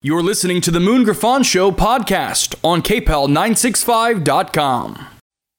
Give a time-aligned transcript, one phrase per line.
[0.00, 5.06] You're listening to the Moon Griffon Show podcast on KPEL965.com.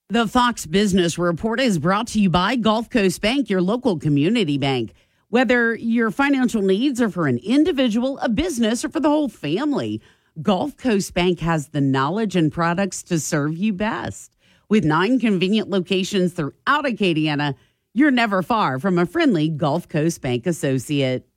[0.07, 4.57] The Fox Business Report is brought to you by Gulf Coast Bank, your local community
[4.57, 4.93] bank.
[5.27, 10.01] Whether your financial needs are for an individual, a business, or for the whole family,
[10.41, 14.37] Gulf Coast Bank has the knowledge and products to serve you best.
[14.69, 17.55] With nine convenient locations throughout Acadiana,
[17.93, 21.27] you're never far from a friendly Gulf Coast Bank associate.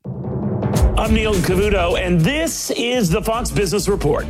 [1.02, 4.24] I'm Neil Cavuto, and this is the Fox Business Report.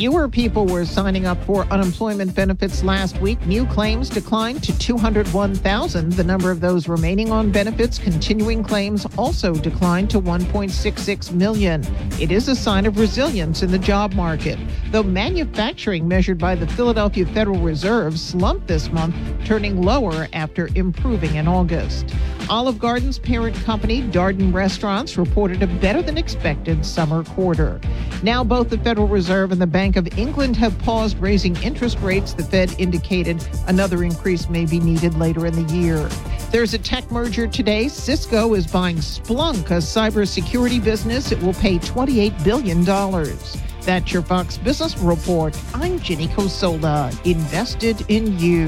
[0.00, 3.38] Fewer people were signing up for unemployment benefits last week.
[3.46, 6.12] New claims declined to 201,000.
[6.12, 11.84] The number of those remaining on benefits, continuing claims also declined to 1.66 million.
[12.18, 14.58] It is a sign of resilience in the job market.
[14.90, 19.14] Though manufacturing measured by the Philadelphia Federal Reserve slumped this month,
[19.44, 22.14] turning lower after improving in August.
[22.48, 27.80] Olive Garden's parent company, Darden Restaurants, reported a better than expected summer quarter.
[28.22, 32.32] Now, both the Federal Reserve and the Bank of England have paused raising interest rates.
[32.32, 36.08] The Fed indicated another increase may be needed later in the year.
[36.50, 37.88] There's a tech merger today.
[37.88, 41.32] Cisco is buying Splunk, a cybersecurity business.
[41.32, 42.84] It will pay $28 billion.
[43.82, 45.58] That's your Fox Business Report.
[45.74, 48.66] I'm Jenny Cosola, invested in you.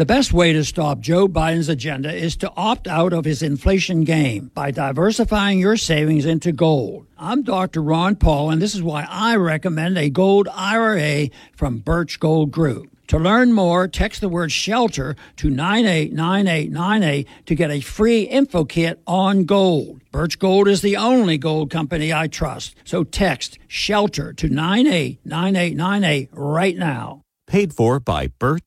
[0.00, 4.04] The best way to stop Joe Biden's agenda is to opt out of his inflation
[4.04, 7.04] game by diversifying your savings into gold.
[7.18, 7.82] I'm Dr.
[7.82, 12.88] Ron Paul, and this is why I recommend a gold IRA from Birch Gold Group.
[13.08, 19.02] To learn more, text the word shelter to 989898 to get a free info kit
[19.06, 20.00] on gold.
[20.12, 22.74] Birch Gold is the only gold company I trust.
[22.84, 27.20] So text shelter to 989898 right now.
[27.46, 28.62] Paid for by Birch.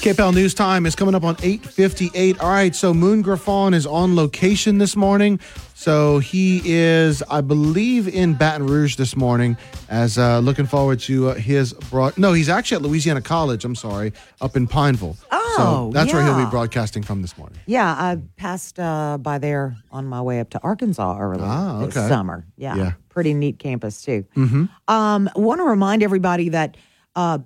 [0.00, 2.42] KPEL News Time is coming up on 8.58.
[2.42, 5.38] All right, so Moon Griffon is on location this morning.
[5.80, 9.56] So he is, I believe, in Baton Rouge this morning
[9.88, 12.18] as uh, looking forward to uh, his broad.
[12.18, 15.16] No, he's actually at Louisiana College, I'm sorry, up in Pineville.
[15.32, 17.58] Oh, So that's where he'll be broadcasting from this morning.
[17.64, 21.94] Yeah, I passed uh, by there on my way up to Arkansas earlier Ah, this
[21.94, 22.44] summer.
[22.58, 22.92] Yeah, Yeah.
[23.08, 24.26] pretty neat campus too.
[24.36, 24.64] Mm-hmm.
[24.86, 26.76] Um, want to remind everybody that
[27.16, 27.38] uh,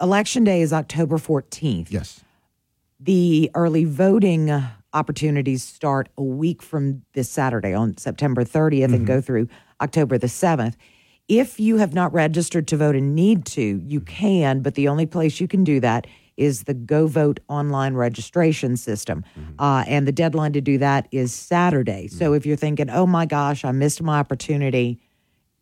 [0.00, 1.92] election day is October fourteenth.
[1.92, 2.24] Yes.
[2.98, 8.94] The early voting uh, opportunities start a week from this Saturday on September 30th and
[8.94, 9.04] Mm-hmm.
[9.04, 9.48] go through
[9.80, 10.74] October the 7th.
[11.28, 15.06] If you have not registered to vote and need to, you can, but the only
[15.06, 16.06] place you can do that
[16.36, 19.24] is the GeauxVote online registration system.
[19.38, 19.60] Mm-hmm.
[19.60, 22.08] Uh, and the deadline to do that is Saturday.
[22.08, 24.98] So if you're thinking, oh my gosh, I missed my opportunity,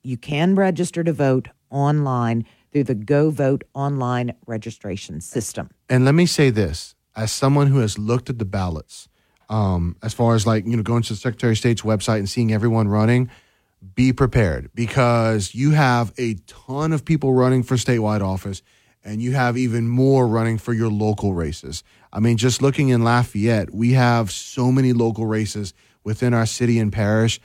[0.03, 5.71] you can register to vote online through the GeauxVote online registration system.
[5.88, 9.09] And let me say this as someone who has looked at the ballots,
[9.48, 12.28] um, as far as like, you know, going to the Secretary of State's website and
[12.28, 13.31] seeing everyone running,
[13.94, 18.62] be prepared because you have a ton of people running for statewide office
[19.04, 21.84] and you have even more running for your local races.
[22.12, 26.78] I mean, just looking in Lafayette, we have so many local races within our city
[26.78, 27.41] and parish.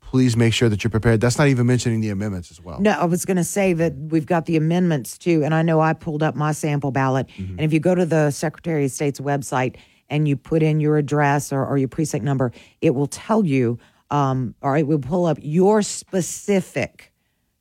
[0.00, 1.20] Please make sure that you're prepared.
[1.20, 2.80] That's not even mentioning the amendments as well.
[2.80, 5.44] No, I was going to say that we've got the amendments too.
[5.44, 7.28] And I know I pulled up my sample ballot.
[7.36, 9.76] And if you go to the Secretary of State's website
[10.10, 13.78] and you put in your address or, or your precinct number, it will tell you,
[14.10, 17.12] um, or it will pull up your specific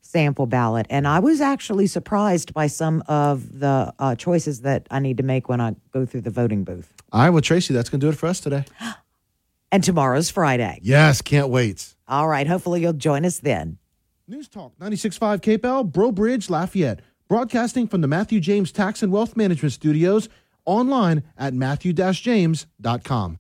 [0.01, 0.85] sample ballot.
[0.89, 5.23] And I was actually surprised by some of the uh, choices that I need to
[5.23, 6.93] make when I go through the voting booth.
[7.11, 8.65] All right, well, Tracy, that's going to do it for us today.
[9.69, 10.79] And tomorrow's Friday.
[10.81, 11.93] Yes, can't wait.
[12.07, 12.47] All right.
[12.47, 13.77] Hopefully you'll join us then.
[14.25, 17.01] News Talk 96.5 KPEL, Breaux Bridge, Lafayette.
[17.27, 20.29] Broadcasting from the Matthew James Tax and Wealth Management Studios
[20.67, 23.39] online at matthew-james.com.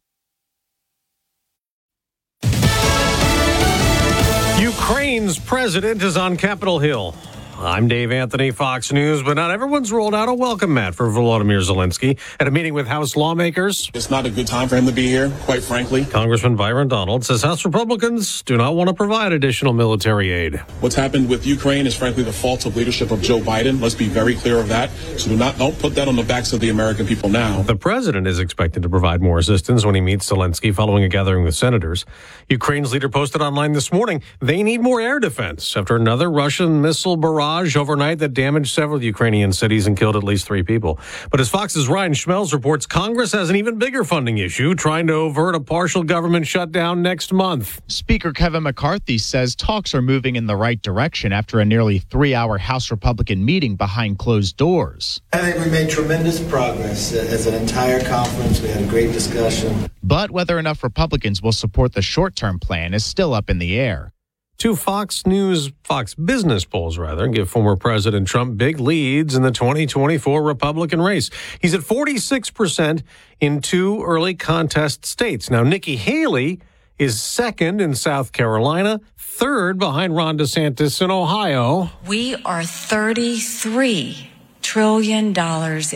[4.59, 7.13] Ukraine's president is on Capitol Hill.
[7.59, 11.59] I'm Dave Anthony, Fox News, but not everyone's rolled out a welcome mat for Volodymyr
[11.67, 13.89] Zelensky at a meeting with House lawmakers.
[13.95, 16.05] It's not a good time for him to be here, quite frankly.
[16.05, 20.57] Congressman Byron Donald says House Republicans do not want to provide additional military aid.
[20.81, 23.81] What's happened with Ukraine is frankly the fault of leadership of Joe Biden.
[23.81, 24.91] Let's be very clear of that.
[25.17, 27.63] So do not don't put that on the backs of the American people now.
[27.63, 31.43] The president is expected to provide more assistance when he meets Zelensky following a gathering
[31.43, 32.05] with senators.
[32.49, 37.17] Ukraine's leader posted online this morning they need more air defense after another Russian missile
[37.17, 40.99] barrage barrage overnight that damaged several Ukrainian cities and killed at least three people.
[41.31, 45.13] But as Fox's Ryan Schmelz reports, Congress has an even bigger funding issue, trying to
[45.29, 47.81] avert a partial government shutdown next month.
[47.87, 52.35] Speaker Kevin McCarthy says talks are moving in the right direction after a nearly three
[52.35, 55.21] hour House Republican meeting behind closed doors.
[55.31, 58.61] I think we made tremendous progress as an entire conference.
[58.61, 59.89] We had a great discussion.
[60.03, 63.79] But whether enough Republicans will support the short term plan is still up in the
[63.79, 64.13] air.
[64.57, 69.51] Two Fox News, Fox Business polls rather, give former President Trump big leads in the
[69.51, 71.29] 2024 Republican race.
[71.61, 73.03] He's at 46%
[73.39, 75.51] in two early contest states.
[75.51, 76.59] Now, Nikki Haley
[76.97, 81.91] is second in South Carolina, third behind Ron DeSantis in Ohio.
[82.07, 84.25] We are $33
[84.63, 85.27] trillion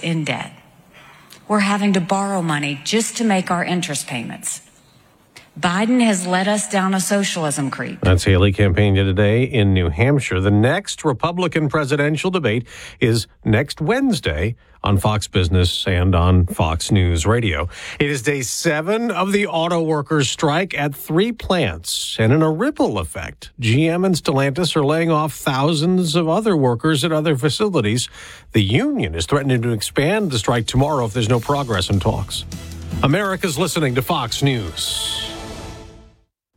[0.03, 0.53] in debt.
[1.47, 4.61] We're having to borrow money just to make our interest payments.
[5.59, 7.99] Biden has led us down a socialism creep.
[8.01, 10.39] That's Haley campaigning today in New Hampshire.
[10.39, 12.65] The next Republican presidential debate
[13.01, 17.67] is next Wednesday on Fox Business and on Fox News Radio.
[17.99, 22.15] It is day seven of the auto workers strike at three plants.
[22.17, 27.03] And in a ripple effect, GM and Stellantis are laying off thousands of other workers
[27.03, 28.07] at other facilities.
[28.53, 32.45] The union is threatening to expand the strike tomorrow if there's no progress in talks.
[33.03, 35.30] America's listening to Fox News.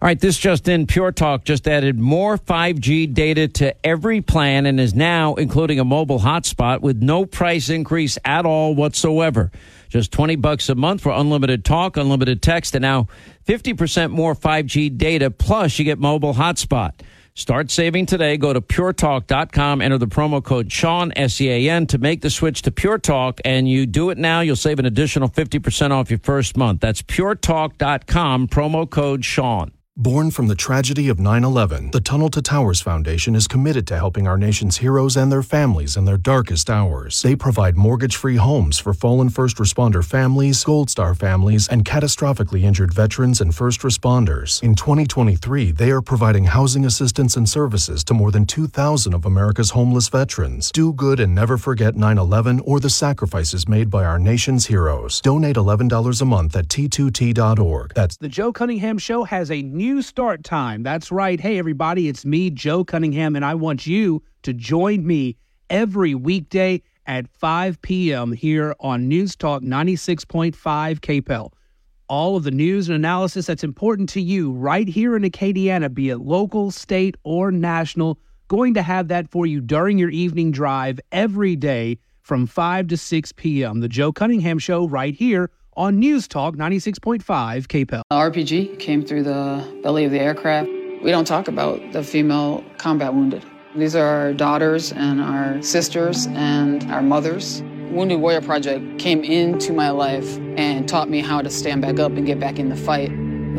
[0.04, 4.66] All right, this just in Pure Talk just added more 5G data to every plan
[4.66, 9.50] and is now including a mobile hotspot with no price increase at all whatsoever.
[9.88, 13.08] Just 20 bucks a month for unlimited talk, unlimited text, and now
[13.46, 16.92] 50% more 5G data plus you get mobile hotspot.
[17.32, 18.36] Start saving today.
[18.36, 22.28] Go to puretalk.com, enter the promo code Sean, S E A N, to make the
[22.28, 23.40] switch to Pure Talk.
[23.42, 26.82] And you do it now, you'll save an additional 50% off your first month.
[26.82, 29.73] That's puretalk.com, promo code Sean.
[29.96, 33.96] Born from the tragedy of 9 11, the Tunnel to Towers Foundation is committed to
[33.96, 37.23] helping our nation's heroes and their families in their darkest hours.
[37.23, 42.62] They provide mortgage free homes for fallen first responder families, Gold Star families, and catastrophically
[42.62, 44.61] injured veterans and first responders.
[44.64, 49.70] In 2023, they are providing housing assistance and services to more than 2,000 of America's
[49.70, 50.73] homeless veterans.
[50.73, 55.20] Do good and never forget 9 11 or the sacrifices made by our nation's heroes.
[55.20, 57.94] Donate $11 a month at t2t.org.
[57.94, 60.82] That's the Joe Cunningham Show has a new new start time.
[60.82, 61.38] That's right.
[61.38, 65.36] Hey, everybody, it's me, Joe Cunningham, and I want you to join me
[65.69, 68.32] every weekday at 5 p.m.
[68.32, 71.52] here on News Talk 96.5 KPEL.
[72.08, 76.08] All of the news and analysis that's important to you right here in Acadiana, be
[76.08, 80.98] it local, state, or national, going to have that for you during your evening drive
[81.12, 83.81] every day from 5 to 6 p.m.
[83.81, 87.22] The Joe Cunningham Show right here on News Talk 96.5
[87.66, 88.02] KPEL.
[88.12, 90.68] RPG came through the belly of the aircraft.
[91.02, 93.44] We don't talk about the female combat wounded.
[93.74, 97.62] These are our daughters and our sisters and our mothers.
[97.90, 102.12] Wounded Warrior Project came into my life and taught me how to stand back up
[102.12, 103.10] and get back in the fight.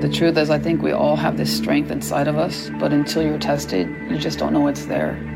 [0.01, 3.23] The truth is, I think we all have this strength inside of us, but until
[3.23, 5.34] you're tested, you just don't know it's there.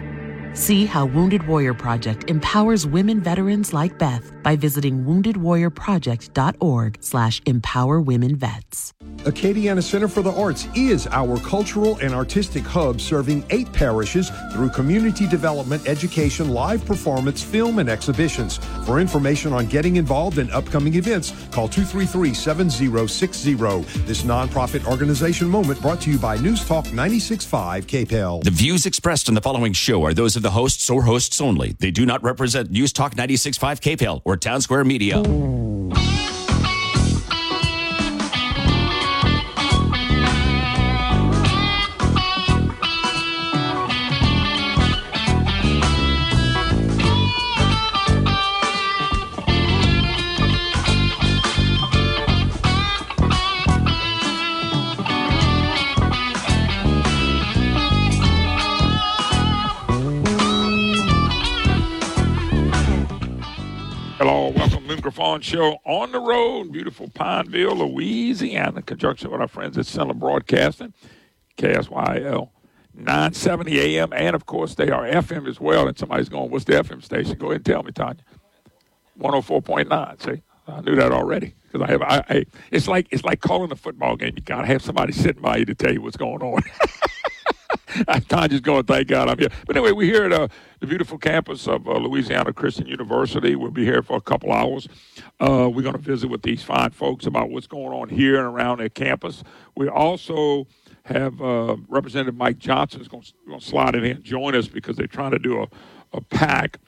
[0.54, 8.02] See how Wounded Warrior Project empowers women veterans like Beth by visiting woundedwarriorproject.org slash empower
[8.02, 8.94] women vets.
[9.26, 14.70] Acadiana Center for the Arts is our cultural and artistic hub serving eight parishes through
[14.70, 18.58] community development, education, live performance, film, and exhibitions.
[18.86, 23.56] For information on getting involved in upcoming events, call 233 7060.
[24.06, 28.44] This nonprofit organization moment brought to you by News Talk 96.5 KPEL.
[28.44, 31.74] The views expressed in the following show are those of the hosts or hosts only.
[31.80, 35.22] They do not represent News Talk 96.5 KPEL or Town Square Media.
[65.30, 70.18] Welcome Show on the road, beautiful Pineville, Louisiana, in conjunction with our friends at Cenla
[70.18, 70.92] Broadcasting,
[71.56, 72.50] KSYL
[72.96, 75.88] 970 AM, and of course they are FM as well.
[75.88, 78.24] And somebody's going, "What's the FM station?" Go ahead and tell me, Tanya.
[79.20, 80.20] 104.9.
[80.20, 82.02] See, I knew that already because I have.
[82.02, 84.34] I, I, it's like it's like calling a football game.
[84.36, 86.64] You gotta have somebody sitting by you to tell you what's going on.
[88.28, 89.50] Tanya's going, thank God I'm here.
[89.66, 90.48] But anyway, we're here at uh,
[90.80, 93.56] the beautiful campus of uh, Louisiana Christian University.
[93.56, 94.88] We'll be here for a couple hours.
[95.40, 98.46] Uh, we're going to visit with these fine folks about what's going on here and
[98.46, 99.44] around their campus.
[99.76, 100.68] We also
[101.06, 104.96] have uh, Representative Mike Johnson is going to slide in here and join us because
[104.96, 105.68] they're trying to do a,
[106.14, 106.80] a pack.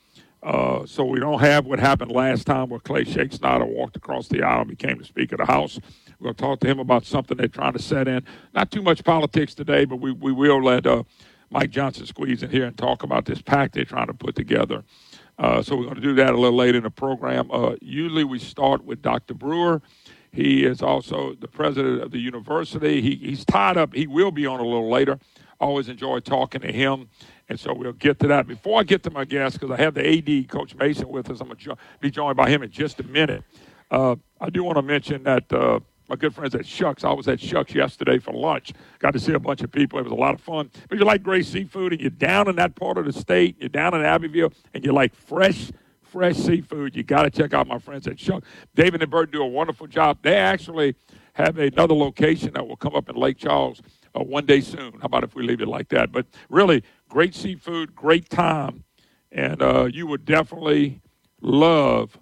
[0.43, 4.41] Uh, so we don't have what happened last time where Clay Schexnayder walked across the
[4.41, 5.79] aisle and became the Speaker of the House.
[6.21, 8.23] We're going to talk to him about something they're trying to set in.
[8.53, 11.01] Not too much politics today, but we, we will let uh,
[11.49, 14.83] Mike Johnson squeeze in here and talk about this pact they're trying to put together.
[15.39, 17.49] Uh, so we're going to do that a little later in the program.
[17.51, 19.33] Uh, usually we start with Dr.
[19.33, 19.81] Brewer.
[20.31, 23.01] He is also the president of the university.
[23.01, 23.95] He, he's tied up.
[23.95, 25.17] He will be on a little later.
[25.59, 27.09] Always enjoy talking to him.
[27.49, 28.45] And so we'll get to that.
[28.45, 31.41] Before I get to my guest, because I have the AD, Coach Mason, with us,
[31.41, 33.43] I'm going to jo- be joined by him in just a minute.
[33.89, 35.79] Uh, I do want to mention that uh,
[36.11, 38.73] my good friends at Shucks, I was at Shucks yesterday for lunch.
[38.99, 39.97] Got to see a bunch of people.
[39.97, 40.69] It was a lot of fun.
[40.89, 43.69] But you like great seafood and you're down in that part of the state, you're
[43.69, 47.79] down in Abbeville, and you like fresh fresh seafood, you got to check out my
[47.79, 48.43] friends at Shuck.
[48.75, 50.17] David and Bert do a wonderful job.
[50.21, 50.95] They actually
[51.31, 53.81] have another location that will come up in Lake Charles
[54.13, 54.91] uh, one day soon.
[54.99, 56.11] How about if we leave it like that?
[56.11, 58.83] But really, great seafood, great time,
[59.31, 60.99] and uh, you would definitely
[61.39, 62.19] love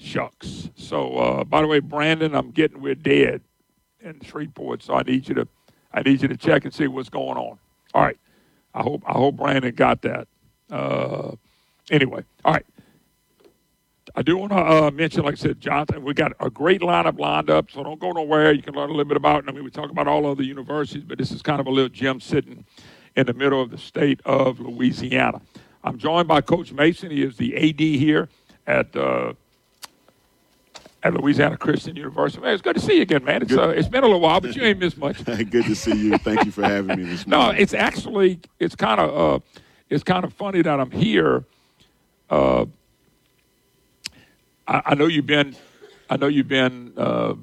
[0.00, 0.70] Shucks.
[0.76, 3.42] So, uh, by the way, Brandon, I'm getting we're dead
[4.00, 5.48] in Shreveport, so I need you to
[5.92, 7.58] I need you to check and see what's going on.
[7.94, 8.18] All right.
[8.74, 10.28] I hope I hope Brandon got that.
[10.70, 11.32] Uh,
[11.90, 12.66] anyway, all right.
[14.16, 17.18] I do want to uh, mention, like I said, Jonathan, we got a great lineup
[17.18, 18.52] lined up, so don't go nowhere.
[18.52, 19.48] You can learn a little bit about it.
[19.48, 21.90] I mean, we talk about all other universities, but this is kind of a little
[21.90, 22.64] gem sitting
[23.14, 25.40] in the middle of the state of Louisiana.
[25.84, 27.10] I'm joined by Coach Mason.
[27.10, 28.28] He is the AD here
[28.66, 29.34] at uh,
[31.02, 32.42] at Louisiana Christian University.
[32.42, 33.42] Man, it's good to see you again, man.
[33.42, 35.24] It's uh, it's been a little while, but you ain't missed much.
[35.24, 36.18] good to see you.
[36.18, 37.62] Thank you for having me this no, morning.
[37.62, 39.44] it's actually it's kind of uh,
[39.88, 41.44] it's kind of funny that I'm here.
[42.28, 42.66] Uh,
[44.66, 45.56] I, I know you've been,
[46.08, 47.34] I know you've been uh,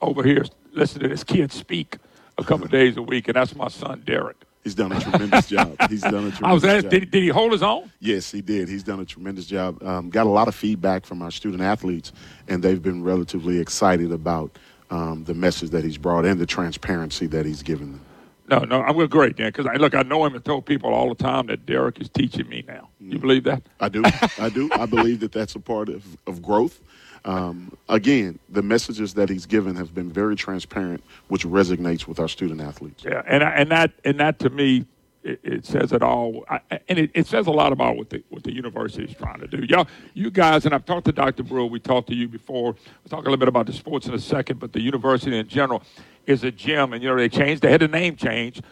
[0.00, 1.96] over here listening to this kid speak
[2.38, 4.36] a couple of days a week, and that's my son Derek.
[4.62, 5.76] He's done a tremendous job.
[5.88, 6.44] He's done a tremendous job.
[6.44, 7.90] I was asked, did, did he hold his own?
[8.00, 8.68] Yes, he did.
[8.68, 9.82] He's done a tremendous job.
[9.82, 12.12] Um, got a lot of feedback from our student athletes,
[12.48, 14.58] and they've been relatively excited about
[14.90, 18.00] um, the message that he's brought and the transparency that he's given them.
[18.48, 19.48] No, no, I'm great, Dan.
[19.48, 22.08] Because I look, I know him and told people all the time that Derek is
[22.08, 22.88] teaching me now.
[22.98, 23.62] You believe that?
[23.78, 24.02] I do.
[24.38, 24.68] I do.
[24.72, 26.80] I believe that that's a part of, of growth.
[27.24, 32.28] Um, again, the messages that he's given have been very transparent, which resonates with our
[32.28, 33.04] student athletes.
[33.04, 34.86] Yeah, and and that and that to me,
[35.22, 38.22] it, it says it all, I, and it, it says a lot about what the
[38.30, 39.64] what the university is trying to do.
[39.68, 41.42] Y'all, you guys, and I've talked to Dr.
[41.42, 41.66] Brewer.
[41.66, 42.72] We talked to you before.
[42.72, 45.46] We'll talk a little bit about the sports in a second, but the university in
[45.46, 45.82] general
[46.26, 47.62] is a gym, and you know they changed.
[47.62, 48.62] They had a name change,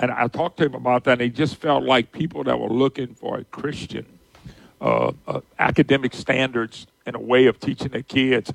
[0.00, 1.12] and I talked to him about that.
[1.12, 4.06] and He just felt like people that were looking for a Christian
[4.80, 8.52] uh, uh, academic standards and a way of teaching their kids.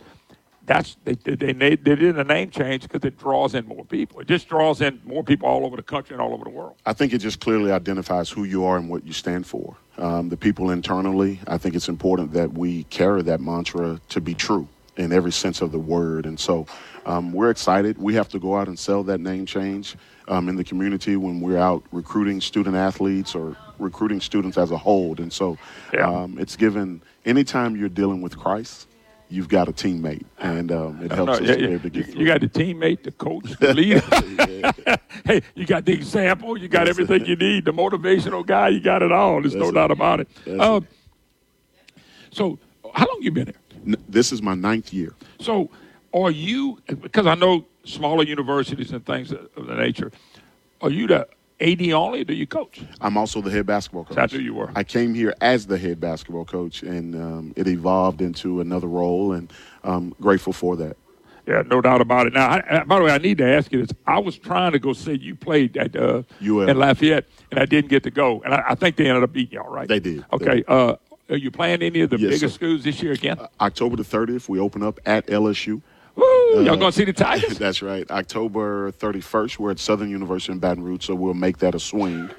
[0.66, 4.20] That's they they, they, did a name change because it draws in more people.
[4.20, 6.76] It just draws in more people all over the country and all over the world.
[6.86, 9.78] I think it just clearly identifies who you are and what you stand for.
[9.98, 14.34] Um, the people internally, I think it's important that we carry that mantra to be
[14.34, 16.26] true in every sense of the word.
[16.26, 16.66] And so
[17.06, 17.98] um, we're excited.
[17.98, 19.96] We have to go out and sell that name change
[20.28, 24.78] um, in the community when we're out recruiting student athletes or recruiting students as a
[24.78, 25.16] whole.
[25.18, 25.58] And so
[26.00, 28.88] um, it's given, anytime you're dealing with Christ,
[29.30, 30.26] you've got a teammate.
[30.40, 32.42] And um, it helps no, us yeah, to be able to get You, you got
[32.42, 34.02] the teammate, the coach, the leader.
[35.26, 36.58] hey, you got the example.
[36.58, 37.66] You got everything you need.
[37.66, 38.70] The motivational guy.
[38.70, 39.42] You got it all.
[39.42, 40.28] There's no That's doubt about it.
[40.46, 40.82] That's Uh,
[42.32, 42.60] so,
[42.94, 43.56] how long you been here?
[43.86, 45.16] N- This is my ninth year.
[45.40, 45.70] So,
[46.14, 46.80] are you?
[46.88, 50.12] Because I know smaller universities and things of the nature.
[50.82, 51.28] Are you the
[51.60, 52.24] AD only?
[52.24, 52.82] Do you coach?
[53.02, 54.16] I'm also the head basketball coach.
[54.16, 54.72] That's who you were.
[54.76, 59.32] I came here as the head basketball coach, and um, it evolved into another role,
[59.34, 59.52] and
[59.84, 60.98] I'm grateful for that.
[61.48, 62.34] Yeah, no doubt about it.
[62.34, 63.96] Now, I, I- by the way, I need to ask you this.
[64.06, 66.70] I was trying to go see you played at uh, UL.
[66.70, 68.42] in Lafayette, and I didn't get to go.
[68.44, 69.88] And I, I think they ended up beating y'all, right?
[69.88, 70.26] They did.
[70.34, 70.64] Okay.
[70.68, 70.96] Uh,
[71.30, 72.54] are you playing any of the Yes, bigger sir.
[72.54, 73.38] schools this year again?
[73.60, 75.82] October the 30th, we open up at LSU.
[76.18, 76.64] Woo!
[76.64, 77.58] y'all Uh, gonna see the Tigers?
[77.58, 78.10] That's right.
[78.12, 82.30] October 31st, we're at Southern University in Baton Rouge, so we'll make that a swing.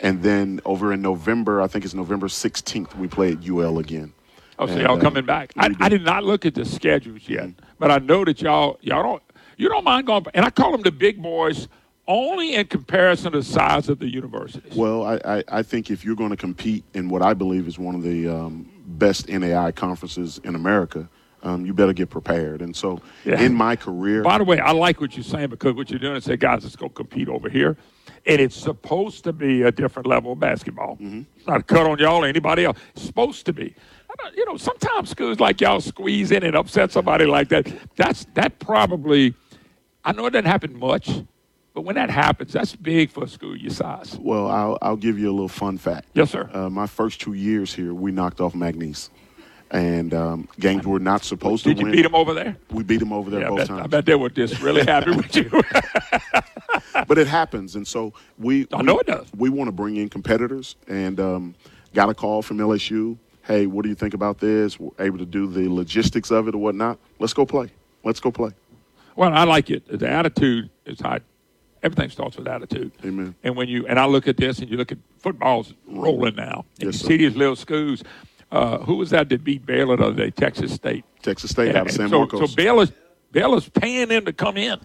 [0.00, 4.12] And then over in November, I think it's November 16th, we play at UL again.
[4.58, 5.52] Oh, so And, y'all uh, coming back?
[5.56, 9.02] I, I did not look at the schedules yet, but I know that y'all y'all
[9.02, 9.22] don't
[9.56, 10.24] you don't mind going.
[10.34, 11.66] And I call them the big boys
[12.06, 14.74] only in comparison to the size of the universities.
[14.76, 17.78] Well, I, I, I think if you're going to compete in what I believe is
[17.78, 21.08] one of the um, best NAIA conferences in America,
[21.44, 22.62] um, you better get prepared.
[22.62, 23.40] And so, Yeah.
[23.40, 26.16] in my career, By the way, I like what you're saying because what you're doing
[26.16, 27.76] is say, guys, let's go compete over here.
[28.26, 30.96] And it's supposed to be a different level of basketball.
[31.00, 32.78] It's not a cut on y'all or anybody else.
[32.96, 33.74] It's supposed to be.
[34.36, 37.70] You know, sometimes schools like y'all squeeze in and upset somebody like that.
[37.96, 39.34] That's that probably.
[40.04, 41.10] I know it doesn't happen much,
[41.74, 44.16] But when that happens, that's big for a school your size.
[44.20, 46.06] Well, I'll, I'll give you a little fun fact.
[46.14, 46.48] Yes, sir.
[46.54, 49.10] Uh, my first two years here, we knocked off McNeese.
[49.70, 51.96] And um, games were not supposed Did to you win.
[51.96, 52.56] beat them over there?
[52.70, 53.80] We beat them over there Yeah, I both bet, times.
[53.82, 55.50] I bet they were just really happy with you.
[57.08, 58.66] but it happens, and so we.
[58.72, 59.26] I we- know it does.
[59.36, 61.54] We want to bring in competitors, and um,
[61.92, 63.16] got a call from LSU.
[63.42, 64.78] Hey, what do you think about this?
[64.80, 66.98] We're able to do the logistics of it or whatnot.
[67.18, 67.70] Let's go play.
[68.02, 68.50] Let's go play.
[69.16, 69.86] Well, I like it.
[69.98, 71.20] The attitude is high.
[71.82, 72.92] Everything starts with attitude.
[73.04, 73.34] Amen.
[73.44, 76.64] And when you and I look at this, and you look at football's rolling now,
[76.80, 77.06] and Yes, you sir.
[77.08, 78.02] see these little schools.
[78.50, 80.30] Uh, who was that that beat Baylor the other day?
[80.30, 81.04] Texas State.
[81.22, 82.50] Texas State out of San so, Marcos.
[82.50, 82.92] So Baylor's
[83.32, 84.78] Baylor's paying them to come in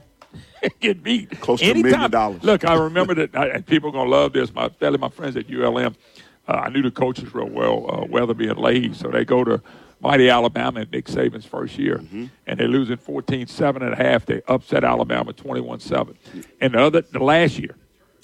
[0.64, 1.40] and get beat.
[1.42, 2.44] Close to a million dollars.
[2.44, 4.54] Look, I remember that, I, and people are gonna love this.
[4.54, 5.96] My especially my friends at ULM.
[6.48, 9.62] Uh, I knew the coaches real well, uh, Weatherbie and Leahy, so they go to
[10.02, 12.26] mighty Alabama in Nick Saban's first year, Mm-hmm.
[12.48, 14.26] and they lose it 14-7 and a half.
[14.26, 16.16] They upset Alabama 21-7.
[16.60, 17.76] And the other, the last year,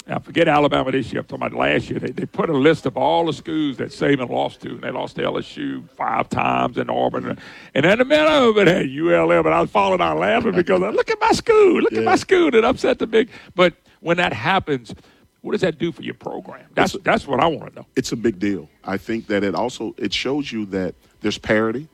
[0.08, 1.22] now forget Alabama this year.
[1.22, 2.00] I'm talking about last year.
[2.00, 4.92] They, they put a list of all the schools that Saban lost to, and they
[4.92, 7.40] lost to LSU five times in Auburn,
[7.74, 10.84] and in the middle of it had ULM, and I was falling out laughing because
[10.84, 13.30] I, look at my school, look at my school that upset the big.
[13.56, 14.94] But when that happens,
[15.42, 16.68] what does that do for your program?
[16.76, 17.86] That's that's what I want to know.
[17.96, 18.70] it's a big deal.
[18.84, 21.88] I think that it also it shows you that there's parity,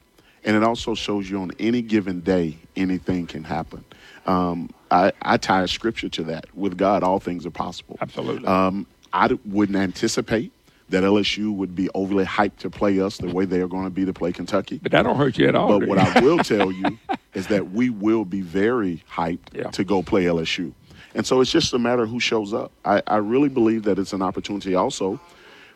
[0.43, 3.85] and it also shows you on any given day anything can happen.
[4.25, 6.45] Um, I, I tie a scripture to that.
[6.55, 7.97] With God, all things are possible.
[8.01, 8.47] Absolutely.
[8.47, 10.51] Um, I d- wouldn't anticipate
[10.89, 13.89] that LSU would be overly hyped to play us the way they are going to
[13.89, 14.79] be to play Kentucky.
[14.83, 15.79] But that don't hurt you at all.
[15.79, 15.97] But what?
[15.97, 16.97] I will tell you
[17.33, 19.69] is that we will be very hyped Yeah.
[19.71, 20.73] to go play LSU.
[21.15, 22.71] And so it's just a matter of who shows up.
[22.85, 25.19] I, I really believe that it's an opportunity also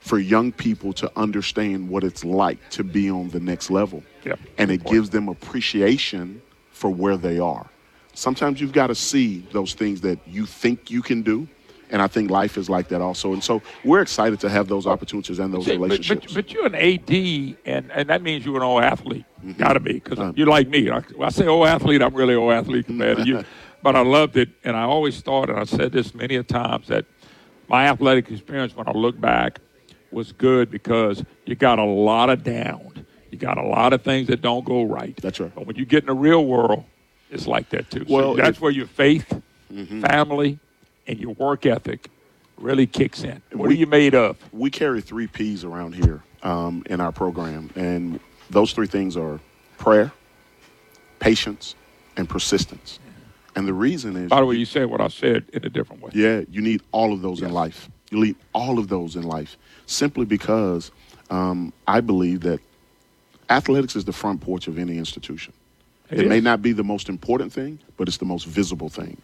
[0.02, 4.04] for young people to understand what it's like to be on the next level.
[4.26, 4.40] Yep.
[4.58, 7.68] And it gives them appreciation for where they are.
[8.16, 11.48] Sometimes you've got to see those things that you think you can do.
[11.92, 13.34] And I think life is like that also.
[13.34, 16.34] And so we're excited to have those opportunities and those See, relationships.
[16.34, 19.24] but, but you're an AD, and, and that means you're an old athlete.
[19.40, 19.52] Mm-hmm.
[19.52, 20.90] Got to be, because Uh, you're like me.
[20.90, 23.44] I, I say old athlete, I'm really old athlete compared to you.
[23.84, 26.88] But I loved it, and I always thought, and I said this many a times,
[26.88, 27.06] that
[27.70, 29.60] my athletic experience, when I look back,
[30.10, 33.06] was good because you got a lot of down.
[33.30, 35.16] You got a lot of things that don't go right.
[35.18, 35.54] That's right.
[35.54, 36.84] But when you get in the real world,
[37.32, 38.06] it's like that too.
[38.08, 39.42] Well, so that's it- where your faith,
[39.74, 40.02] Mhm.
[40.08, 40.60] family,
[41.08, 42.10] and your work ethic
[42.58, 43.42] really kicks in.
[43.52, 44.38] What We- are you made of?
[44.54, 49.40] we carry three P's around here um, in our program, and those three things are
[49.78, 50.12] prayer,
[51.20, 51.76] patience,
[52.18, 53.00] and persistence.
[53.56, 56.02] And the reason is, By the way, you said what I said in a different
[56.04, 56.12] way.
[56.14, 57.90] yeah, you need all of those in life.
[58.12, 60.92] You need all of those in life, simply because
[61.32, 62.60] um, I believe that
[63.50, 65.54] athletics is the front porch of any institution.
[66.12, 69.18] It It, may not be the most important thing, but it's the most visible thing.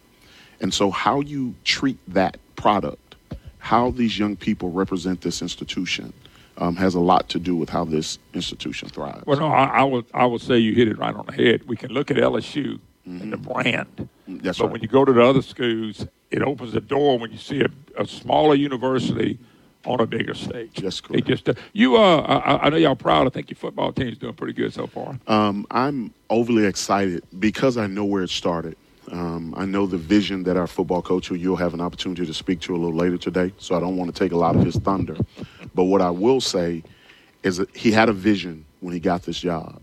[0.60, 3.16] And so, how you treat that product,
[3.58, 6.12] how these young people represent this institution,
[6.58, 9.24] um, has a lot to do with how this institution thrives.
[9.26, 11.66] Well, no, I, I would I would say you hit it right on the head.
[11.66, 14.38] We can look at LSU and the brand, Mm-hmm.
[14.44, 14.72] That's but right.
[14.74, 17.68] when you go to the other schools, it opens the door when you see a,
[18.00, 19.38] a smaller university
[19.84, 20.80] on a bigger stage.
[20.82, 21.26] Yes, correct.
[21.26, 21.96] just uh, you.
[21.96, 23.26] Uh, I, I know y'all proud.
[23.26, 25.18] I think your football team's doing pretty good so far.
[25.26, 28.76] Um, I'm overly excited because I know where it started.
[29.10, 32.32] Um, I know the vision that our football coach, who you'll have an opportunity to
[32.32, 34.64] speak to a little later today, so I don't want to take a lot of
[34.64, 35.16] his thunder.
[35.74, 36.82] But what I will say
[37.42, 39.80] is that he had a vision when he got this job,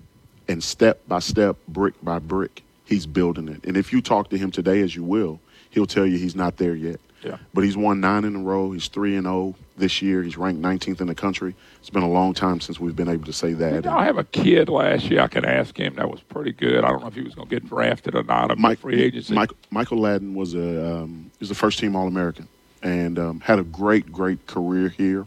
[0.47, 3.63] and step by step, brick by brick, he's building it.
[3.65, 6.57] And if you talk to him today, as you will, he'll tell you he's not
[6.57, 6.99] there yet.
[7.23, 7.37] Yeah.
[7.53, 8.71] But he's won nine in a row.
[8.71, 10.21] He's three and zero this year.
[10.21, 11.55] He's ranked 19th in the country.
[11.79, 13.87] It's been a long time since we've been able to say that.
[13.87, 15.21] I have a kid last year.
[15.21, 15.95] I can ask him.
[15.95, 16.83] That was pretty good.
[16.83, 18.51] I don't know if he was going to get drafted or not.
[18.51, 19.33] I'm Mike, free agency.
[19.33, 22.47] Mike, Michael Ladden was a um, he was a first team All American
[22.81, 25.25] and um, had a great great career here.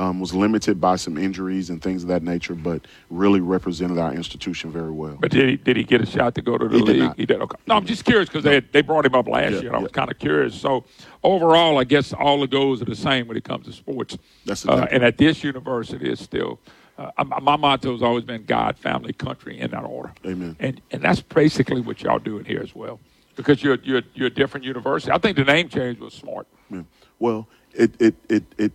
[0.00, 4.14] Um, was limited by some injuries and things of that nature, but really represented our
[4.14, 5.18] institution very well.
[5.20, 6.98] But did he did he get a shot to go to the He did league?
[7.00, 7.16] not.
[7.18, 7.38] He did.
[7.42, 7.58] Okay.
[7.66, 9.66] No, I'm just curious because they they brought him up last Yeah, year.
[9.68, 10.00] and I was yeah.
[10.00, 10.54] kind of curious.
[10.54, 10.84] So
[11.22, 14.16] overall, I guess all the goals are the same when it comes to sports.
[14.46, 16.58] That's uh, exactly and at this university, it's still.
[16.96, 20.14] Uh, my- my motto has always been God, family, country, in that order.
[20.24, 20.56] Amen.
[20.60, 23.00] And and that's basically what y'all doing here as well,
[23.36, 25.12] because you're you're you're a different university.
[25.12, 26.46] I think the name change was smart.
[26.70, 26.84] Yeah.
[27.18, 28.72] Well, it it it it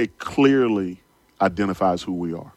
[0.00, 1.00] it clearly
[1.40, 2.52] identifies who we are.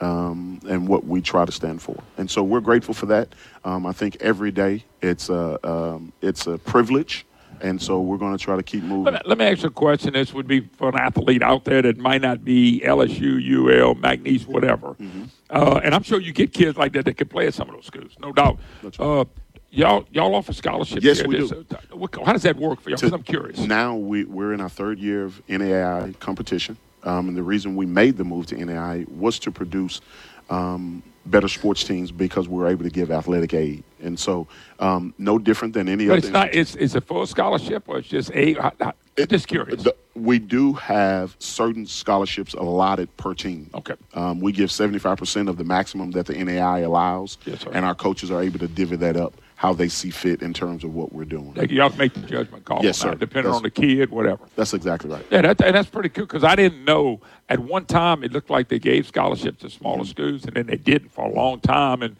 [0.00, 3.36] Um, and what we try to stand for, and so we're grateful for that.
[3.64, 7.24] Um, I think every day it's a um, it's a privilege,
[7.60, 9.04] and so we're going to try to keep moving.
[9.04, 10.12] Let me, let me ask you a question.
[10.12, 14.44] This would be for an athlete out there that might not be LSU, UL, McNeese,
[14.44, 14.94] whatever.
[14.94, 15.24] Mm-hmm.
[15.48, 17.76] Uh, and I'm sure you get kids like that that can play at some of
[17.76, 18.58] those schools, no doubt.
[18.98, 19.24] Uh,
[19.72, 21.04] y'all y'all offer scholarships.
[21.04, 21.28] Yes, here.
[21.28, 21.66] we do.
[21.92, 22.96] what- How does that work for y'all?
[22.98, 23.58] Because I'm curious.
[23.58, 26.76] Now we, we're in our third year of NAIA competition.
[27.04, 30.00] Um, and the reason we made the move to NAIA was to produce
[30.50, 33.82] um, better sports teams because we were able to give athletic aid.
[34.00, 34.46] And so,
[34.78, 36.18] um, no different than any But other.
[36.18, 36.54] it's not.
[36.54, 38.56] It's it's a full scholarship, or it's just a.
[38.58, 38.92] I- I-
[39.28, 39.82] just curious.
[39.82, 43.68] The- we do have certain scholarships allotted per team.
[43.74, 43.94] Okay.
[44.14, 47.38] Um, we give 75% of the maximum that the NAIA allows.
[47.46, 47.70] Yes, sir.
[47.72, 50.82] And our coaches are able to divvy that up how they see fit in terms
[50.82, 51.54] of what we're doing.
[51.54, 52.82] Like, y'all make the judgment call.
[52.82, 53.14] Yes, sir.
[53.14, 54.42] Depending That's- on the kid, whatever.
[54.56, 55.24] That's exactly right.
[55.30, 58.50] Yeah, that, and that's pretty cool because I didn't know at one time it looked
[58.50, 60.10] like they gave scholarships to smaller mm-hmm.
[60.10, 62.16] schools and then they didn't for a long time and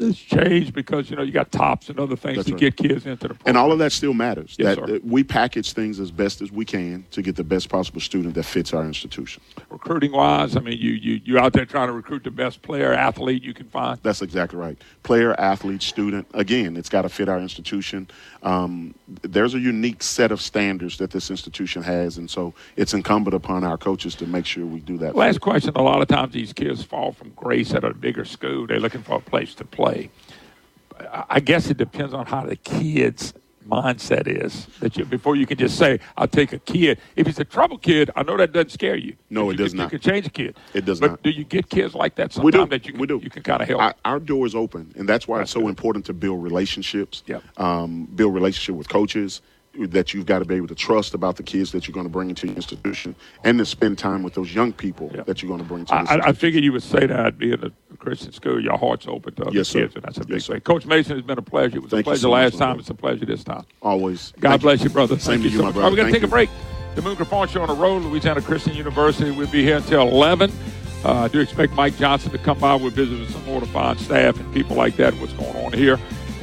[0.00, 2.60] it's changed because you know you got tops and other things That's to right.
[2.60, 3.42] get kids into the program.
[3.46, 4.56] And all of that still matters.
[4.58, 4.92] Yes, that sir.
[4.94, 8.34] that we package things as best as we can to get the best possible student
[8.34, 9.42] that fits our institution.
[9.68, 12.92] recruiting wise, I mean you you you out there trying to recruit the best player
[12.92, 13.98] athlete you can find.
[14.02, 14.78] That's exactly right.
[15.02, 16.26] Player, athlete, student.
[16.34, 18.08] Again, it's got to fit our institution.
[18.42, 23.34] Um, there's a unique set of standards that this institution has, and so it's incumbent
[23.34, 25.14] upon our coaches to make sure we do that.
[25.14, 28.66] Last question: A lot of times these kids fall from grace at a bigger school.
[28.66, 30.10] They're looking for a place to play.
[30.98, 33.34] I- I guess it depends on how the kid's
[33.70, 34.66] mindset is.
[34.80, 37.78] That you before you can just say, "I'll take a kid." If he's a trouble
[37.78, 39.14] kid, I know that doesn't scare you.
[39.30, 39.84] No, it can- does not.
[39.92, 40.56] You can change a kid.
[40.74, 41.06] It does not.
[41.06, 41.22] but not.
[41.22, 42.58] do you get kids like that We do.
[42.58, 43.20] sometimes that you can, we do.
[43.22, 43.80] you can kind of help?
[43.80, 47.22] Our, our door is open, and that's why it's so important to build relationships.
[47.26, 47.42] Yep.
[47.58, 49.40] Um, build relationship with coaches
[49.78, 52.10] that you've got to be able to trust about the kids that you're going to
[52.12, 55.60] bring into your institution, and to spend time with those young people that you're going
[55.62, 55.94] to bring to.
[55.94, 59.34] I, I, I figured you would say that being a Christian school, your heart's open
[59.36, 59.82] to other Yes, sir.
[59.82, 60.60] kids, and that's a big Yes, thing.
[60.60, 61.76] Coach Mason, it's been a pleasure.
[61.76, 62.68] It was Thank a pleasure so last my time.
[62.68, 62.80] brother.
[62.80, 63.64] It's a pleasure this time.
[63.80, 64.32] Always.
[64.40, 65.18] God Thank bless you, brother.
[65.18, 65.84] Same Thank to you you, so my brother.
[65.84, 66.50] Right, we're going to take a break.
[66.96, 69.30] The Moon Griffon Show on the road, Louisiana Christian University.
[69.30, 70.50] We'll be here until 11.
[71.04, 72.74] Uh, I do expect Mike Johnson to come by.
[72.74, 75.72] We'll visit with some more to find staff and people like that, what's going on
[75.72, 75.98] here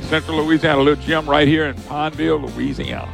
[0.07, 0.81] central Louisiana.
[0.81, 3.13] Little gym right here in Pineville, Louisiana.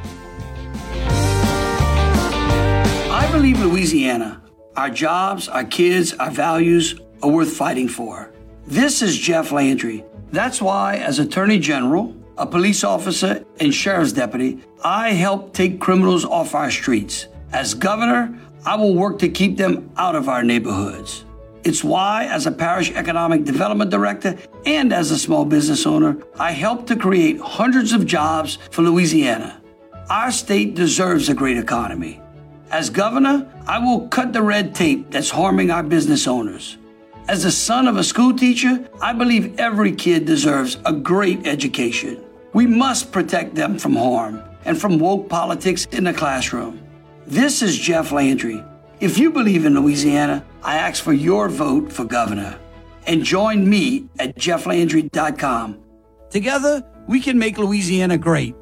[3.11, 4.41] I believe Louisiana,
[4.75, 8.31] our jobs, our kids, our values are worth fighting for.
[8.67, 10.03] This is Jeff Landry.
[10.31, 16.25] That's why, as Attorney General, a police officer, and sheriff's deputy, I help take criminals
[16.25, 17.27] off our streets.
[17.51, 21.25] As governor, I will work to keep them out of our neighborhoods.
[21.63, 26.51] It's why, as a parish economic development director and as a small business owner, I
[26.51, 29.61] help to create hundreds of jobs for Louisiana.
[30.09, 32.21] Our state deserves a great economy.
[32.69, 36.77] As governor, I will cut the red tape that's harming our business owners.
[37.29, 42.21] As the son of a school teacher, I believe every kid deserves a great education.
[42.51, 46.81] We must protect them from harm and from woke politics in the classroom.
[47.25, 48.61] This is Jeff Landry.
[48.99, 52.57] If you believe in Louisiana, I ask for your vote for governor.
[53.05, 55.77] And join me at jefflandry.com.
[56.29, 58.55] Together, we can make Louisiana great.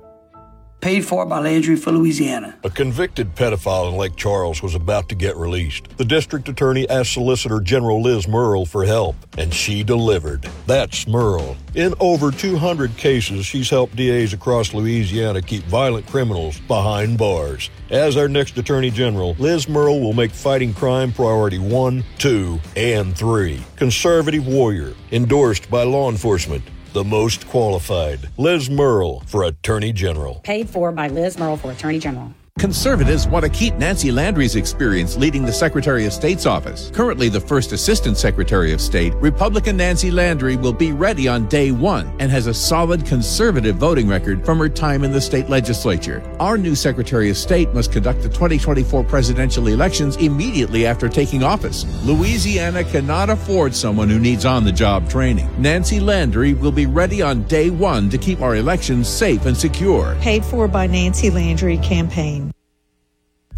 [0.82, 2.58] Paid for by Landry for Louisiana.
[2.64, 5.96] A convicted pedophile in Lake Charles was about to get released.
[5.98, 10.50] The district attorney asked Solicitor General Liz Murrill for help, and she delivered.
[10.66, 11.56] That's Murrill.
[11.76, 17.70] In over 200 cases, she's helped DAs across Louisiana keep violent criminals behind bars.
[17.92, 23.16] As our next Attorney General, Liz Murrill will make fighting crime priority one, two, and
[23.16, 23.64] three.
[23.76, 26.64] Conservative warrior, endorsed by law enforcement.
[26.94, 28.20] The most qualified.
[28.36, 30.42] Liz Murrill for Attorney General.
[30.44, 32.34] Paid for by Liz Murrill for Attorney General.
[32.62, 36.92] Conservatives want to keep Nancy Landry's experience leading the Secretary of State's office.
[36.92, 41.72] Currently the first Assistant Secretary of State, Republican Nancy Landry will be ready on day
[41.72, 46.22] one and has a solid conservative voting record from her time in the state legislature.
[46.40, 51.86] Our new Secretary of State must conduct the 2024 presidential elections immediately after taking office.
[52.06, 55.50] Louisiana cannot afford someone who needs on the job training.
[55.60, 60.16] Nancy Landry will be ready on day one to keep our elections safe and secure.
[60.22, 62.51] Paid for by Nancy Landry Campaign.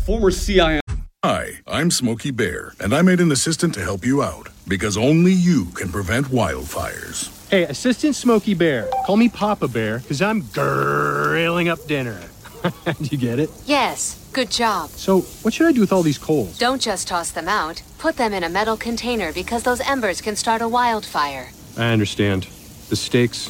[0.06, 0.82] Former CIA.
[1.24, 5.32] Hi, I'm Smokey Bear, and I made an assistant to help you out because only
[5.32, 7.30] you can prevent wildfires.
[7.50, 8.90] Hey, Assistant Smokey Bear.
[9.06, 12.20] Call me Papa Bear, because I'm grilling up dinner.
[12.86, 13.50] Do you get it?
[13.66, 14.90] Yes, good job.
[14.90, 16.58] So, what should I do with all these coals?
[16.58, 17.82] Don't just toss them out.
[17.98, 21.50] Put them in a metal container because those embers can start a wildfire.
[21.78, 22.44] I understand.
[22.90, 23.48] The stakes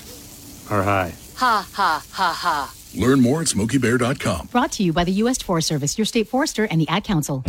[0.69, 1.13] are high.
[1.37, 2.73] Ha ha ha ha.
[2.95, 4.47] Learn more at smokeybear.com.
[4.47, 5.41] Brought to you by the U.S.
[5.41, 7.43] Forest Service, your state forester, and the Ad Council.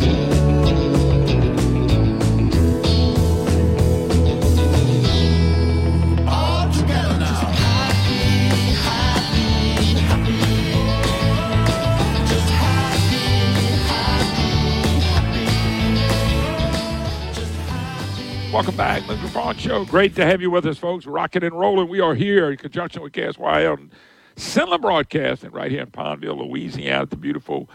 [18.55, 19.83] Welcome back, Lincoln Vaughn Show.
[19.83, 21.05] Great to have you with us, folks.
[21.05, 21.89] Rocking and rolling.
[21.89, 23.89] We are here in conjunction with KSYL
[24.35, 27.69] Cenla Broadcasting right here in Pineville, Louisiana, at the beautiful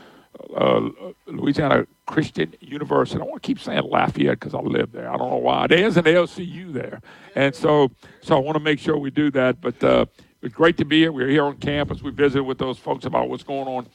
[0.56, 0.88] uh,
[1.26, 3.20] Louisiana Christian University.
[3.20, 5.10] I want to keep saying Lafayette because I live there.
[5.10, 5.66] I don't know why.
[5.66, 7.00] There's an LCU there,
[7.34, 7.90] and so
[8.22, 9.60] so I want to make sure we do that.
[9.60, 10.06] But uh,
[10.42, 11.12] it's great to be here.
[11.12, 12.02] We're here on campus.
[12.02, 13.86] We visited with those folks about what's going on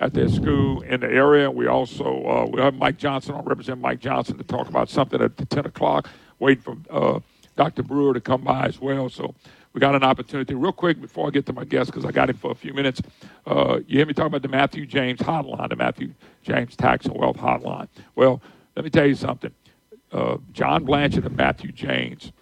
[0.00, 1.50] at their school in the area.
[1.50, 5.20] We also uh, we have Mike Johnson on, represent Mike Johnson to talk about something
[5.20, 6.08] at 10 o'clock.
[6.38, 7.20] Waiting for uh,
[7.56, 7.82] Dr.
[7.82, 9.08] Brewer to come by as well.
[9.08, 9.34] So
[9.76, 10.54] we got an opportunity.
[10.54, 12.72] Real quick before I get to my guest, because I got him for a few
[12.72, 13.02] minutes.
[13.46, 17.14] Uh, you hear me talk about the Matthew James hotline, the Matthew James Tax and
[17.14, 17.86] Wealth hotline.
[18.14, 18.40] Well,
[18.74, 19.52] let me tell you something.
[20.10, 22.32] Uh, John Blanchard and Matthew James,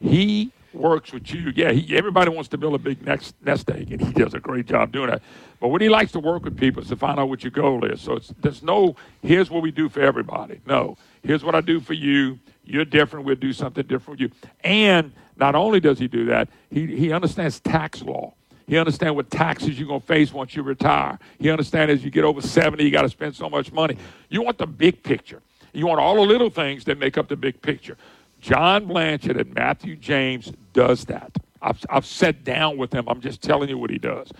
[0.00, 1.52] he works with you.
[1.54, 4.40] Yeah, he, everybody wants to build a big nest, nest egg, and he does a
[4.40, 5.22] great job doing that.
[5.60, 7.84] But what he likes to work with people is to find out what your goal
[7.84, 8.00] is.
[8.00, 10.60] So there's no, here's what we do for everybody.
[10.66, 12.40] No, here's what I do for you.
[12.64, 13.24] You're different.
[13.24, 14.32] We'll do something different for you.
[14.64, 18.34] And not only does he do that, he, he understands tax law.
[18.66, 21.18] He understands what taxes you're going to face once you retire.
[21.38, 23.96] He understands as you get over 70, you got to spend so much money.
[24.28, 25.42] You want the big picture.
[25.72, 27.96] You want all the little things that make up the big picture.
[28.40, 31.36] John Blanchard and Matthew James does that.
[31.60, 33.04] I've, I've sat down with him.
[33.08, 34.30] I'm just telling you what he does.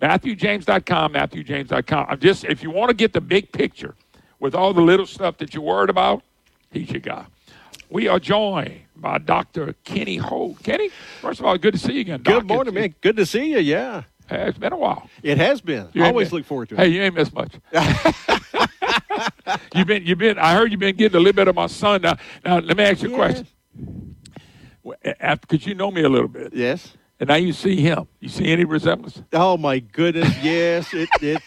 [0.00, 2.06] MatthewJames.com, MatthewJames.com.
[2.08, 3.94] I'm just, if you want to get the big picture
[4.40, 6.22] with all the little stuff that you're worried about,
[6.70, 7.26] he's your guy.
[7.94, 9.76] We are joined by Dr.
[9.84, 10.60] Kenny Holt.
[10.64, 12.24] Kenny, first of all, good to see you again.
[12.24, 12.34] Doc.
[12.34, 12.92] Good morning, man.
[13.00, 13.60] Good to see you.
[13.60, 14.02] Yeah.
[14.28, 15.08] It's been a while.
[15.22, 15.86] It has been.
[15.92, 16.78] You Always look forward to it.
[16.78, 17.54] Hey, you ain't missed much.
[19.76, 20.40] you've been, you've been.
[20.40, 22.02] I heard you've been getting a little bit of my son.
[22.02, 23.46] Now, now let me ask you a question.
[24.82, 26.52] Because you know me a little bit.
[26.52, 26.94] Yes.
[27.20, 28.08] And now you see him.
[28.18, 29.22] You see any resemblance?
[29.32, 30.36] Oh my goodness!
[30.42, 31.40] Yes, it it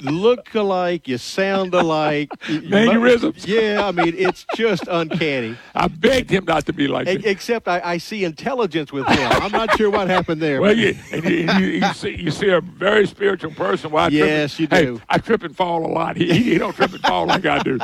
[0.00, 2.30] look alike, you sound alike.
[2.48, 3.46] Mannerisms.
[3.46, 5.56] Yeah, I mean, it's just uncanny.
[5.74, 7.24] I begged him not to be like that.
[7.24, 9.32] Except I, I, see intelligence with him.
[9.32, 10.60] I'm not sure what happened there.
[10.60, 13.90] Well, you, you, you, see, you see a very spiritual person.
[13.90, 14.96] Why yes, you do.
[14.96, 16.16] Hey, I trip and fall a lot.
[16.16, 17.78] He, he don't trip and fall like I do.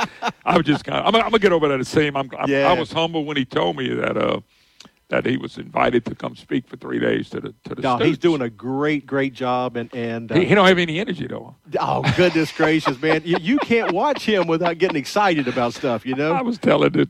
[0.45, 2.15] I was just kind of, I'm, I'm going to get over that see him.
[2.15, 2.69] I'm, I'm, yeah.
[2.69, 4.39] I was humble when he told me that uh,
[5.11, 7.95] that he was invited to come speak for three days to the to the no,
[7.95, 8.05] students.
[8.05, 11.27] he's doing a great great job and and uh, he, he, don't have any energy
[11.27, 11.55] though.
[11.79, 13.21] Oh goodness gracious, man!
[13.23, 16.05] You, you, can't watch him without getting excited about stuff.
[16.05, 16.31] You know.
[16.31, 17.09] I was telling it.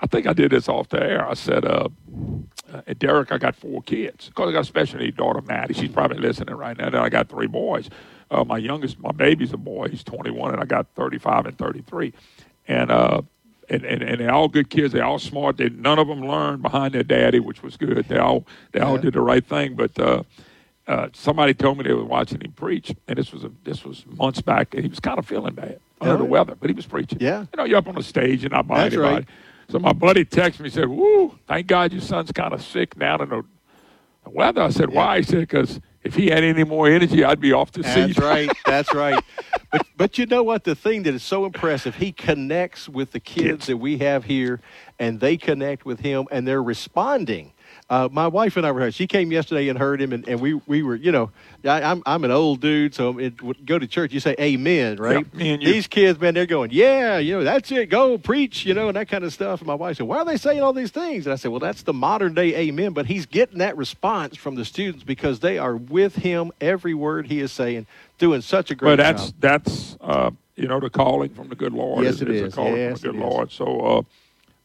[0.00, 1.26] I think I did this off the air.
[1.26, 1.88] I said, uh,
[2.72, 4.28] uh, Derek, I got four kids.
[4.28, 5.72] Because I got a special needs daughter, Maddie.
[5.72, 6.90] She's probably listening right now.
[6.90, 7.88] Then I got three boys.
[8.30, 9.88] Uh, my youngest, my baby's a boy.
[9.88, 12.12] He's 21, and I got 35 and 33.
[12.68, 13.22] And uh,
[13.68, 14.92] and, and, and they're all good kids.
[14.92, 15.56] They're all smart.
[15.56, 18.06] They, none of them learned behind their daddy, which was good.
[18.08, 19.74] They all they all did the right thing.
[19.74, 20.22] But uh,
[20.86, 24.04] uh, somebody told me they were watching him preach, and this was a, this was
[24.06, 26.86] months back, and he was kind of feeling bad under the weather, but he was
[26.86, 27.18] preaching.
[27.20, 29.14] Yeah, you know, you're up on the stage and not by That's anybody.
[29.14, 29.26] Right.
[29.70, 33.16] So my buddy texted me, said, "Woo, thank God your son's kind of sick now
[33.18, 33.44] in the,
[34.24, 34.96] the weather." I said, yeah.
[34.96, 37.94] "Why?" He said, "Because." If he had any more energy, I'd be off the That's
[37.94, 38.16] seat.
[38.16, 38.52] That's right.
[38.66, 39.24] That's right.
[39.72, 40.64] But but you know what?
[40.64, 43.66] The thing that is so impressive, he connects with the kids, kids.
[43.66, 44.60] that we have here,
[44.98, 47.53] and they connect with him, and they're responding.
[47.90, 48.80] Uh, my wife and I were.
[48.80, 50.94] Here, she came yesterday and heard him, and, and we we were.
[50.94, 51.30] You know,
[51.64, 54.12] I, am I'm, I'm an old dude, so it, would go to church.
[54.12, 55.26] You say Amen, right?
[55.34, 57.90] Yeah, these kids, man, they're going, yeah, you know, that's it.
[57.90, 59.60] Go preach, you know, and that kind of stuff.
[59.60, 61.26] And my wife said, why are they saying all these things?
[61.26, 62.94] And I said, well, that's the modern day Amen.
[62.94, 67.26] But he's getting that response from the students because they are with him every word
[67.26, 67.86] he is saying,
[68.18, 69.34] doing such a great well, that's, job.
[69.40, 72.04] That's uh, you know the calling from the good Lord.
[72.04, 72.40] Yes, it is.
[72.40, 72.52] is.
[72.54, 73.52] a calling yes, from the good Lord.
[73.52, 73.80] So.
[73.80, 74.02] Uh,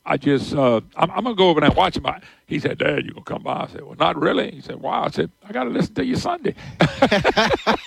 [0.10, 2.08] I just, uh, I'm, I'm, gonna go over there and watch him.
[2.08, 4.78] I, He said, "Dad, you gonna come by?" I said, "Well, not really." He said,
[4.78, 7.78] "Why?" I said, "I gotta listen to you Sunday." I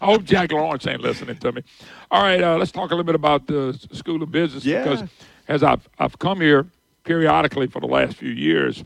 [0.00, 1.62] hope Jack Lawrence ain't listening to me.
[2.10, 4.82] All right, uh, let's talk a little bit about the School of Business yeah.
[4.82, 5.08] because
[5.46, 6.66] as I've I've come here
[7.04, 8.82] periodically for the last few years.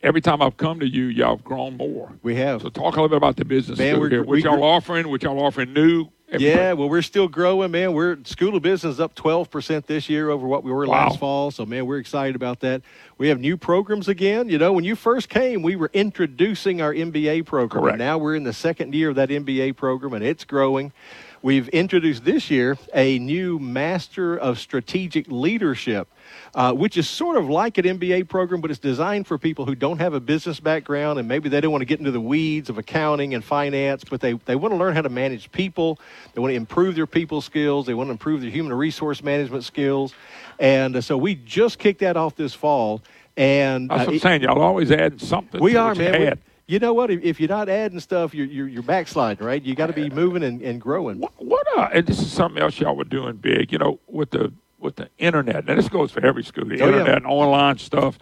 [0.00, 2.12] Every time I've come to you, y'all have grown more.
[2.22, 2.62] We have.
[2.62, 4.22] So talk a little bit about the business Man, school here.
[4.22, 5.08] What y'all offering?
[5.08, 6.08] What y'all offering new?
[6.30, 6.44] Everybody.
[6.44, 7.94] Yeah, well, we're still growing, man.
[7.94, 11.06] We're School of Business up 12% this year over what we were wow.
[11.06, 11.50] last fall.
[11.50, 12.82] So, man, we're excited about that.
[13.16, 14.50] We have new programs again.
[14.50, 17.82] You know, when you first came, we were introducing our MBA program.
[17.82, 17.94] Correct.
[17.94, 20.92] And now we're in the second year of that MBA program, and it's growing.
[21.40, 26.08] We've introduced this year a new Master of Strategic Leadership,
[26.52, 29.76] uh, which is sort of like an MBA program, but it's designed for people who
[29.76, 32.68] don't have a business background and maybe they don't want to get into the weeds
[32.68, 36.00] of accounting and finance, but they, they want to learn how to manage people.
[36.34, 37.86] They want to improve their people skills.
[37.86, 40.14] They want to improve their human resource management skills.
[40.58, 43.00] And uh, so we just kicked that off this fall.
[43.36, 44.42] And That's what I'm saying.
[44.42, 45.60] Y'all always add something.
[45.60, 46.40] We are, man.
[46.68, 47.10] You know what?
[47.10, 49.62] If, if, you're not adding stuff, you're you're, you're backsliding, right?
[49.62, 51.18] You got to be moving and, and growing.
[51.18, 51.32] What?
[51.38, 53.72] what uh, and this is something else y'all were doing big.
[53.72, 55.64] You know, with the with the internet.
[55.64, 56.92] Now this goes for every school, the Oh, yeah.
[56.92, 58.18] internet and online stuff.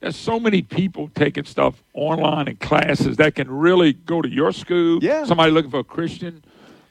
[0.00, 4.52] There's so many people taking stuff online in classes that can really go to your
[4.52, 5.02] school.
[5.02, 5.24] Yeah.
[5.24, 6.44] Somebody looking for a Christian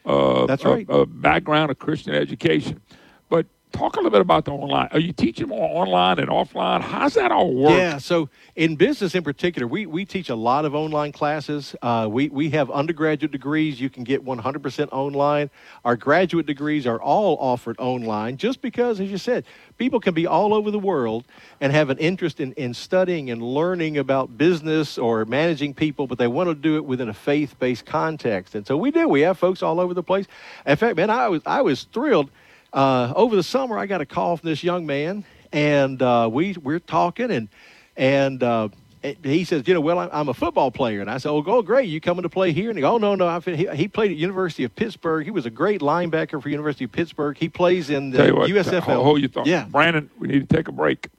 [0.06, 0.86] uh, That's a- right.
[0.90, 2.82] a background of Christian education.
[3.30, 4.90] But talk a little bit about the online.
[4.92, 6.82] Are you teaching more online and offline?
[6.82, 7.78] How's that all work?
[7.78, 11.76] Yeah, so in business in particular, we, we teach a lot of online classes.
[11.82, 15.50] Uh, we, we have undergraduate degrees you can get 100% online.
[15.86, 19.46] Our graduate degrees are all offered online just because, as you said,
[19.78, 21.26] people can be all over the world
[21.60, 26.18] and have an interest in, in studying and learning about business or managing people, but
[26.18, 28.56] they want to do it within a faith based context.
[28.56, 29.08] And so we do.
[29.08, 30.26] We have folks all over the place.
[30.66, 32.30] In fact, man, I was, I was thrilled.
[32.78, 36.54] Uh, over the summer, I got a call from this young man, and uh, we
[36.62, 37.50] we're talking, and
[37.96, 38.70] and uh,
[39.02, 41.90] he says, you know, well, I'm, a football player, and I said, oh, go great,
[41.90, 42.70] you coming to play here?
[42.70, 45.26] And he goes, oh no, no, I've, he, he played at University of Pittsburgh.
[45.26, 47.36] He was a great linebacker for University of Pittsburgh.
[47.36, 48.82] He plays in the Tell you what, USFL.
[48.82, 49.48] Hold, hold your thought.
[49.48, 51.10] Yeah, Brandon, we need to take a break.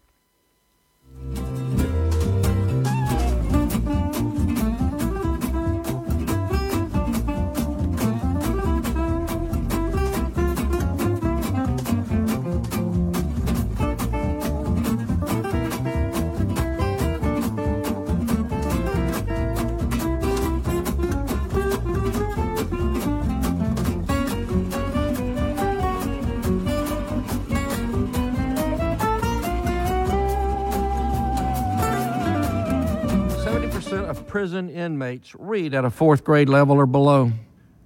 [34.28, 37.32] Prison inmates read at a fourth grade level or below.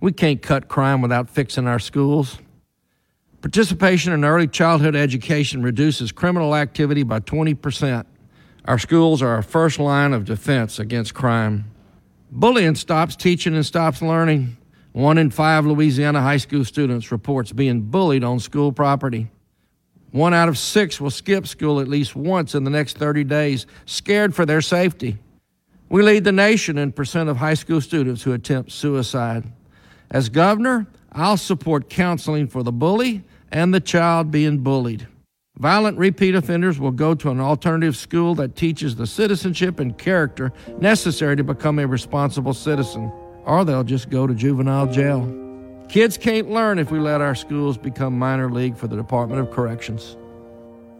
[0.01, 2.39] We can't cut crime without fixing our schools.
[3.41, 8.05] Participation in early childhood education reduces criminal activity by 20%.
[8.67, 11.71] Our schools are our first line of defense against crime.
[12.31, 14.57] Bullying stops teaching and stops learning.
[14.93, 19.29] One in five Louisiana high school students reports being bullied on school property.
[20.11, 23.67] One out of six will skip school at least once in the next 30 days,
[23.87, 25.19] scared for their safety.
[25.93, 29.45] We lead the nation in percent of high school students who attempt suicide.
[30.11, 35.07] As governor, I'll support counseling for the bully and the child being bullied.
[35.59, 40.51] Violent repeat offenders will go to an alternative school that teaches the citizenship and character
[40.81, 43.13] necessary to become a responsible citizen,
[43.45, 45.31] or they'll just go to juvenile jail.
[45.91, 49.51] Kids can't learn if we let our schools become minor league for the Department of
[49.51, 50.17] Corrections.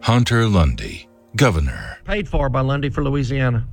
[0.01, 1.97] Hunter Lundy, Governor.
[2.05, 3.65] Paid for by Lundy for Louisiana.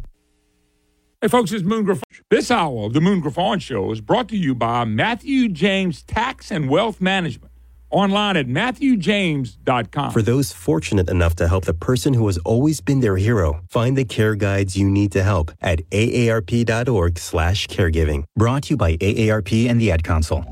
[1.22, 2.02] Hey, folks, it's Moon Griffon.
[2.30, 6.50] This hour of the Moon Griffon Show is brought to you by Matthew James Tax
[6.50, 7.52] and Wealth Management.
[7.90, 10.12] Online at matthewjames.com.
[10.12, 13.98] For those fortunate enough to help the person who has always been their hero, find
[13.98, 18.24] the care guides you need to help at aarp.org slash caregiving.
[18.34, 20.42] Brought to you by AARP and the Ad Council.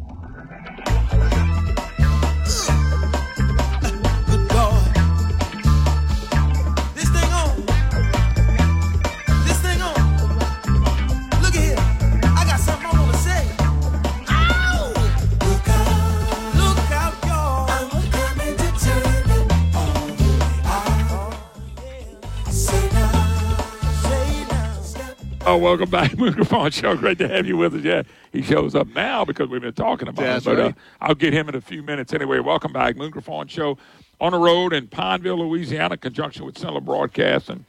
[25.48, 26.94] Oh, welcome back, Moon Griffon Show.
[26.94, 27.82] Great to have you with us.
[27.82, 30.50] Yeah, he shows up now because we've been talking about That's it.
[30.50, 30.72] But uh.
[31.00, 32.38] I'll get him in a few minutes anyway.
[32.38, 33.78] Welcome back, Moon Griffon Show
[34.20, 37.64] on the road in Pineville, Louisiana, in conjunction with Cenla Broadcast, and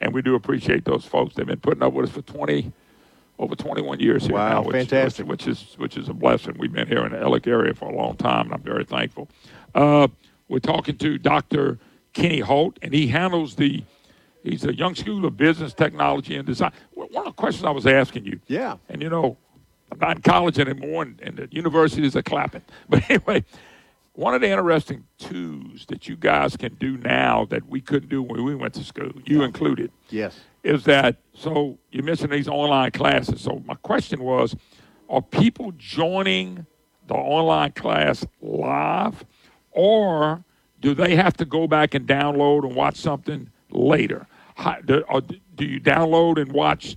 [0.00, 1.34] and we do appreciate those folks.
[1.34, 2.72] They've been putting up with us for twenty
[3.40, 5.26] over 21 years here Wow, now, which, fantastic.
[5.26, 6.54] Which, which is which is a blessing.
[6.56, 9.28] We've been here in the Ellick area for a long time, and I'm very thankful.
[9.74, 10.06] Uh,
[10.48, 11.80] we're talking to Dr.
[12.12, 13.82] Kenny Holt, and he handles the.
[14.44, 16.70] He's a young school of business, technology, and design.
[17.14, 18.76] One of the questions I was asking you, Yeah.
[18.88, 19.36] and you know,
[19.92, 22.62] I'm not in college anymore, and, and the universities are clapping.
[22.88, 23.44] But anyway,
[24.14, 28.22] one of the interesting tools that you guys can do now that we couldn't do
[28.22, 30.38] when we went to school, you included, Yes.
[30.62, 33.40] is that so you mentioned these online classes.
[33.40, 34.54] So my question was,
[35.08, 36.66] are people joining
[37.06, 39.24] the online class live,
[39.72, 40.42] or
[40.80, 44.26] do they have to go back and download and watch something later?
[44.56, 45.04] How, do,
[45.56, 46.96] do you download and watch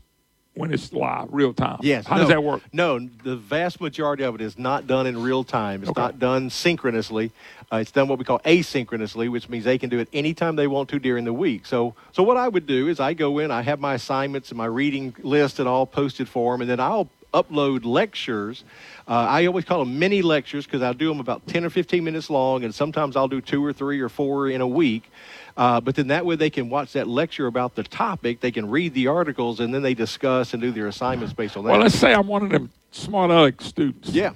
[0.58, 1.78] when it's live, real time?
[1.82, 2.06] Yes.
[2.08, 2.62] How no, does that work?
[2.74, 5.82] No, the vast majority of it is not done in real time.
[5.82, 6.02] It's Okay.
[6.02, 7.32] not done synchronously.
[7.72, 10.68] Uh, it's done what we call asynchronously, which means they can do it anytime they
[10.68, 11.66] want to during the week.
[11.66, 14.58] So, so what I would do is I go in, I have my assignments and
[14.58, 18.64] my reading list and all posted for them, and then I'll upload lectures.
[19.08, 22.04] Uh, I always call them mini lectures because I'll do them about 10 or 15
[22.04, 25.12] minutes long, and sometimes I'll do two or three or four in a week.
[25.58, 28.70] Uh, but then that way they can watch that lecture about the topic, they can
[28.70, 31.72] read the articles, and then they discuss and do their assignments based on that.
[31.72, 34.10] Well, let's say I'm one of them smart aleck students.
[34.10, 34.34] Yeah.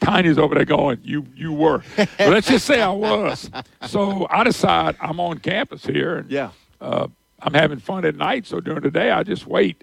[0.00, 3.50] Tiny's over there going, "You you were." But let's just say I was.
[3.88, 6.50] So I decide I'm on campus here, and Yeah.
[6.80, 7.08] uh,
[7.40, 8.46] I'm having fun at night.
[8.46, 9.82] So during the day, I just wait.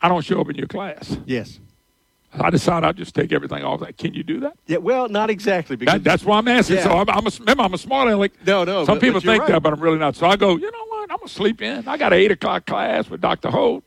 [0.00, 1.16] I don't show up in your class.
[1.26, 1.58] Yes.
[2.40, 3.82] I decide I'll just take everything off.
[3.96, 4.54] Can you do that?
[4.66, 5.76] Yeah, well, not exactly.
[5.76, 6.76] Because That, that's why I'm asking.
[6.76, 6.84] Yeah.
[6.84, 8.32] So I'm, I'm a, remember, I'm a smart aleck.
[8.46, 9.52] No, no, Some but- people but think right.
[9.52, 10.16] that, but I'm really not.
[10.16, 11.10] So I go, you know what?
[11.10, 11.86] I'm gonna sleep in.
[11.88, 13.50] I got an eight o'clock class with Dr.
[13.50, 13.84] Holt.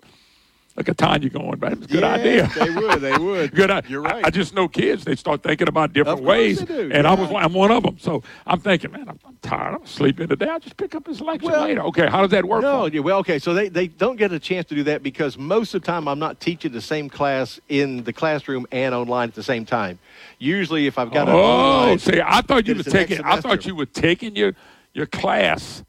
[0.80, 2.52] Look at Tanya going, but it's a good Yeah, idea.
[2.56, 3.52] they would, they would.
[3.54, 3.70] good.
[3.70, 4.24] I, You're right.
[4.24, 5.04] I, I just know kids.
[5.04, 7.20] They start thinking about different ways, they do, and I yeah.
[7.20, 7.98] was I'm one of them.
[8.00, 9.76] So I'm thinking, man, I'm, I'm tired.
[9.76, 10.48] I'm sleeping today.
[10.48, 11.82] I'll just pick up his lecture Well, later.
[11.82, 12.62] Okay, how does that work?
[12.62, 13.40] No, yeah, well, okay.
[13.40, 16.08] So they, they don't get a chance to do that because most of the time
[16.08, 20.00] I'm not teaching the same class in the classroom and online at the same time.
[20.38, 23.20] Usually, if I've got a Oh, see, I thought you were taking.
[23.26, 24.54] I thought you were taking your
[24.94, 25.84] your class.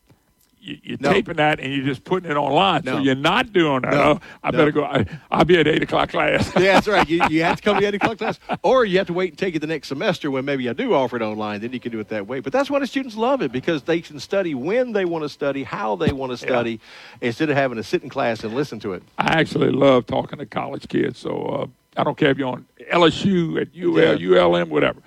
[0.62, 1.12] You, you're No.
[1.12, 2.84] taping that and you're just putting it online.
[2.84, 3.92] So you're not doing that.
[3.94, 4.02] No.
[4.02, 4.58] Oh, I No.
[4.58, 4.84] better go.
[4.84, 6.52] I, I'll be at eight o'clock class.
[6.56, 7.08] yeah, that's right.
[7.08, 9.30] You, you have to come to the 8 o'clock class, or you have to wait
[9.30, 11.60] and take it the next semester when maybe I do offer it online.
[11.62, 12.40] Then you can do it that way.
[12.40, 15.28] But that's why the students love it because they can study when they want to
[15.30, 16.78] study, how they want to study,
[17.22, 19.02] instead of having to sit in class and listen to it.
[19.18, 21.18] I actually love talking to college kids.
[21.18, 21.66] So uh,
[22.00, 24.42] I don't care if you're on LSU, at UL, Yeah.
[24.44, 25.00] ULM, whatever.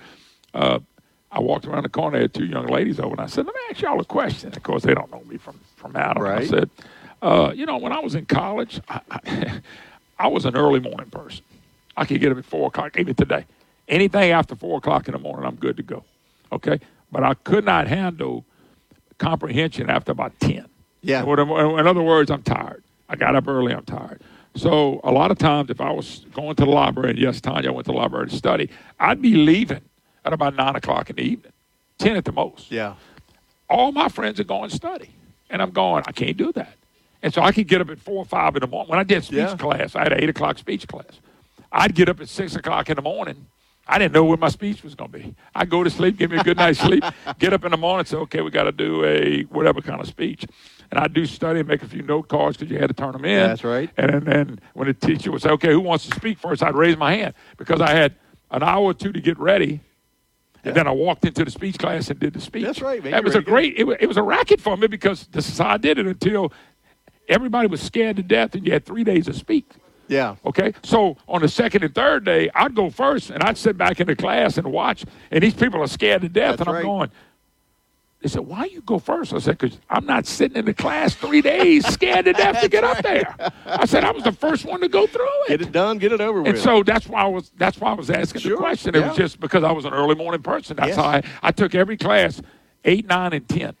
[0.52, 0.80] Uh,
[1.34, 3.54] I walked around the corner, I had two young ladies over, and I said, "Let
[3.54, 6.22] me ask y'all a question." Of course, they don't know me from from Adam.
[6.22, 6.70] I said,
[7.22, 9.60] uh, "You know, when I was in college, I, I,
[10.18, 11.44] I was an early morning person.
[11.96, 13.44] I could get up at four o'clock, even today.
[13.88, 16.04] Anything after four o'clock in the morning, I'm good to go.
[16.52, 16.78] Okay,
[17.10, 18.44] but I could not handle
[19.18, 20.66] comprehension after about ten.
[21.02, 21.22] Yeah.
[21.22, 22.82] In other- in other words, I'm tired.
[23.08, 23.72] I got up early.
[23.74, 24.22] I'm tired.
[24.56, 27.70] So a lot of times, if I was going to the library, and yes, Tanya,
[27.70, 28.70] I went to the library to study,
[29.00, 29.80] I'd be leaving
[30.24, 31.52] at about nine o'clock in the evening,
[31.98, 32.70] ten at the most.
[32.70, 32.94] Yeah.
[33.68, 35.10] All my friends are going to study,
[35.50, 36.04] and I'm going.
[36.06, 36.74] I can't do that.
[37.22, 38.90] And so I could get up at four or five in the morning.
[38.90, 39.56] When I did speech Yeah.
[39.56, 41.20] class, I had an eight o'clock speech class.
[41.72, 43.46] I'd get up at six o'clock in the morning.
[43.86, 45.34] I didn't know where my speech was going to be.
[45.54, 47.04] I'd go to sleep, give me a good night's sleep,
[47.38, 50.06] get up in the morning, say, okay, we got to do a whatever kind of
[50.06, 50.46] speech.
[50.90, 53.12] And I'd do study and make a few note cards because you had to turn
[53.12, 53.40] them in.
[53.48, 53.90] That's right.
[53.98, 56.74] And then, then when the teacher would say, okay, who wants to speak first, I'd
[56.74, 58.14] raise my hand because I had
[58.50, 59.80] an hour or two to get ready.
[60.64, 62.64] And then I walked into the speech class and did the speech.
[62.64, 63.12] That's right, man.
[63.12, 63.52] That You're was a ready to go.
[63.52, 65.98] great, it was, it was a racket for me because this is how I did
[65.98, 66.52] it until
[67.28, 69.70] everybody was scared to death and you had three days to speak.
[70.08, 70.36] Yeah.
[70.44, 74.00] Okay, so on the second and third day, I'd go first and I'd sit back
[74.00, 76.74] in the class and watch, and these people are scared to death, That's and I'm
[76.74, 76.82] right.
[76.84, 77.10] going.
[78.24, 79.34] They said, "Why you go first?
[79.34, 82.70] I said, "Because I'm not sitting in the class three days, scared to death to
[82.70, 85.60] get up there." I said, "I was the first one to go through it." Get
[85.60, 86.54] it done, get it over with.
[86.54, 88.94] And so that's why I was that's why I was asking Sure, the question.
[88.94, 90.78] It was just because I was an early morning person.
[90.78, 90.96] That's Yes.
[90.96, 92.40] how I, I took every class,
[92.86, 93.76] eight, nine, and ten.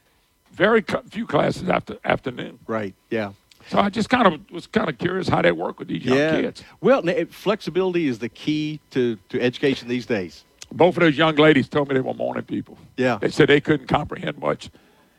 [0.52, 2.58] Very cu- few classes after afternoon.
[2.66, 2.94] right.
[3.08, 3.32] Yeah.
[3.70, 6.18] So I just kind of was kind of curious how that worked with these young
[6.18, 6.38] yeah.
[6.42, 6.62] kids.
[6.82, 10.44] Well, flexibility is the key to, to education these days.
[10.76, 12.76] Both of those young ladies told me they were morning people.
[12.96, 13.18] Yeah.
[13.20, 14.70] They said they couldn't comprehend much.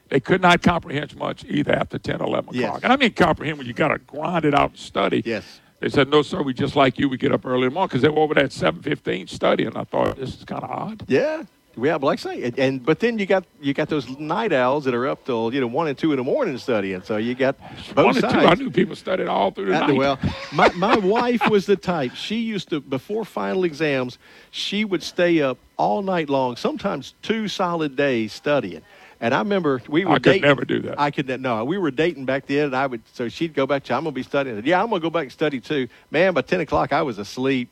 [0.09, 2.65] They could not comprehend much either after 10, 11 Yes.
[2.65, 2.83] o'clock.
[2.83, 5.23] And I mean comprehend when you got to grind it out and study.
[5.25, 5.61] Yes.
[5.79, 7.09] They said, no, sir, we just like you.
[7.09, 9.75] We get up early in the morning because they were over there at 7.15 studying.
[9.75, 11.05] I thought, this is kind of odd.
[11.07, 11.43] Yeah.
[11.77, 14.85] Yeah, but like I say, and, but then you got you got those night owls
[14.85, 17.01] that are up till you know one and two in the morning studying.
[17.01, 17.57] So you got
[17.93, 18.33] both One sides.
[18.33, 19.97] two, I knew people studied all through the Uh, night.
[19.97, 20.19] well,
[20.53, 22.15] my, my wife was the type.
[22.15, 24.17] She used to, before final exams,
[24.51, 28.81] she would stay up all night long, sometimes two solid days studying.
[29.21, 30.41] And I remember we were I could dating.
[30.43, 30.99] never do that.
[30.99, 31.63] I could no.
[31.65, 33.01] We were dating back then, and I would.
[33.13, 33.93] So she'd go back to.
[33.93, 34.61] I'm gonna be studying.
[34.65, 35.87] Yeah, I'm gonna go back and study too.
[36.11, 37.69] Man, by ten o'clock I was asleep,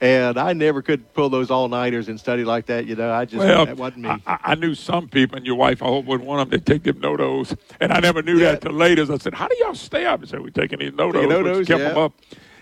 [0.00, 2.86] and I never could pull those all nighters and study like that.
[2.86, 4.08] You know, I just Well, that wasn't me.
[4.10, 6.64] I, I- I knew some people, and your wife, I hope, would want them to
[6.64, 7.54] take them no-dos.
[7.80, 9.10] And I never knew that till later.
[9.12, 10.20] I said, how do y'all stay up?
[10.20, 11.88] They said, we're taking these no-dos, Taking which kept yeah.
[11.90, 12.12] them up.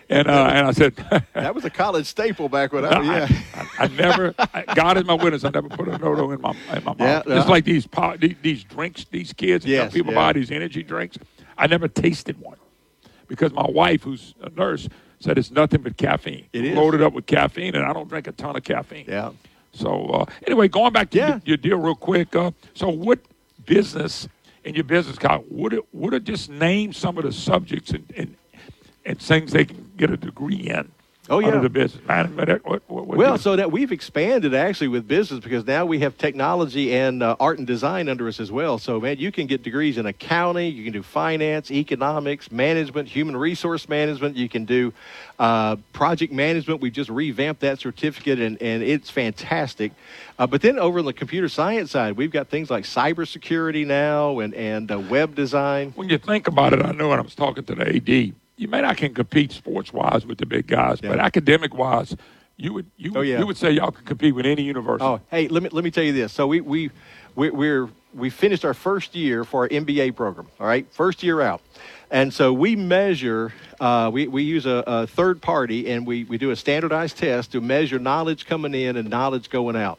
[0.09, 0.95] And, uh, and I said,
[1.33, 3.07] that was a college staple back when I was.
[3.07, 3.43] Yeah.
[3.55, 6.51] I, I never, I, God is my witness, I never put a no-do in my,
[6.74, 6.97] in my mouth.
[7.01, 10.18] Yeah, Just uh, like these, po- these, these drinks, these kids, Yes, people yeah.
[10.18, 11.16] buy these energy drinks.
[11.57, 12.59] I never tasted one
[13.26, 14.89] because my wife, who's a nurse,
[15.23, 16.47] said it's nothing but caffeine.
[16.53, 16.77] It is.
[16.77, 19.05] Loaded up with caffeine, and I don't drink a ton of caffeine.
[19.09, 19.31] Yeah.
[19.73, 21.29] So uh, anyway, going back to Yeah.
[21.29, 22.35] your, your deal real quick.
[22.37, 23.20] Uh, so what
[23.64, 24.29] business
[24.64, 28.12] in your business card would it would it just name some of the subjects and,
[28.16, 28.37] and
[29.05, 30.91] and things they can get a degree in?
[31.33, 31.59] Oh, yeah.
[31.61, 32.62] the business management.
[32.66, 36.18] What, what, what Well, so that we've expanded actually with business because now we have
[36.18, 38.76] technology and uh, art and design under us as well.
[38.76, 43.35] So, man, you can get degrees in accounting, you can do finance, economics, management, human
[43.35, 44.37] resource management.
[44.37, 44.93] You can do
[45.39, 46.83] uh, project management.
[46.83, 49.93] We've just revamped that certificate, and, and it's fantastic.
[50.39, 54.41] Uh, but then over on the computer science side, we've got things like cybersecurity now
[54.41, 55.93] and and uh, web design.
[55.93, 58.69] when you think about it, I know when I was talking to the AD, you
[58.69, 62.17] may not can compete sports wise with the big guys, but academic wise,
[62.57, 63.41] You would you, Oh, yeah.
[63.41, 65.05] you would say y'all could compete with any university.
[65.05, 66.33] Oh, hey, let me let me tell you this.
[66.33, 66.91] So we we,
[67.35, 70.47] we we're we finished our first year for our MBA program.
[70.61, 71.61] All right, first year out,
[72.11, 73.53] and so we measure.
[73.81, 77.51] Uh, we we use a, a third party, and we we do a standardized test
[77.53, 79.99] to measure knowledge coming in and knowledge going out.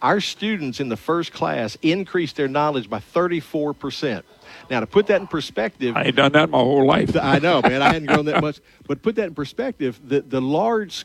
[0.00, 4.24] Our students in the first class increased their knowledge by 34 percent.
[4.70, 7.16] Now, to put that in perspective, I ain't done that my whole life.
[7.16, 7.82] I know, man.
[7.82, 8.60] I hadn't grown that much.
[8.86, 11.04] But put that in perspective, the, the large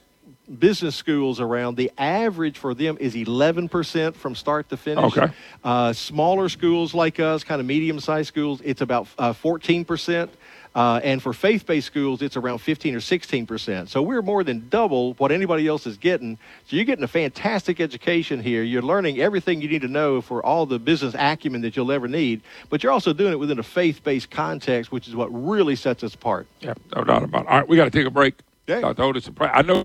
[0.59, 5.18] business schools around, the average for them is 11% from start to finish.
[5.18, 5.32] Okay.
[5.64, 10.30] Uh, smaller schools like us, kind of medium sized schools, it's about uh, 14%.
[10.76, 13.89] Uh, and for faith based schools, it's around 15 or 16%.
[13.89, 16.38] So we're more than double what anybody else is getting.
[16.65, 18.63] So you're getting a fantastic education here.
[18.63, 22.07] You're learning everything you need to know for all the business acumen that you'll ever
[22.07, 25.76] need, but you're also doing it within a faith based context, which is what really
[25.76, 26.47] sets us apart.
[26.59, 27.47] Yeah, no doubt about it.
[27.49, 28.36] All right, we got to take a break.
[28.65, 29.03] Dr.
[29.03, 29.84] Otis, I know.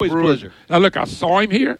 [0.00, 0.52] Always a Brewers- pleasure.
[0.70, 1.78] Now, look, I saw him here,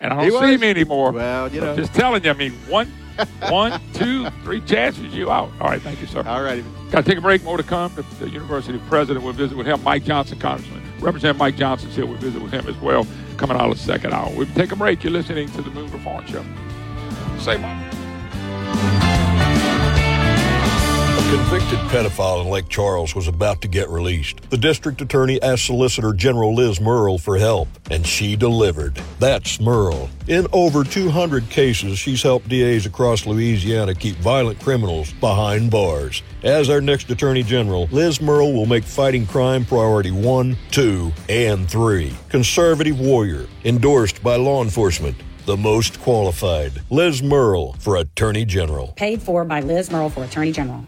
[0.00, 0.50] and I don't see was?
[0.50, 1.12] him anymore.
[1.12, 1.76] Well, you know.
[1.76, 2.92] Just telling you, I mean, one,
[3.48, 5.50] one, two, three chances, you out.
[5.60, 6.22] All right, thank you, sir.
[6.26, 6.64] All righty.
[6.90, 7.42] Got to take a break.
[7.44, 7.94] More to come.
[7.94, 9.82] The, the university president will visit with him.
[9.82, 10.82] Mike Johnson, Congressman.
[11.00, 12.06] Representative Mike Johnson's here.
[12.06, 13.06] We'll visit with him as well
[13.36, 14.30] coming out of the second hour.
[14.36, 15.02] We'll take a break.
[15.02, 16.44] You're listening to the Moon Griffon Show.
[17.38, 17.81] Say, Mike.
[21.32, 24.50] Convicted pedophile in Lake Charles was about to get released.
[24.50, 29.00] The district attorney asked Solicitor General Liz Murrill for help, and she delivered.
[29.18, 30.10] That's Murrill.
[30.28, 36.22] In over 200 cases, she's helped DAs across Louisiana keep violent criminals behind bars.
[36.42, 41.66] As our next attorney general, Liz Murrill will make fighting crime priority one, two, and
[41.66, 42.14] three.
[42.28, 45.16] Conservative warrior, endorsed by law enforcement.
[45.46, 46.72] The most qualified.
[46.90, 48.88] Liz Murrill for Attorney General.
[48.96, 50.86] Paid for by Liz Murrill for Attorney General.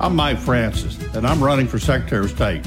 [0.00, 2.66] I'm Mike Francis, and I'm running for Secretary of State.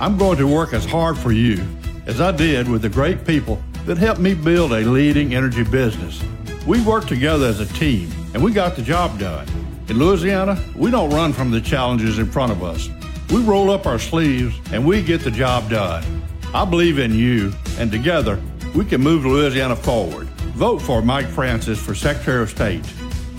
[0.00, 1.64] I'm going to work as hard for you
[2.06, 6.22] as I did with the great people that helped me build a leading energy business.
[6.66, 9.48] We worked together as a team, and we got the job done.
[9.88, 12.90] In Louisiana, we don't run from the challenges in front of us.
[13.30, 16.22] We roll up our sleeves and we get the job done.
[16.52, 18.38] I believe in you, and together,
[18.74, 20.26] we can move Louisiana forward.
[20.54, 22.84] Vote for Mike Francis for Secretary of State.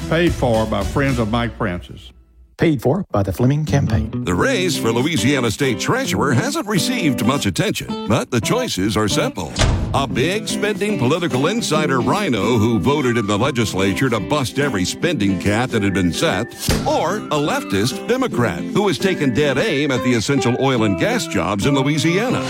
[0.10, 2.12] Paid for by Friends of Mike Francis.
[2.60, 4.26] Paid for by the Fleming Campaign.
[4.26, 9.54] The race for Louisiana State Treasurer hasn't received much attention, but the choices are simple.
[9.94, 15.40] A big spending political insider RINO who voted in the legislature to bust every spending
[15.40, 16.48] cap that had been set,
[16.86, 21.28] or a leftist Democrat who has taken dead aim at the essential oil and gas
[21.28, 22.42] jobs in Louisiana.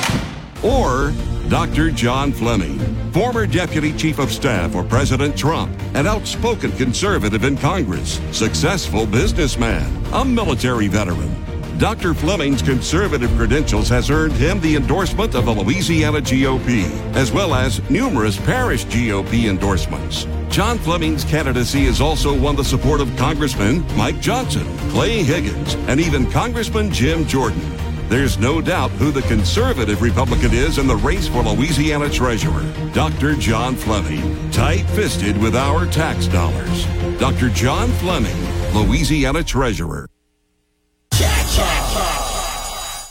[0.63, 1.13] Or
[1.49, 1.89] Dr.
[1.89, 2.77] John Fleming,
[3.11, 9.91] former Deputy Chief of Staff for President Trump, an outspoken conservative in Congress, successful businessman,
[10.13, 11.35] a military veteran.
[11.79, 12.13] Dr.
[12.13, 16.83] Fleming's conservative credentials has earned him the endorsement of the Louisiana GOP,
[17.15, 20.27] as well as numerous parish GOP endorsements.
[20.49, 25.99] John Fleming's candidacy has also won the support of Congressman Mike Johnson, Clay Higgins, and
[25.99, 27.88] even Congressman Jim Jordan.
[28.09, 32.63] There's no doubt who the conservative Republican is in the race for Louisiana Treasurer.
[32.91, 33.35] Dr.
[33.35, 36.85] John Fleming, tight fisted with our tax dollars.
[37.19, 37.49] Dr.
[37.49, 38.35] John Fleming,
[38.73, 40.07] Louisiana Treasurer.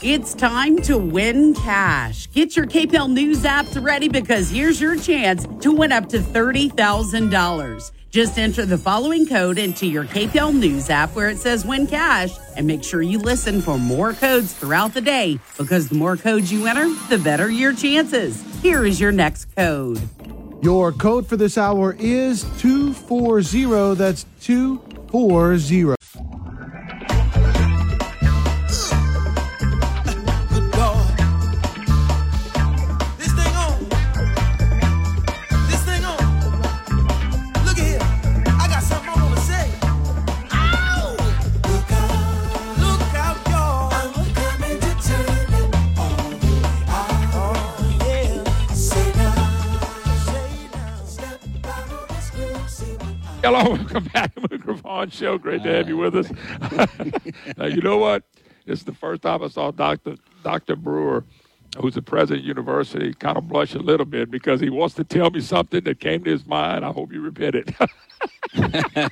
[0.01, 2.31] It's time to win cash.
[2.31, 7.91] Get your KPEL News apps ready because here's your chance to win up to $30,000.
[8.11, 12.31] Just enter the following code into your KPEL News app where it says win cash
[12.57, 16.53] and make sure you listen for more codes throughout the day because the more codes
[16.53, 18.41] you enter, the better your chances.
[18.63, 20.01] Here is your next code.
[20.63, 23.97] Your code for this hour is 240.
[23.97, 25.97] That's 240.
[55.09, 55.39] Moon Griffon Show.
[55.39, 56.31] Great to have you with us.
[57.57, 58.25] now, you know what?
[58.67, 60.17] This is the first time I saw Dr.
[60.43, 60.77] Dr.
[60.77, 61.25] Brewer,
[61.81, 64.95] who's the president of the university, kind of blush a little bit because he wants
[64.97, 66.85] to tell me something that came to his mind.
[66.85, 67.75] I hope you repent it.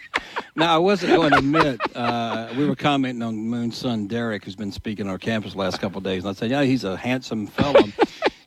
[0.58, 1.78] No, I wasn't going to admit.
[1.94, 5.58] Uh, we were commenting on Moon's son Derek, who's been speaking on our campus the
[5.58, 7.82] last couple of days, and I said, "Yeah, he's a handsome fellow."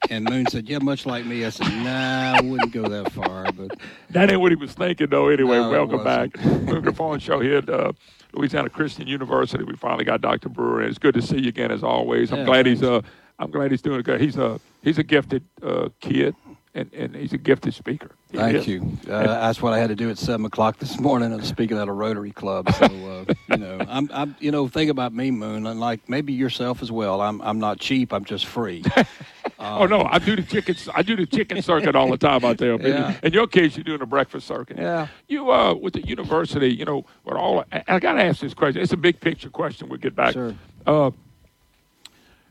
[0.09, 3.51] And Moon said, "Yeah, much like me." I said, "Nah, I wouldn't go that far."
[3.51, 3.79] But
[4.09, 5.29] that ain't what he was thinking, though.
[5.29, 6.35] Anyway, No, welcome back.
[6.45, 7.91] Moon Griffon Show here at uh,
[8.33, 9.63] Louisiana Christian University.
[9.63, 10.49] We finally got Dr.
[10.49, 12.31] Brewer, and it's good to see you again as always.
[12.31, 13.01] I'm Yeah, glad he's uh,
[13.37, 14.19] I'm glad he's doing good.
[14.19, 16.35] He's a he's a gifted uh, kid.
[16.75, 18.11] And, and he's a gifted speaker.
[18.31, 18.67] He Thank is.
[18.67, 18.97] you.
[19.09, 21.33] Uh, that's what I had to do at seven o'clock this morning.
[21.33, 24.91] I'm speaking at a Rotary Club, so uh, you know, I'm, I'm, you know, think
[24.91, 27.21] about me, Moon, and like maybe yourself as well.
[27.21, 28.13] I'm, I'm not cheap.
[28.13, 28.83] I'm just free.
[29.59, 30.75] oh no, I do the chicken.
[30.93, 32.79] I do the chicken circuit all the time out there.
[32.79, 33.19] Yeah.
[33.23, 34.77] In your case, you're doing the breakfast circuit.
[34.77, 35.07] Yeah.
[35.27, 37.65] You uh, with the university, you know, with all.
[37.71, 38.81] I, I got to ask this question.
[38.81, 39.89] It's a big picture question.
[39.89, 40.33] We'll get back.
[40.33, 40.55] Sure.
[40.85, 41.11] Uh,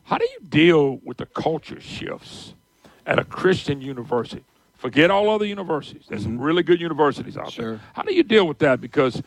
[0.02, 2.54] how do you deal with the culture shifts
[3.09, 4.44] at a Christian university?
[4.76, 6.04] Forget all other universities.
[6.09, 7.61] There's some really good universities out Mm-hmm.
[7.62, 7.70] Sure.
[7.72, 7.80] there.
[7.94, 8.80] How do you deal with that?
[8.80, 9.20] Because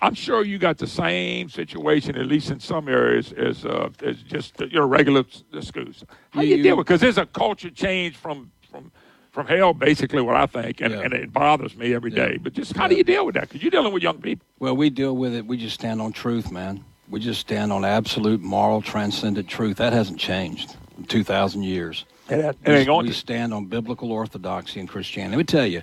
[0.00, 4.16] I'm sure you got the same situation, at least in some areas, as uh, as
[4.22, 5.24] just your regular
[5.60, 6.04] schools.
[6.30, 6.86] How do you, You- deal with?
[6.86, 8.90] Because there's a culture change from from
[9.30, 11.00] from hell, basically, what I think, and, Yeah.
[11.02, 12.32] and it bothers me every day.
[12.32, 12.38] Yeah.
[12.42, 13.42] But just how do you deal with that?
[13.48, 14.46] Because you're dealing with young people.
[14.58, 15.46] Well, we deal with it.
[15.46, 16.82] We just stand on truth, man.
[17.10, 19.76] We just stand on absolute moral, transcendent truth.
[19.76, 22.06] That hasn't changed in 2,000 years.
[22.28, 23.18] It, it we, going we to.
[23.18, 25.36] stand on biblical orthodoxy and Christianity.
[25.36, 25.82] Let me tell you,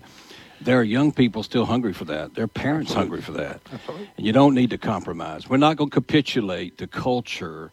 [0.61, 2.35] there are young people still hungry for that.
[2.35, 3.61] There are parents hungry for that.
[3.71, 4.09] Absolutely.
[4.17, 5.49] And you don't need to compromise.
[5.49, 7.71] We're not going to capitulate to culture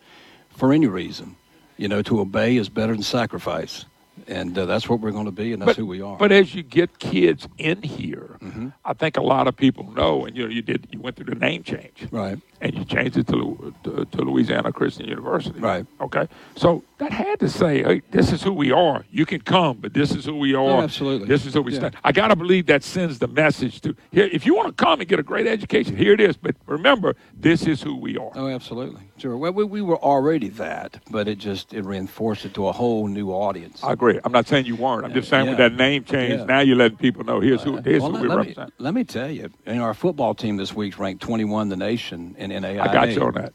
[0.51, 1.37] for any reason.
[1.77, 3.87] You know, to obey is better than sacrifice.
[4.27, 6.18] And uh, that's what we're going to be, and that's but, who we are.
[6.18, 8.68] But as you get kids in here, Mm-hmm.
[8.85, 11.27] I think a lot of people know, and you know, you did, you went through
[11.27, 12.39] the name change, right?
[12.61, 15.87] And you changed it to, to, to Louisiana Christian University, Right.
[16.01, 19.05] Okay, so that had to say, hey, this is who we are.
[19.11, 20.81] You can come, but this is who we oh, are.
[20.81, 21.27] Oh, absolutely.
[21.27, 21.79] This is who we Yeah.
[21.79, 21.97] stand.
[22.05, 24.29] I gotta believe that sends the message to here.
[24.31, 26.37] If you want to come and get a great education, here it is.
[26.37, 28.31] But remember, this is who we are.
[28.35, 29.01] Oh, absolutely.
[29.17, 29.37] Sure.
[29.37, 33.07] Well, we, we were already that, but it just it reinforced it to a whole
[33.09, 33.83] new audience.
[33.83, 34.21] I agree.
[34.25, 35.07] I'm not saying you weren't.
[35.07, 36.45] I'm just saying with that name change, Yeah.
[36.45, 38.41] now you're letting people know here's who uh, here's Well, who let, we let me,
[38.43, 38.75] represent.
[38.79, 41.77] let me tell you, you know, our football team this week's ranked 21 in the
[41.77, 42.81] nation in NAIA.
[42.81, 43.53] I got you on that.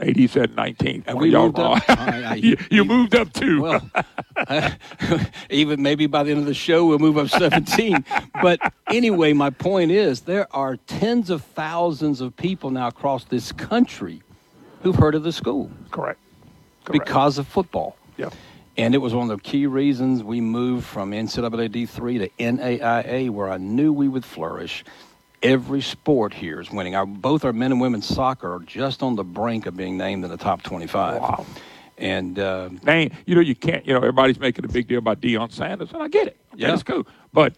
[0.00, 1.04] 80 said 19th.
[1.06, 1.76] And we moved wrong.
[1.76, 1.84] up.
[1.90, 3.62] I- I- you, you moved up too.
[3.62, 3.88] Well,
[5.50, 8.04] even maybe by the end of the show we'll move up 17.
[8.42, 8.58] but
[8.88, 14.22] anyway, my point is there are tens of thousands of people now across this country
[14.82, 15.70] who've heard of the school.
[15.90, 16.18] Correct.
[16.90, 17.96] Because of football.
[18.16, 18.30] Yeah.
[18.76, 23.30] And it was one of the key reasons we moved from NCAA D3 to NAIA,
[23.30, 24.84] where I knew we would flourish.
[25.42, 26.94] Every sport here is winning.
[26.94, 30.24] Our, both our men and women's soccer are just on the brink of being named
[30.24, 31.20] in the top 25.
[31.20, 31.46] Wow.
[31.98, 33.10] And uh, name.
[33.26, 33.86] You know, you can't.
[33.86, 36.36] You know, everybody's making a big deal about Deion Sanders, and I get it.
[36.54, 36.68] Yeah.
[36.68, 37.06] that's cool.
[37.32, 37.54] But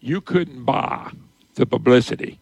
[0.00, 1.10] you couldn't buy
[1.54, 2.38] the publicity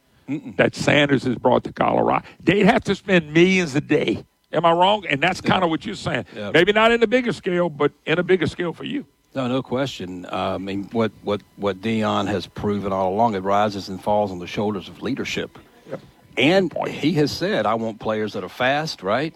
[0.57, 2.25] that Sanders has brought to Colorado.
[2.41, 4.25] They'd have to spend millions a day.
[4.53, 5.05] Am I wrong?
[5.07, 6.27] And that's kind of what you're saying.
[6.35, 6.51] Yeah.
[6.53, 9.07] Maybe not in a bigger scale, but in a bigger scale for you.
[9.35, 10.27] No, no question.
[10.27, 14.33] Uh, I mean, what, what, what Deion has proven all along, it rises and falls
[14.33, 15.59] on the shoulders of leadership.
[15.89, 16.01] Yep.
[16.37, 19.35] And he has said, I want players that are fast, right?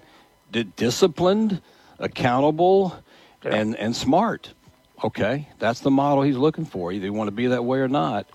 [0.50, 1.62] D- disciplined,
[1.98, 2.96] accountable,
[3.44, 4.52] and, and smart.
[5.02, 6.90] Okay, that's the model he's looking for.
[6.90, 8.26] Either you want to be that way or not.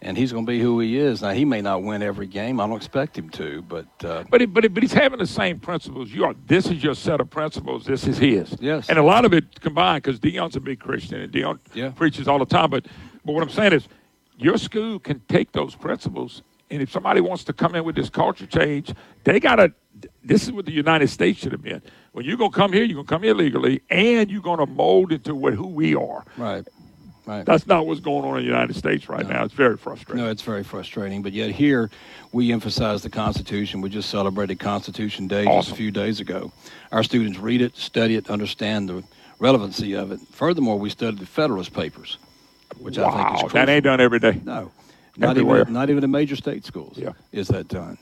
[0.00, 1.22] And he's going to be who he is.
[1.22, 2.60] Now, he may not win every game.
[2.60, 6.10] I don't expect him to, but uh, But but but he's having the same principles.
[6.10, 6.34] You are.
[6.46, 7.84] This is your set of principles.
[7.84, 8.54] This is his.
[8.60, 8.88] Yes.
[8.88, 11.90] And a lot of it combined because Deion's a big Christian and Deion Yeah.
[11.90, 12.70] preaches all the time.
[12.70, 12.86] But
[13.24, 13.88] but what I'm saying is,
[14.38, 18.08] your school can take those principles, and if somebody wants to come in with this
[18.08, 18.94] culture change,
[19.24, 19.72] they gotta.
[20.22, 21.82] This is what the United States should have been.
[22.12, 25.34] When you're gonna come here, you're gonna come here legally, and you're gonna mold into
[25.34, 26.24] what who we are.
[26.36, 26.64] right.
[27.28, 27.44] Right.
[27.44, 29.44] That's not what's going on in the United States right now.
[29.44, 30.24] It's very frustrating.
[30.24, 31.20] No, it's very frustrating.
[31.22, 31.90] But yet here,
[32.32, 33.82] we emphasize the Constitution.
[33.82, 36.50] We just celebrated Constitution Day just a few days ago.
[36.90, 39.04] Our students read it, study it, understand the
[39.40, 40.20] relevancy of it.
[40.32, 42.16] Furthermore, we studied the Federalist Papers,
[42.78, 43.48] which I think is Wow, crucial.
[43.50, 44.40] that ain't done every day.
[44.42, 44.72] No,
[45.18, 45.60] not Everywhere.
[45.60, 46.96] even not even in major state schools.
[46.96, 47.10] Yeah.
[47.32, 47.98] is that done?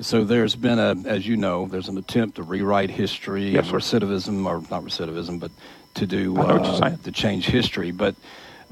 [0.00, 4.44] So there's been a, as you know, there's an attempt to rewrite history Yes, recidivism,
[4.44, 5.52] or not recidivism, but
[5.94, 7.92] to do I know what you're uh, to change history.
[7.92, 8.16] But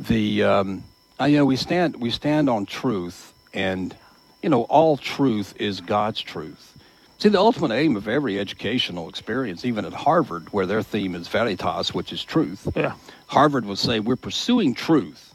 [0.07, 0.85] the um,
[1.19, 3.95] I, you know we stand we stand on truth, and
[4.43, 6.69] you know all truth is God's truth.
[7.19, 11.29] See, the ultimate aim of every educational experience, even at Harvard, where their theme is
[11.29, 12.67] veritas, which is truth.
[12.75, 12.95] Yeah.
[13.29, 15.33] Harvard would say we're pursuing truth.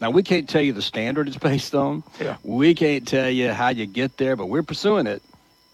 [0.00, 2.02] Now we can't tell you the standard it's based on.
[2.20, 2.36] Yeah.
[2.42, 5.22] We can't tell you how you get there, but we're pursuing it,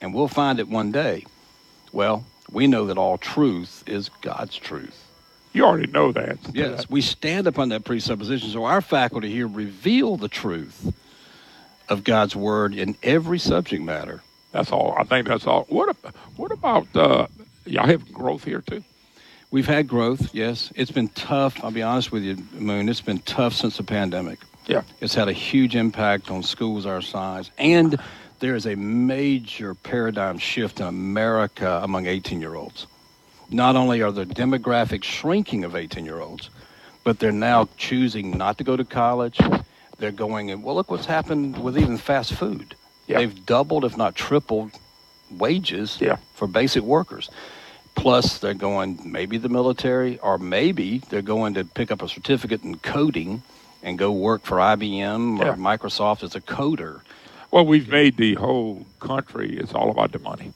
[0.00, 1.26] and we'll find it one day.
[1.92, 5.01] Well, we know that all truth is God's truth.
[5.52, 6.38] You already know that.
[6.52, 8.50] Yes, we stand upon that presupposition.
[8.50, 10.94] So our faculty here reveal the truth
[11.88, 14.22] of God's word in every subject matter.
[14.52, 14.94] That's all.
[14.98, 15.64] I think that's all.
[15.68, 15.94] What
[16.36, 17.26] What about uh,
[17.66, 18.82] y'all have growth here too?
[19.50, 20.72] We've had growth, yes.
[20.74, 21.62] It's been tough.
[21.62, 22.88] I'll be honest with you, Moon.
[22.88, 24.38] It's been tough since the pandemic.
[24.66, 24.82] Yeah.
[25.02, 27.50] It's had a huge impact on schools our size.
[27.58, 28.00] And
[28.38, 32.86] there is a major paradigm shift in America among 18 year olds.
[33.52, 36.48] Not only are the demographics shrinking of 18 year olds,
[37.04, 39.38] but they're now choosing not to go to college.
[39.98, 42.74] They're going and well, look what's happened with even fast food.
[43.18, 44.72] They've doubled, if not tripled,
[45.30, 45.98] wages
[46.34, 47.28] for basic workers.
[47.94, 52.64] Plus, they're going maybe the military, or maybe they're going to pick up a certificate
[52.64, 53.42] in coding
[53.82, 55.54] and go work for IBM or Yeah.
[55.56, 57.02] Microsoft as a coder.
[57.50, 59.58] Well, we've made the whole country.
[59.58, 60.54] It's all about the money.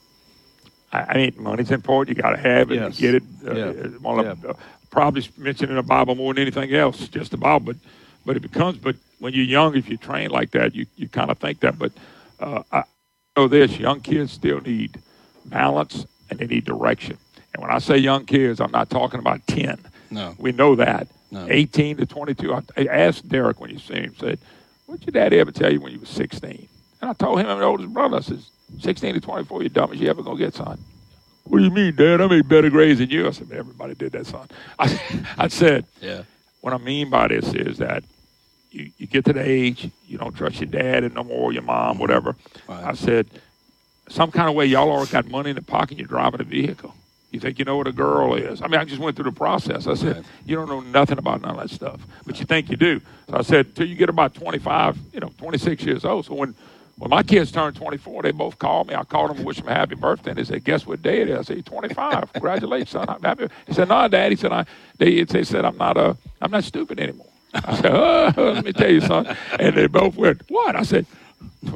[0.91, 2.15] I, I mean, money's important.
[2.17, 2.75] You got to have it.
[2.75, 2.99] Yes.
[2.99, 3.23] You get it.
[3.47, 3.87] Uh, Yeah.
[3.99, 4.53] one of the- uh,
[4.89, 7.07] probably mentioned in the Bible more than anything else.
[7.07, 7.75] Just about, but
[8.25, 8.77] but it becomes.
[8.77, 11.77] But when you're young, if you train like that, you you kind of think that.
[11.77, 11.91] But
[12.39, 12.83] uh, I
[13.35, 14.99] know this: young kids still need
[15.45, 17.17] balance and they need direction.
[17.53, 19.77] And when I say young kids, I'm not talking about ten.
[20.11, 20.35] No.
[20.37, 21.07] We know that.
[21.31, 21.45] No.
[21.49, 22.53] 18 to 22.
[22.53, 24.39] I, I asked Derek when you see him, said,
[24.85, 26.69] What'd your daddy ever tell you when you was 16?
[27.01, 28.39] And I told him, I'm the oldest brother, I said,
[28.79, 30.79] 16 to 24, you're dumb as you ever going to get, son.
[31.45, 32.19] What do you mean, Dad?
[32.19, 33.27] I made better grades than you.
[33.27, 34.47] I said, Everybody did that, son.
[34.79, 34.99] I,
[35.37, 36.23] I said, Yeah.
[36.61, 38.03] What I mean by this is that
[38.71, 41.61] you, you get to the age, you don't trust your dad and no more, your
[41.61, 42.35] mom, whatever.
[42.67, 43.27] I said,
[44.09, 46.93] Some kind of way, y'all already got money in the pocket, you're driving a vehicle.
[47.31, 48.61] You think you know what a girl is.
[48.61, 49.85] I mean, I just went through the process.
[49.85, 52.77] I said, you don't know nothing about none of that stuff, but you think you
[52.77, 53.01] do.
[53.29, 56.25] So I said, till you get about 25, you know, 26 years old.
[56.25, 56.55] So when,
[56.97, 58.95] when my kids turned 24, they both called me.
[58.95, 60.31] I called them and wished them a happy birthday.
[60.31, 61.37] And they said, guess what day it is?
[61.37, 62.33] I said, 25.
[62.33, 63.07] Congratulations, son.
[63.07, 63.47] I'm happy.
[63.67, 64.31] He said, no, Dad.
[64.31, 64.65] He said, I,
[64.97, 67.27] they, they said, I'm not, uh, I'm not stupid anymore.
[67.53, 69.37] I said, oh, let me tell you, son.
[69.59, 70.75] And they both went, what?
[70.75, 71.05] I said,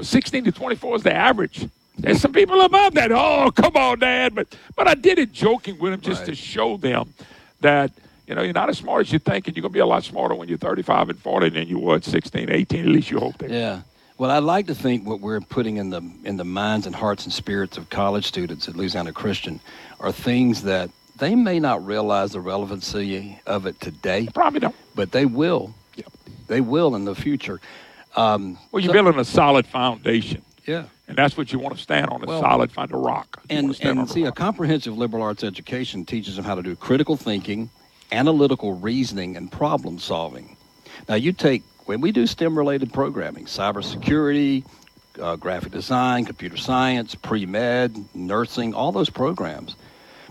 [0.02, 1.68] 16 to 24 is the average.
[1.98, 3.12] There's some people above that.
[3.12, 4.34] Oh, come on, Dad.
[4.34, 7.14] But but I did it joking with them just to show them
[7.60, 7.92] that
[8.26, 10.04] you know you're not as smart as you think, and you're gonna be a lot
[10.04, 12.80] smarter when you're 35 and 40 than you were at 16, 18.
[12.80, 13.52] At least you hope that.
[13.52, 13.82] Yeah.
[14.22, 17.24] Well, I'd like to think what we're putting in the in the minds and hearts
[17.24, 19.60] and spirits of college students at Louisiana Christian
[20.00, 24.30] are things that they may not realize the relevancy of it today.
[24.32, 24.76] Probably don't.
[24.94, 25.74] But they will.
[25.96, 26.12] Yep.
[26.46, 27.60] They will in the future.
[28.16, 30.44] Um, Well, you're so- building a solid foundation.
[30.68, 30.84] Yeah.
[31.08, 33.42] And that's what you want to stand on, a Well, solid find a rock.
[33.50, 36.62] You And, wanna stand and see, a comprehensive liberal arts education teaches them how to
[36.62, 37.72] do critical thinking,
[38.12, 40.58] analytical reasoning, and problem solving.
[41.10, 44.66] Now, you take, when we do STEM related programming, cybersecurity,
[45.20, 49.76] uh, graphic design, computer science, pre med, nursing, all those programs.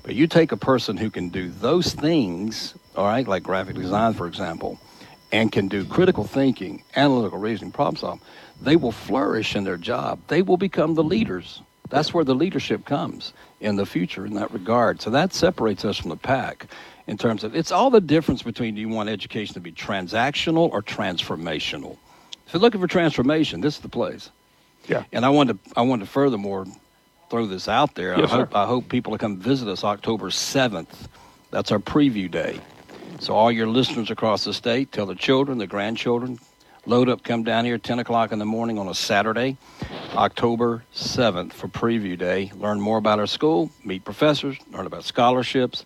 [0.02, 4.14] But you take a person who can do those things, all right, like graphic design,
[4.14, 4.78] for example,
[5.32, 8.20] and can do critical thinking, analytical reasoning, problem solving,
[8.60, 10.20] they will flourish in their job.
[10.28, 11.62] They will become the leaders.
[11.88, 15.00] That's where the leadership comes in the future in that regard.
[15.00, 16.66] So that separates us from the pack
[17.10, 20.70] in terms of it's all the difference between do you want education to be transactional
[20.70, 21.96] or transformational.
[22.46, 24.30] If you're looking for transformation, this is the place.
[24.86, 25.02] Yeah.
[25.10, 26.66] And I want to I want to furthermore
[27.28, 28.16] throw this out there.
[28.16, 31.08] Yes, I hope I hope people will come visit us October seventh.
[31.50, 32.60] That's our preview day.
[33.18, 36.38] So all your listeners across the state, tell the children, the grandchildren,
[36.86, 39.56] load up, come down here, ten o'clock in the morning on a Saturday,
[40.14, 42.52] October seventh for preview day.
[42.54, 45.84] Learn more about our school, meet professors, learn about scholarships,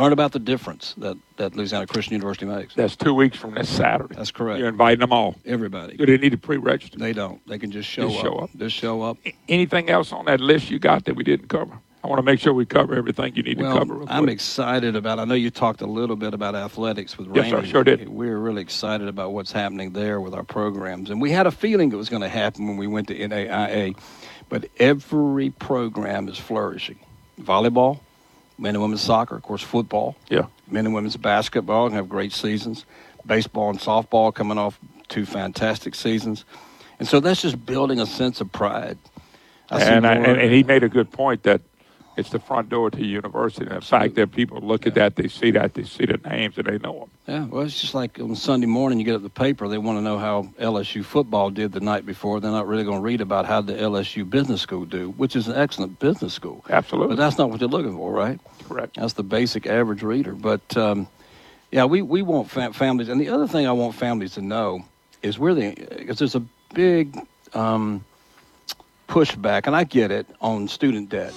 [0.00, 2.74] learn about the difference that, that Louisiana Christian University makes.
[2.74, 4.14] That's two weeks from this Saturday.
[4.14, 4.58] That's correct.
[4.58, 5.36] You're inviting them all.
[5.44, 5.96] Everybody.
[5.96, 6.98] Do they need to pre-register?
[6.98, 7.46] They don't.
[7.46, 8.24] They can just show Just up.
[8.24, 8.50] show up.
[8.56, 9.18] Just show up.
[9.48, 11.78] Anything else on that list you got that we didn't cover?
[12.02, 14.04] I want to make sure we cover everything you need well, to cover.
[14.08, 15.18] I'm excited about.
[15.18, 17.68] I know you talked a little bit about athletics with Yes, Rainey.
[17.68, 18.08] sure did.
[18.08, 21.92] We're really excited about what's happening there with our programs, and we had a feeling
[21.92, 23.98] it was going to happen when we went to NAIA.
[24.48, 26.98] But every program is flourishing.
[27.38, 28.00] Volleyball,
[28.60, 30.16] men and women's soccer, of course, football.
[30.28, 30.46] Yeah.
[30.68, 32.84] Men and women's basketball have great seasons.
[33.26, 36.44] Baseball and softball coming off two fantastic seasons,
[36.98, 38.96] and so that's just building a sense of pride.
[39.70, 41.60] I and, I, and, and he made a good point that
[42.16, 43.66] it's the front door to the university.
[43.66, 46.58] And the fact that people look at that, they see that, they see the names,
[46.58, 47.10] and they know them.
[47.26, 49.98] Yeah, well, it's just like on Sunday morning, you get up the paper, they want
[49.98, 52.40] to know how LSU football did the night before.
[52.40, 55.48] They're not really going to read about how the LSU business school do, which is
[55.48, 56.64] an excellent business school.
[56.68, 57.16] Absolutely.
[57.16, 58.40] But that's not what they're looking for, right?
[58.70, 58.96] Correct.
[58.96, 60.32] That's the basic average reader.
[60.32, 61.08] But um,
[61.72, 63.08] yeah, we, we want fa- families.
[63.08, 64.84] And the other thing I want families to know
[65.22, 67.18] is we're the, because there's a big
[67.52, 68.04] um,
[69.08, 71.32] pushback, and I get it, on student debt,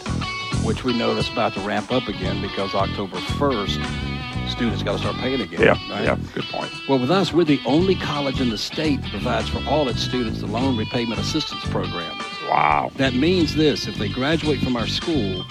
[0.64, 5.00] which we know that's about to ramp up again because October 1st, students got to
[5.00, 5.60] start paying again.
[5.60, 6.04] Yeah, right?
[6.04, 6.72] yeah, good point.
[6.88, 10.02] Well, with us, we're the only college in the state that provides for all its
[10.02, 12.16] students the loan repayment assistance program.
[12.48, 12.92] Wow.
[12.98, 15.44] That means this: if they graduate from our school,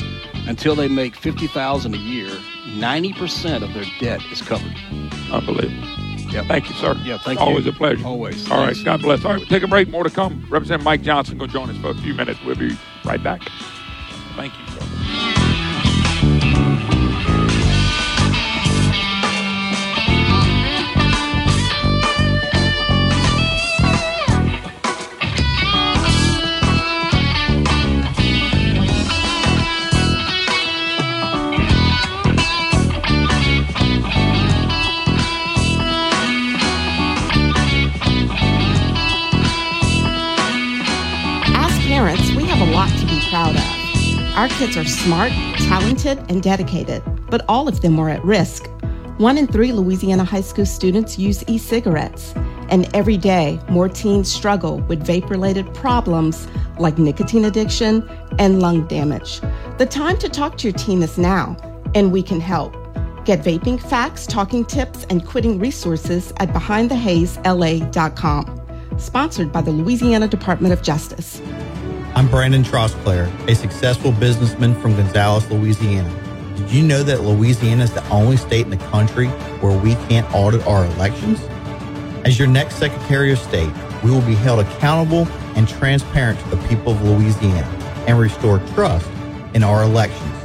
[0.47, 2.31] until they make fifty thousand a year,
[2.75, 4.75] ninety percent of their debt is covered.
[5.31, 5.89] Unbelievable.
[6.33, 6.47] Yeah.
[6.49, 6.99] Thank you, sir.
[7.05, 7.73] Yeah, thank Always you.
[7.73, 8.07] a pleasure.
[8.07, 8.51] Always.
[8.51, 8.83] All right, Thanks.
[8.83, 9.23] God bless.
[9.25, 9.89] All right, we'll take a break.
[9.91, 10.47] More to come.
[10.49, 12.41] Representative Mike Johnson going to join us for a few minutes.
[12.45, 13.43] We'll be right back.
[14.37, 15.02] Thank you, sir.
[44.35, 48.67] Our kids are smart, talented, and dedicated, but all of them are at risk.
[49.19, 52.33] One in three Louisiana high school students use e cigarettes,
[52.71, 58.09] and every day more teens struggle with vape related problems like nicotine addiction
[58.39, 59.43] and lung damage.
[59.77, 61.55] The time to talk to your teen is now,
[61.95, 62.73] and we can help.
[63.27, 68.99] Get vaping facts, talking tips, and quitting resources at BehindTheHazeLA.com.
[68.99, 71.43] Sponsored by the Louisiana Department of Justice.
[72.15, 76.13] I'm Brandon Trosclair, a successful businessman from Gonzales, Louisiana.
[76.57, 79.29] Did you know that Louisiana is the only state in the country
[79.61, 81.41] where we can't audit our elections?
[82.27, 83.73] As your next Secretary of State,
[84.05, 87.67] we will be held accountable and transparent to the people of Louisiana
[88.07, 89.09] and restore trust
[89.55, 90.37] in our elections.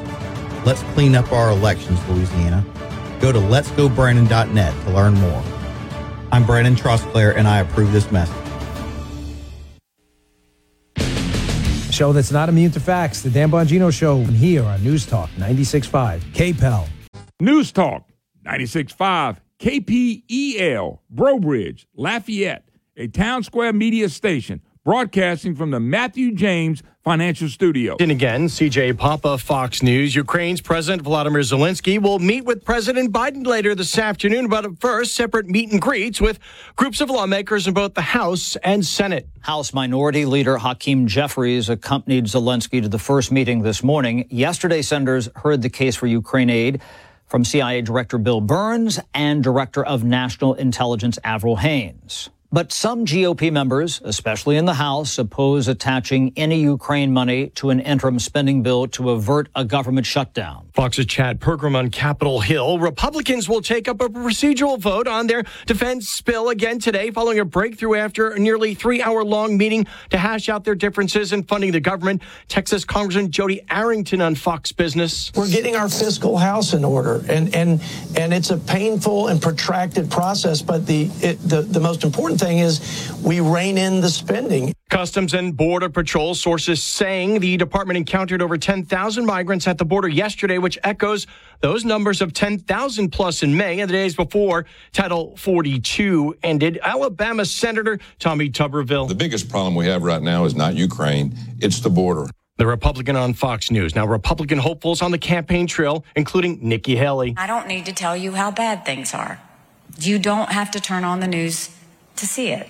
[0.65, 2.65] Let's clean up our elections, Louisiana.
[3.19, 5.43] Go to letsgobrandon.net to learn more.
[6.31, 8.46] I'm Brandon Trosclair, and I approve this message.
[11.97, 13.23] Show that's not immune to facts.
[13.23, 16.87] The Dan Bongino Show here on News Talk 96.5 KPEL.
[17.39, 18.07] News Talk
[18.45, 26.81] 96.5 KPEL, Breaux Bridge, Lafayette, a town square media station broadcasting from the Matthew James
[27.03, 27.97] Financial Studio.
[27.99, 30.15] And again, CJ Papa, Fox News.
[30.15, 35.47] Ukraine's President Vladimir Zelensky will meet with President Biden later this afternoon, but first, separate
[35.47, 36.39] meet and greets with
[36.77, 39.27] groups of lawmakers in both the House and Senate.
[39.41, 44.25] House Minority Leader Hakeem Jeffries accompanied Zelensky to the first meeting this morning.
[44.29, 46.81] Yesterday, senators heard the case for Ukraine aid
[47.25, 52.29] from CIA Director Bill Burns and Director of National Intelligence Avril Haines.
[52.49, 57.81] But some GOP members, especially in the House, oppose attaching any Ukraine money to an
[57.81, 60.69] interim spending bill to avert a government shutdown.
[60.73, 62.79] Fox's Chad Pergram on Capitol Hill.
[62.79, 67.43] Republicans will take up a procedural vote on their defense bill again today, following a
[67.43, 71.73] breakthrough after a nearly three hour long meeting to hash out their differences in funding
[71.73, 72.21] the government.
[72.47, 75.33] Texas Congressman Jody Arrington on Fox Business.
[75.35, 77.81] We're getting our fiscal house in order, and and
[78.15, 80.61] and it's a painful and protracted process.
[80.61, 84.73] But the it, the the most important thing is we rein in the spending.
[84.89, 90.07] Customs and Border Patrol sources saying the department encountered over 10,000 migrants at the border
[90.07, 91.27] yesterday, which echoes
[91.59, 96.79] those numbers of 10,000 plus in May and the days before Title 42 ended.
[96.81, 99.07] Alabama Senator Tommy Tuberville.
[99.07, 102.29] The biggest problem we have right now is not Ukraine, it's the border.
[102.57, 103.93] The Republican on Fox News.
[103.93, 107.35] Now, Republican hopefuls on the campaign trail, including Nikki Haley.
[107.37, 109.39] I don't need to tell you how bad things are.
[109.99, 111.69] You don't have to turn on the news
[112.17, 112.69] to see it.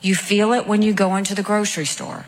[0.00, 2.26] You feel it when you go into the grocery store.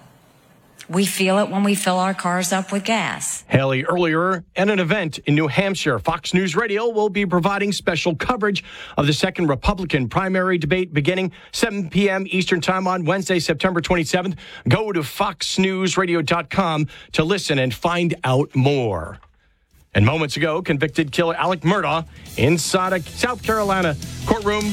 [0.89, 3.43] We feel it when we fill our cars up with gas.
[3.49, 5.99] Haley earlier at an event in New Hampshire.
[5.99, 8.63] Fox News Radio will be providing special coverage
[8.97, 12.25] of the second Republican primary debate beginning 7 p.m.
[12.29, 14.39] Eastern Time on Wednesday, September 27th.
[14.69, 19.19] Go to foxnewsradio.com to listen and find out more.
[19.93, 22.07] And moments ago, convicted killer Alec Murdaugh
[22.37, 24.73] inside a South Carolina courtroom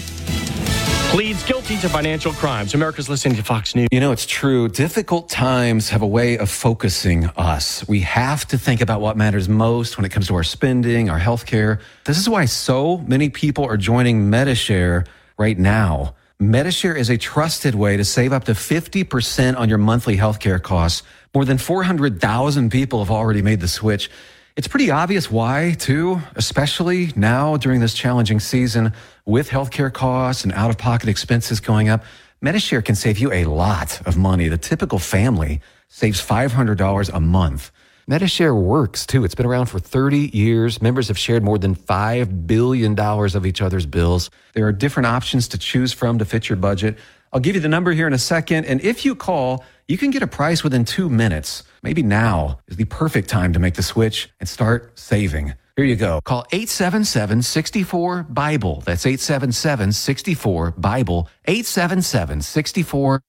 [1.13, 2.73] pleads guilty to financial crimes.
[2.73, 3.87] America's listening to Fox News.
[3.91, 4.67] You know, it's true.
[4.67, 7.87] Difficult times have a way of focusing us.
[7.87, 11.19] We have to think about what matters most when it comes to our spending, our
[11.19, 11.81] health care.
[12.05, 15.05] This is why so many people are joining Medi-Share
[15.37, 16.15] right now.
[16.39, 21.03] Medi-Share is a trusted way to save up to 50% on your monthly healthcare costs.
[21.35, 24.09] More than 400,000 people have already made the switch.
[24.55, 28.93] It's pretty obvious why, too, especially now during this challenging season
[29.25, 32.03] with healthcare costs and out of pocket expenses going up.
[32.39, 34.49] Medi-Share can save you a lot of money.
[34.49, 37.71] The typical family saves $500 a month.
[38.05, 39.23] Medi-Share works too.
[39.23, 40.83] It's been around for 30 years.
[40.83, 44.29] Members have shared more than $5 billion of each other's bills.
[44.53, 46.99] There are different options to choose from to fit your budget.
[47.33, 48.65] I'll give you the number here in a second.
[48.65, 51.63] And if you call, you can get a price within two minutes.
[51.81, 55.55] Maybe now is the perfect time to make the switch and start saving.
[55.75, 56.21] Here you go.
[56.23, 58.83] Call 877 64 Bible.
[58.85, 61.27] That's 877 64 Bible.
[61.45, 63.21] 877 64.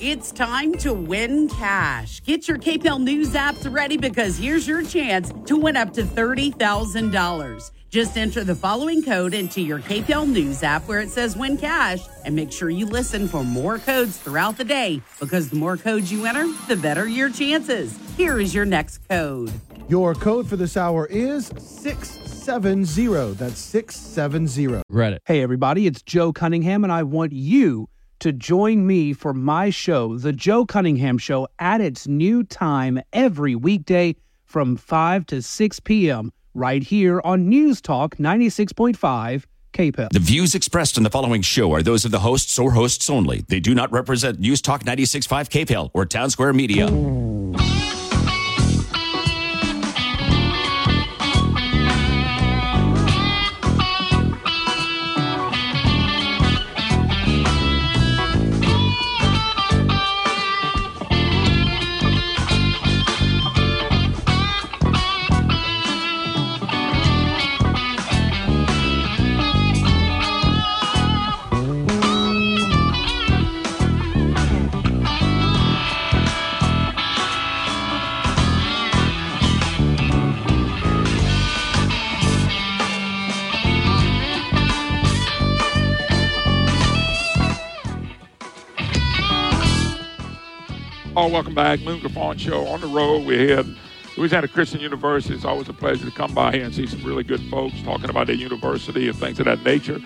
[0.00, 2.20] It's time to win cash.
[2.24, 7.70] Get your KPEL News apps ready because here's your chance to win up to $30,000.
[7.92, 12.00] Just enter the following code into your KPEL News app where it says win cash
[12.24, 16.10] and make sure you listen for more codes throughout the day because the more codes
[16.10, 17.94] you enter, the better your chances.
[18.16, 19.52] Here is your next code.
[19.90, 23.34] Your code for this hour is 670.
[23.34, 24.82] That's 670.
[24.90, 25.18] Reddit.
[25.26, 27.90] Hey, everybody, it's Joe Cunningham, and I want you
[28.20, 33.54] to join me for my show, The Joe Cunningham Show, at its new time every
[33.54, 34.16] weekday
[34.46, 36.32] from 5 to 6 p.m.
[36.54, 40.10] right here on News Talk 96.5 KPEL.
[40.10, 43.44] The views expressed in the following show are those of the hosts or hosts only.
[43.48, 46.88] They do not represent News Talk 96.5 KPEL or Town Square Media.
[91.80, 93.26] Moon Griffon Show on the road.
[93.26, 93.66] We're here at
[94.16, 95.34] Louisiana Christian University.
[95.34, 98.10] It's always a pleasure to come by here and see some really good folks talking
[98.10, 99.98] about their university and things of that nature.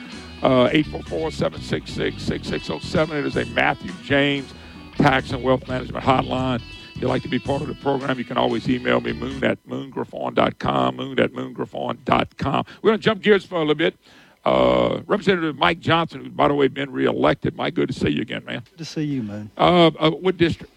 [0.42, 3.10] Uh, 844-766-6607.
[3.18, 4.52] It is a Matthew James
[4.96, 6.62] Tax and Wealth Management Hotline.
[6.94, 9.42] If you'd like to be part of the program, you can always email me, moon
[9.44, 12.64] at moongriffon.com, moon at moongriffon.com.
[12.82, 13.96] We're going to jump gears for a little bit.
[14.44, 17.56] Uh, Representative Mike Johnson, who's, by the way, been reelected.
[17.56, 18.62] Mike, good to see you again, man.
[18.70, 19.50] Good to see you, man.
[19.58, 20.72] Uh, uh, what district?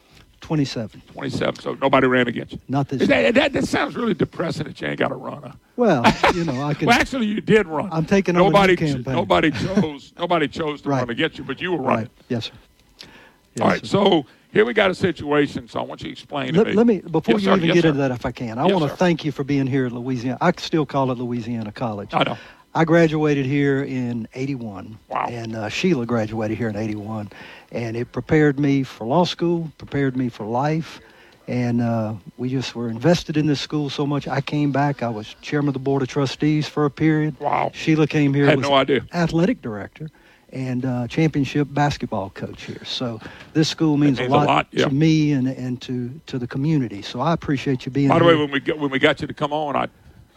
[0.60, 1.04] 27.
[1.14, 1.62] 27.
[1.62, 2.60] So nobody ran against you.
[2.68, 5.54] Not this that, that, that sounds really depressing that you ain't got a runner.
[5.76, 6.88] Well, you know, I can.
[6.88, 7.88] Well, actually, you did run.
[7.92, 8.74] I'm taking over nobody.
[8.74, 9.14] the campaign.
[9.14, 10.12] Nobody chose.
[10.18, 11.02] nobody chose to Right.
[11.02, 12.06] run against you, but you were running.
[12.06, 12.10] Right.
[12.30, 13.62] Yes, sir.
[13.62, 13.86] All right.
[13.86, 15.68] So here we got a situation.
[15.68, 16.74] So I want you to explain to Let, me.
[16.74, 17.56] let me before Yes, you sir.
[17.58, 17.88] even Yes, get sir.
[17.90, 19.92] into that, if I can, I Yes, want to thank you for being here at
[19.92, 20.40] Louisiana.
[20.42, 22.10] I still call it Louisiana College.
[22.14, 22.38] I know.
[22.74, 24.98] I graduated here in '81.
[25.10, 25.28] Wow.
[25.30, 27.30] And uh, Sheila graduated here in '81,
[27.72, 31.00] and it prepared me for law school, prepared me for life.
[31.48, 34.28] And uh, we just were invested in this school so much.
[34.28, 35.02] I came back.
[35.02, 37.40] I was chairman of the board of trustees for a period.
[37.40, 37.72] Wow.
[37.74, 38.46] Sheila came here.
[38.46, 39.04] Had was no idea.
[39.14, 40.10] Athletic director
[40.52, 42.84] and uh, championship basketball coach here.
[42.86, 43.20] So
[43.54, 44.86] this school means, means a a lot, lot, yeah.
[44.86, 47.02] to me and, and to, to the community.
[47.02, 49.28] So I appreciate you being By the way, when we got, when we got you
[49.28, 49.88] to come on, I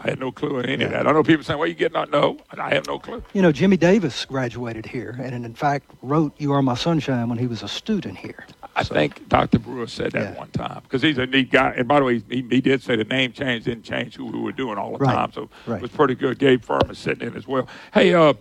[0.05, 1.07] I had no clue in any of that.
[1.07, 3.22] I know people saying, "Well, you getting out?" No, I have no clue.
[3.34, 7.38] You know, Jimmy Davis graduated here, and in fact wrote "You Are My Sunshine" when
[7.38, 8.44] he was a student here.
[8.74, 9.59] I think Dr.
[9.59, 11.74] Brewer said that one time because he's a neat guy.
[11.76, 14.40] And by the way, he, he did say the name change didn't change who we
[14.40, 15.76] were doing all the Right, time, so right.
[15.76, 16.38] it was pretty good.
[16.38, 17.68] Gabe Furman sitting in as well.
[17.92, 18.32] Hey, uh,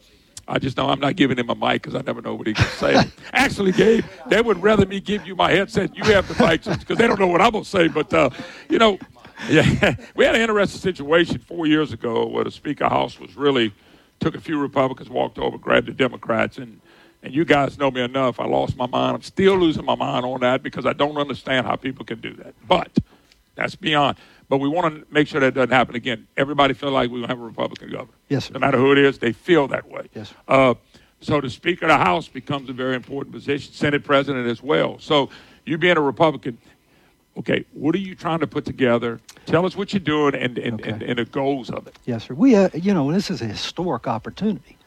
[0.48, 2.54] I just know I'm not giving him a mic because I never know what he
[2.54, 2.96] can say.
[3.34, 5.96] Actually, Gabe, they would rather me give you my headset.
[5.96, 7.88] You have the mic because they don't know what I'm gonna say.
[7.90, 8.30] But uh,
[8.70, 8.98] you know,
[9.50, 13.74] yeah, we had an interesting situation four years ago where the Speaker House was really
[14.20, 16.80] took a few Republicans, walked over, grabbed the Democrats, and
[17.24, 18.40] and you guys know me enough.
[18.40, 19.16] I lost my mind.
[19.16, 22.34] I'm still losing my mind on that because I don't understand how people can do
[22.36, 22.56] that.
[22.68, 22.98] But
[23.56, 24.18] that's beyond.
[24.50, 26.28] But we want to make sure that doesn't happen again.
[26.36, 28.18] Everybody feel like we're going to have a Republican governor.
[28.28, 28.54] Yes, sir.
[28.54, 30.10] No matter who it is, they feel that way.
[30.16, 30.34] Yes.
[30.48, 30.74] Uh,
[31.22, 34.98] so the Speaker of the House becomes a very important position, Senate President as well.
[35.00, 35.30] So
[35.66, 36.58] you being a Republican,
[37.38, 39.20] okay, what are you trying to put together?
[39.46, 41.98] Tell us what you're doing and, and, and, and the goals of it.
[42.06, 42.34] Yes, sir.
[42.34, 44.78] We, uh, you know, this is a historic opportunity.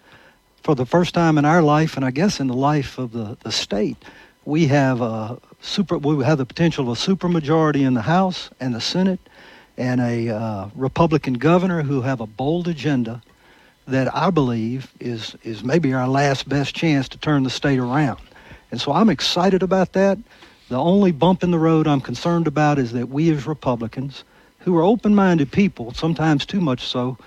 [0.63, 3.37] For the first time in our life, and I guess in the life of the,
[3.43, 3.99] the state,
[4.47, 5.99] we have a super.
[5.99, 9.21] We have the potential of a supermajority in the House and the Senate,
[9.77, 13.23] and a uh, Republican governor who have a bold agenda
[13.87, 18.21] that I believe is is maybe our last best chance to turn the state around.
[18.71, 20.19] And so I'm excited about that.
[20.69, 24.25] The only bump in the road I'm concerned about is that we as Republicans,
[24.61, 27.19] who are open-minded people, sometimes too much so,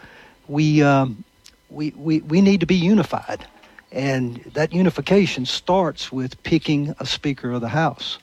[0.47, 1.23] we um,
[1.69, 3.45] we, we we need to be unified,
[3.91, 8.17] and that unification starts with picking a Speaker of the House.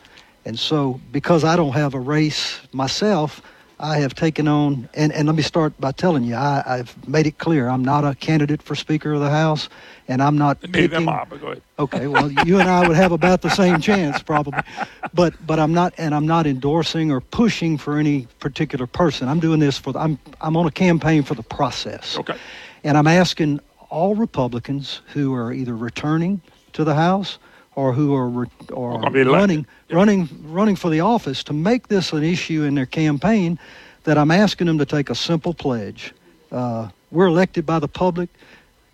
[0.44, 3.40] And so, because I don't have a race myself,
[3.80, 7.26] I have taken on, and, and let me start by telling you, I, I've made
[7.26, 9.68] it clear I'm not a candidate for Speaker of the House,
[10.06, 11.08] and I'm not Neither am.
[11.08, 11.62] I, but go ahead.
[11.78, 14.60] Okay, well, you and I would have about the same chance probably,
[15.12, 19.28] but but I'm not, and I'm not endorsing or pushing for any particular person.
[19.28, 22.16] I'm doing this for the, I'm I'm on a campaign for the process.
[22.18, 22.36] Okay.
[22.84, 23.60] And I'm asking
[23.90, 26.40] all Republicans who are either returning
[26.74, 27.38] to the House
[27.76, 29.40] or who are re, or gonna be elected.
[29.40, 33.58] running running running for the office to make this an issue in their campaign
[34.04, 36.12] that I'm asking them to take a simple pledge.
[36.52, 38.28] Uh, we're elected by the public.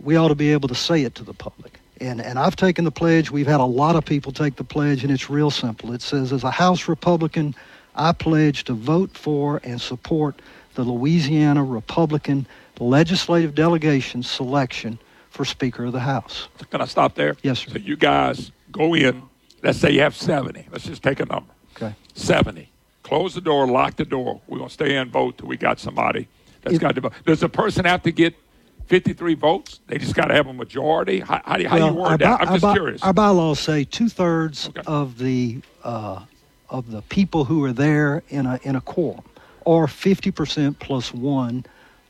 [0.01, 1.81] We ought to be able to say it to the public.
[2.01, 3.31] And, and I've taken the pledge.
[3.31, 5.93] We've had a lot of people take the pledge, and it's real simple.
[5.93, 7.55] It says, as a House Republican,
[7.95, 10.41] I pledge to vote for and support
[10.75, 12.47] the Louisiana Republican
[12.79, 16.49] legislative delegation selection for Speaker of the House.
[16.71, 17.37] Can I stop there?
[17.43, 17.73] Yes, sir.
[17.73, 19.23] So you guys go in.
[19.63, 20.69] Let's say you have 70.
[20.73, 21.53] Let's just take a number.
[21.77, 21.95] Okay.
[22.15, 22.69] 70.
[23.03, 24.41] Close the door, lock the door.
[24.47, 26.29] We're going to stay in, vote till we got somebody
[26.63, 27.13] that's got to vote.
[27.27, 28.35] Does a person have to get
[28.87, 29.81] 53 votes?
[29.87, 31.21] They just got to have a majority?
[31.21, 32.41] How, how, do you- how do you Well, word our that?
[32.43, 33.03] I'm just by- curious.
[33.03, 36.25] Our bylaws say two thirds of the uh,
[36.69, 39.25] of the people who are there in a in a quorum,
[39.65, 41.65] or fifty percent plus one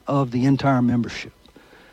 [0.06, 1.32] of the entire membership.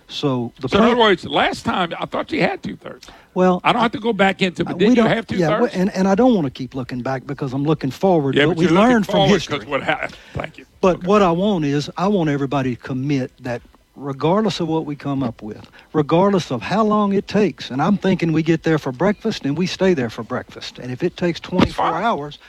[0.07, 3.09] So the so in other words, last time I thought you had two thirds.
[3.33, 5.37] well, I don't have to go back into, but we did you don't have two
[5.37, 5.73] yeah, thirds?
[5.73, 8.35] and and I don't want to keep looking back because I'm looking forward.
[8.35, 9.65] yeah, but, but we learned from history.
[9.65, 10.15] what happened.
[10.33, 10.65] Thank you.
[10.79, 13.61] But what I want is I want everybody to commit that
[13.97, 17.97] regardless of what we come up with, regardless of how long it takes, and I'm
[17.97, 20.79] thinking we get there for breakfast and we stay there for breakfast.
[20.79, 22.39] And if it takes 24 hours,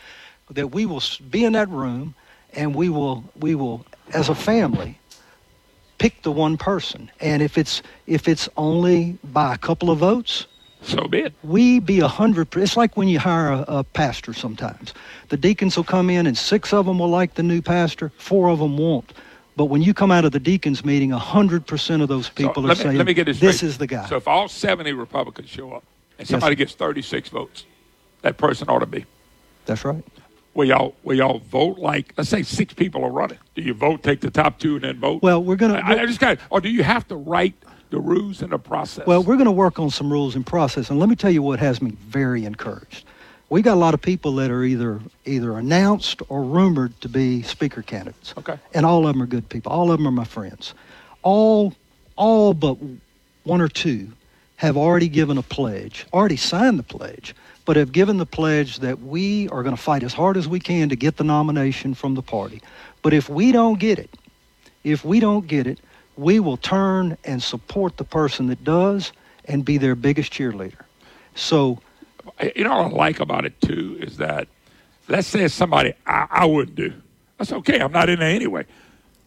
[0.50, 2.14] that we will be in that room
[2.52, 3.84] and we will we will
[4.14, 4.98] as a family
[5.99, 7.11] pick the one person.
[7.20, 10.46] And if it's if it's only by a couple of votes,
[10.80, 11.32] So be it.
[11.42, 12.57] We be a hundred.
[12.57, 14.32] It's like when you hire a, a pastor.
[14.32, 14.94] Sometimes
[15.28, 18.49] the deacons will come in, and six of them will like the new pastor, four
[18.49, 19.12] of them won't.
[19.57, 22.64] But when you come out of the deacons meeting, a hundred percent of those people
[22.64, 24.49] are let me, saying, let me get this "This is the guy." So if all
[24.49, 25.82] 70 Republicans show up
[26.16, 26.59] and somebody sir.
[26.59, 27.66] gets 36 votes,
[28.22, 29.05] that person ought to be.
[29.66, 30.05] That's right.
[30.59, 33.38] Will y'all, will y'all vote like, let's say six people are running.
[33.54, 35.22] Do you vote, take the top two, and then vote?
[35.22, 35.74] Well, we're gonna.
[35.74, 37.54] I, I just got, or do you have to write
[37.90, 39.06] the rules and the process?
[39.06, 41.42] Well, we're going to work on some rules and process, and let me tell you
[41.42, 43.04] what has me very encouraged.
[43.50, 47.42] We got a lot of people that are either either announced or rumored to be
[47.42, 48.34] speaker candidates.
[48.36, 48.59] Okay.
[48.74, 49.70] And all of them are good people.
[49.70, 50.74] All of them are my friends.
[51.22, 51.72] All
[52.16, 52.78] all but
[53.44, 54.11] one or two
[54.56, 57.32] have already given a pledge, already signed the pledge,
[57.68, 60.58] but have given the pledge that we are going to fight as hard as we
[60.58, 62.62] can to get the nomination from the party.
[63.02, 64.08] But if we don't get it,
[64.84, 65.78] if we don't get it,
[66.16, 69.12] we will turn and support the person that does
[69.44, 70.80] and be their biggest cheerleader.
[71.34, 71.78] So,
[72.56, 74.48] you know what I like about it too is that,
[75.06, 76.94] let's say it's somebody I, I wouldn't do.
[77.36, 77.80] That's okay.
[77.80, 78.64] I'm not in there anyway.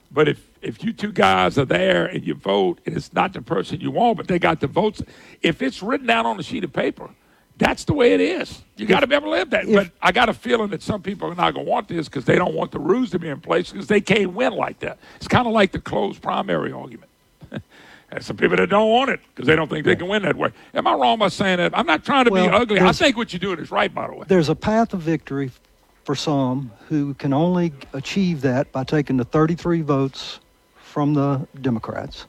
[0.09, 3.43] But if if you two guys are there and you vote and it's not the
[3.43, 5.03] person you want, but they got the votes,
[5.43, 7.11] if it's written down on a sheet of paper,
[7.57, 8.61] that's the way it is.
[8.77, 9.67] You got to be able to live that.
[9.67, 12.25] but I got a feeling that some people are not going to want this because
[12.25, 14.97] they don't want the rules to be in place because they can't win like that.
[15.17, 17.09] It's kind of like the closed primary argument.
[18.13, 20.35] And some people that don't want it because they don't think they can win that
[20.35, 20.51] way.
[20.73, 21.77] Am I wrong by saying that?
[21.77, 22.81] I'm not trying to be ugly.
[22.81, 24.25] I think what you're doing is right, by the way.
[24.27, 25.49] there's a path of victory
[26.03, 30.41] for some who can only achieve that by taking the 33 votes
[30.75, 32.25] from the Democrats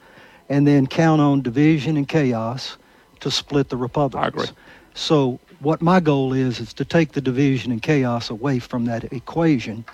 [0.49, 2.77] and then count on division and chaos
[3.19, 4.25] to split the Republicans.
[4.25, 4.57] I agree.
[4.95, 9.13] So what my goal is is to take the division and chaos away from that
[9.13, 9.85] equation.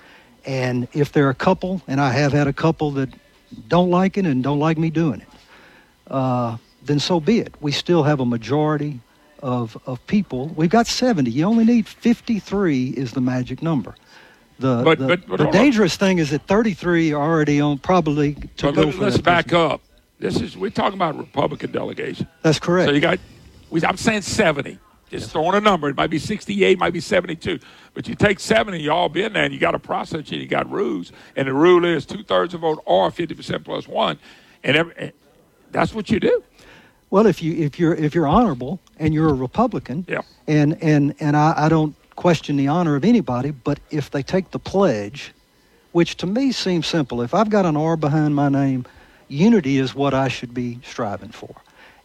[0.45, 3.09] And if there are a couple, and I have had a couple that
[3.67, 5.27] don't like it and don't like me doing it,
[6.11, 7.53] uh, then so be it.
[7.61, 8.99] We still have a majority
[9.43, 10.47] of, of people.
[10.55, 11.29] We've got 70.
[11.31, 13.95] You only need 53 is the magic number.
[14.59, 15.51] The, But- the, but- but the on.
[15.53, 19.23] dangerous thing is that 33 are already on probably to But go let, for that
[19.23, 19.71] back position.
[19.71, 19.81] up.
[20.19, 22.27] This is we're talking about Republican delegation.
[22.41, 22.89] That's correct.
[22.89, 23.19] So you got,
[23.69, 24.77] we, I'm saying 70.
[25.09, 25.89] Just throwing a number.
[25.89, 27.59] It might be 68, might be 72.
[27.93, 30.47] But you take 70, you all been there, and you got a process, and you
[30.47, 31.11] got rules.
[31.35, 34.19] And the rule is two thirds of vote or 50% plus one.
[34.63, 35.11] And every, and
[35.71, 36.43] that's what you do.
[37.09, 40.21] Well, if you if you're if you're honorable and you're a Republican, Yeah.
[40.47, 44.51] and and and I, I don't question the honor of anybody, but if they take
[44.51, 45.33] the pledge,
[45.91, 48.85] which to me seems simple, if I've got an R behind my name,
[49.27, 51.55] unity is what I should be striving for,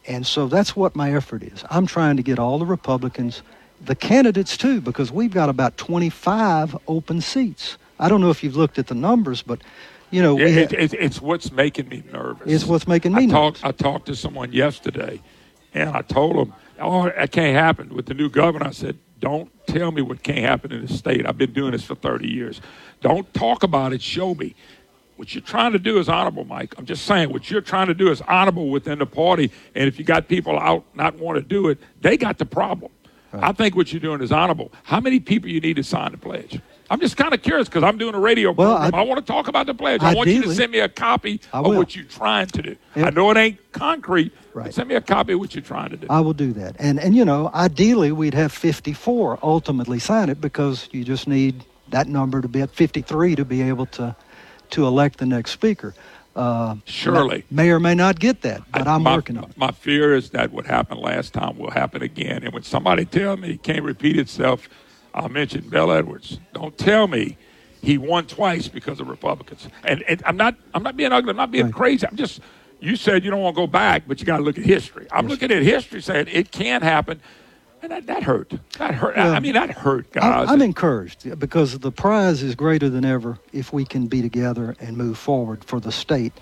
[0.07, 1.64] and so that's what my effort is.
[1.70, 3.42] I'm trying to get all the Republicans,
[3.80, 7.78] the candidates too, because we've got about 25 open seats.
[7.98, 9.62] I don't know if you've looked at the numbers, but
[10.11, 12.51] you know, it, ha- it, it's what's making me nervous.
[12.52, 13.60] it's what's making me I nervous.
[13.60, 15.20] talked, I talked to someone yesterday,
[15.72, 19.51] and I told him, "Oh, that can't happen with the new governor." I said, "Don't
[19.66, 21.26] tell me what can't happen in the state.
[21.26, 22.60] I've been doing this for 30 years.
[23.01, 24.02] Don't talk about it.
[24.02, 24.55] Show me."
[25.16, 26.74] What you're trying to do is honorable, Mike.
[26.77, 29.51] I'm just saying what you're trying to do is honorable within the party.
[29.74, 32.91] And if you got people out not want to do it, they got the problem.
[33.32, 34.70] I think what you're doing is honorable.
[34.85, 36.61] How many people you need to sign the pledge?
[36.89, 38.95] I'm just kind of curious because I'm doing a radio Well, program.
[38.95, 40.03] I, I- want to talk about the pledge.
[40.03, 42.77] I want you to send me a copy of what you're trying to do.
[42.95, 44.66] I know it ain't concrete, Right.
[44.66, 46.07] but send me a copy of what you're trying to do.
[46.11, 46.77] I will do that.
[46.78, 51.65] And and you know, ideally we'd have 54 ultimately sign it because you just need
[51.89, 54.15] that number to be at 53 to be able to
[54.74, 55.94] to elect the next speaker.
[56.36, 57.44] Uh, Surely.
[57.48, 59.56] may or may not get that, but I'm my, working on it.
[59.56, 62.42] My fear is that what happened last time will happen again.
[62.42, 64.68] And when somebody tell me it can't repeat itself,
[65.14, 66.40] I'll mention Bel Edwards.
[66.52, 67.36] Don't tell me
[67.80, 69.68] he won twice because of Republicans.
[69.84, 71.30] And, and I'm not I'm not being ugly.
[71.30, 72.05] I'm not being crazy.
[72.05, 72.40] I'm just
[72.80, 75.06] you said you don't want to go back, but you got to look at history.
[75.12, 77.20] I'm looking at history saying it can happen.
[77.89, 78.55] That, that hurt.
[78.78, 79.19] That hurt.
[79.19, 80.48] I mean, that hurt, guys.
[80.48, 84.74] I'm, I'm encouraged because the prize is greater than ever if we can be together
[84.81, 86.32] and move forward for the state.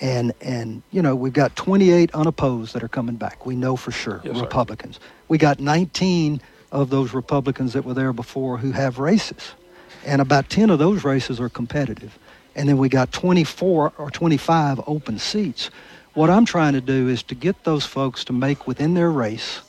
[0.00, 3.46] And and you know we've got 28 unopposed that are coming back.
[3.46, 4.42] We know for sure Yes, sir.
[4.42, 5.00] Republicans.
[5.28, 6.40] We got 19
[6.72, 9.54] of those Republicans that were there before who have races,
[10.04, 12.18] and about 10 of those races are competitive.
[12.54, 15.70] And then we got 24 or 25 open seats.
[16.14, 19.60] What I'm trying to do is to get those folks to make within their race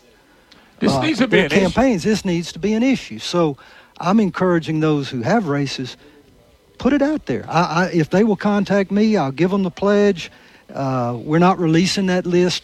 [0.79, 1.59] This uh, needs to be an issue.
[1.59, 2.03] campaigns.
[2.03, 3.19] This needs to be an issue.
[3.19, 3.57] So
[3.99, 5.97] I'm encouraging those who have races,
[6.77, 7.45] put it out there.
[7.49, 10.31] I, I, if they will contact me, I'll give them the pledge.
[10.73, 12.63] Uh, we're not releasing that list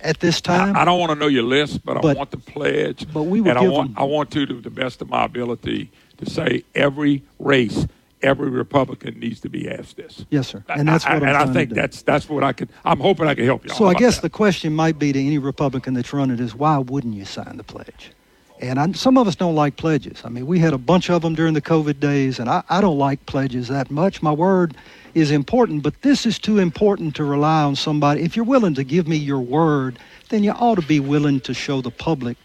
[0.00, 0.76] at this time.
[0.76, 3.06] I, I don't want to know your list, but, I want the pledge.
[3.12, 5.24] but we will and I want them- I want to, to the best of my
[5.24, 7.86] ability, to say every race
[8.22, 10.24] every Republican needs to be asked this.
[10.30, 10.64] Yes, sir.
[10.68, 12.70] And that's I, what I'm and I think that's that's what I could.
[12.84, 13.70] I'm hoping I can help you.
[13.70, 17.14] So I guess the question might be to any Republican that's running is why wouldn't
[17.14, 18.12] you sign the pledge?
[18.60, 20.20] And I, some of us don't like pledges.
[20.22, 22.82] I mean, we had a bunch of them during the COVID days, and I, I
[22.82, 24.20] don't like pledges that much.
[24.20, 24.76] My word
[25.14, 28.22] is important, but this is too important to rely on somebody.
[28.22, 29.98] If you're willing to give me your word,
[30.28, 32.36] then you ought to be willing to show the public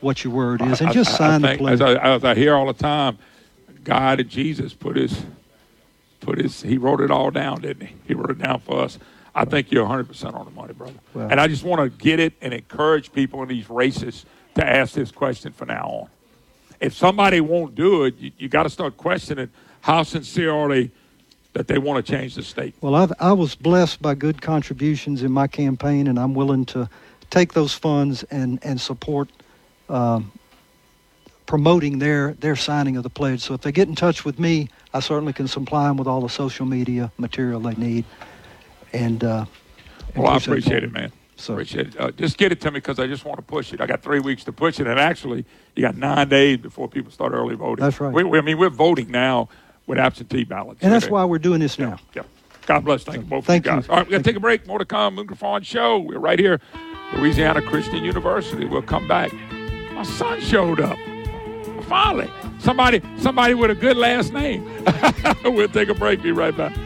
[0.00, 1.74] what your word is and I- just I- I sign the pledge.
[1.74, 3.18] As I, as I hear all the time,
[3.86, 5.24] God and Jesus put his
[6.20, 6.60] put his.
[6.60, 7.94] He wrote it all down, didn't he?
[8.08, 8.98] He wrote it down for us.
[9.34, 10.98] I think you're 100 percent on the money, brother.
[11.14, 14.26] Well- and I just want to get it and encourage people in these races
[14.56, 16.08] to ask this question from now on.
[16.80, 19.50] If somebody won't do it, you, you got to start questioning
[19.80, 20.90] how sincere are they
[21.52, 22.74] that they want to change the state.
[22.82, 26.90] Well, I've, I was blessed by good contributions in my campaign, and I'm willing to
[27.30, 29.28] take those funds and and support
[29.88, 30.32] um,
[31.46, 33.40] promoting their their signing of the pledge.
[33.40, 36.20] So if they get in touch with me, I certainly can supply them with all
[36.20, 38.04] the social media material they need.
[38.92, 39.44] And, uh,
[40.14, 41.12] and Well, I appreciate it, man.
[41.38, 42.00] Appreciate it.
[42.00, 43.80] Uh, just get it to me because I just want to push it.
[43.82, 45.44] I got three weeks to push it, and actually,
[45.74, 47.84] you got nine days before people start early voting.
[47.84, 48.12] That's right.
[48.12, 49.50] We, we, I mean, we're voting now
[49.86, 50.82] with absentee ballots.
[50.82, 51.98] And that's why we're doing this now.
[52.14, 52.22] Yeah.
[52.64, 53.04] God bless.
[53.04, 53.86] Thank you both thank you guys.
[53.86, 53.90] you.
[53.90, 54.66] All right, we're going to take a break.
[54.66, 55.14] More to come.
[55.16, 55.98] Moon Griffon Show.
[55.98, 56.58] We're right here,
[57.14, 58.64] Louisiana Christian University.
[58.64, 59.32] We'll come back.
[59.92, 60.98] My son showed up.
[61.88, 62.30] Finally.
[62.58, 64.64] Somebody, somebody with a good last name.
[65.44, 66.20] we'll take a break.
[66.20, 66.76] Be right back.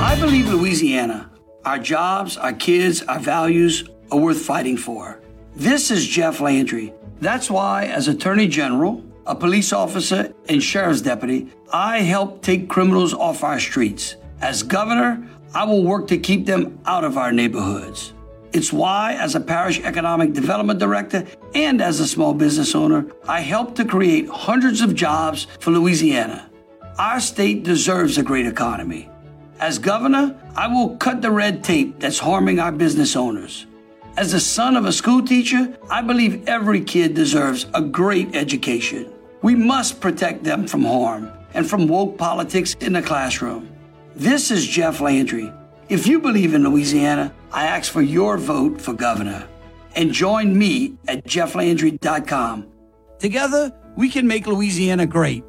[0.00, 1.30] I believe Louisiana,
[1.66, 5.20] our jobs, our kids, our values are worth fighting for.
[5.56, 6.92] This is Jeff Landry.
[7.20, 13.14] That's why, as Attorney General, a police officer, and sheriff's deputy, I help take criminals
[13.14, 14.16] off our streets.
[14.40, 18.12] As governor, I will work to keep them out of our neighborhoods.
[18.52, 23.40] It's why, as a parish economic development director and as a small business owner, I
[23.40, 26.50] help to create hundreds of jobs for Louisiana.
[26.98, 29.08] Our state deserves a great economy.
[29.60, 33.66] As governor, I will cut the red tape that's harming our business owners.
[34.20, 39.10] As the son of a school teacher, I believe every kid deserves a great education.
[39.40, 43.70] We must protect them from harm and from woke politics in the classroom.
[44.14, 45.50] This is Jeff Landry.
[45.88, 49.48] If you believe in Louisiana, I ask for your vote for governor.
[49.96, 52.66] And join me at jefflandry.com.
[53.18, 55.44] Together, we can make Louisiana great.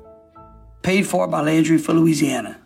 [0.81, 2.57] Paid for by Landry for Louisiana.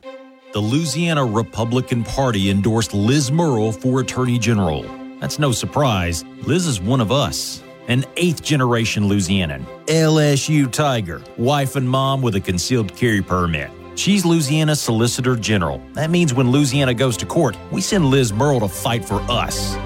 [0.54, 5.05] The Louisiana Republican Party endorsed Liz Murrill for Attorney General.
[5.20, 6.24] That's no surprise.
[6.44, 12.36] Liz is one of us, an eighth generation Louisianan, LSU Tiger, wife and mom with
[12.36, 13.72] a concealed carry permit.
[13.96, 15.82] She's Louisiana's Solicitor General.
[15.94, 19.78] That means when Louisiana goes to court, we send Liz Murrill to fight for us.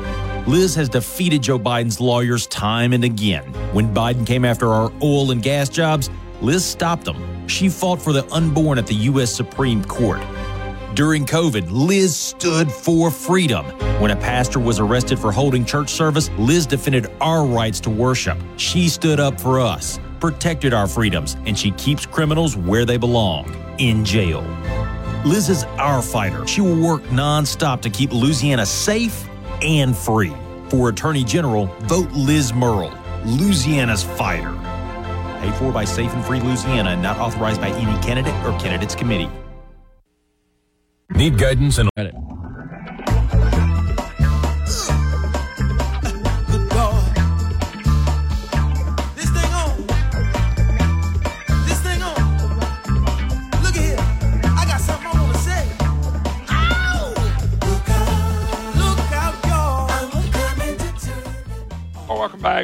[0.47, 3.43] Liz has defeated Joe Biden's lawyers time and again.
[3.71, 6.09] When Biden came after our oil and gas jobs,
[6.41, 7.47] Liz stopped them.
[7.47, 9.31] She fought for the unborn at the U.S.
[9.31, 10.21] Supreme Court.
[10.95, 13.63] During COVID, Liz stood for freedom.
[14.01, 18.39] When a pastor was arrested for holding church service, Liz defended our rights to worship.
[18.57, 23.55] She stood up for us, protected our freedoms, and she keeps criminals where they belong
[23.77, 24.41] in jail.
[25.23, 26.45] Liz is our fighter.
[26.47, 29.29] She will work nonstop to keep Louisiana safe
[29.61, 30.33] and free.
[30.69, 32.91] For Attorney General, vote Liz Murrill,
[33.25, 34.53] Louisiana's fighter.
[35.41, 38.95] Paid for by Safe and Free Louisiana and not authorized by any candidate or candidates
[38.95, 39.29] committee.
[41.15, 42.38] Need guidance and This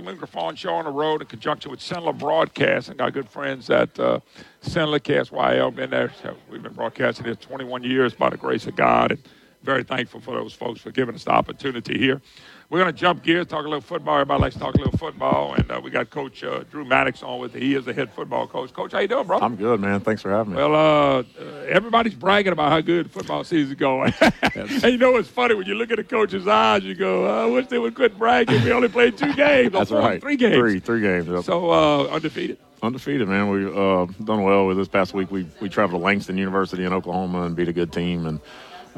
[0.03, 2.97] Moon Griffon Show on the road in conjunction with Cenla Broadcasting.
[2.97, 4.19] Got good friends at uh,
[4.63, 5.73] Cenla KSYL.
[5.75, 6.11] Been there.
[6.21, 9.11] So we've been broadcasting here 21 years by the grace of God.
[9.11, 9.23] And
[9.63, 12.21] very thankful for those folks for giving us the opportunity here.
[12.69, 14.15] We're going to jump gears, talk a little football.
[14.15, 15.53] Everybody likes to talk a little football.
[15.53, 17.61] And uh, we got Coach uh, Drew Maddox on with it.
[17.61, 18.73] He is the head football coach.
[18.73, 19.39] Coach, how you doing, bro?
[19.39, 19.99] I'm good, man.
[19.99, 20.57] Thanks for having me.
[20.57, 24.13] Well, uh, uh, everybody's bragging about how good football season's going.
[24.55, 25.53] and you know what's funny?
[25.53, 28.63] When you look at the coach's eyes, you go, I wish they would quit bragging.
[28.63, 29.71] We only played two games.
[29.71, 30.19] That's four, right.
[30.19, 30.55] Three games.
[30.55, 31.27] Three, three games.
[31.27, 31.43] Yep.
[31.43, 32.57] So uh, undefeated.
[32.81, 33.49] Undefeated, man.
[33.49, 35.31] We've uh, done well with this past week.
[35.31, 38.39] We we traveled to Langston University in Oklahoma and beat a good team, and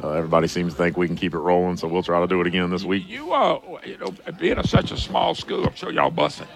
[0.04, 2.40] uh, everybody seems to think we can keep it rolling, so we'll try to do
[2.42, 3.08] it again this week.
[3.08, 6.48] You uh, you know, being a, such a small school, I'm sure y'all busting.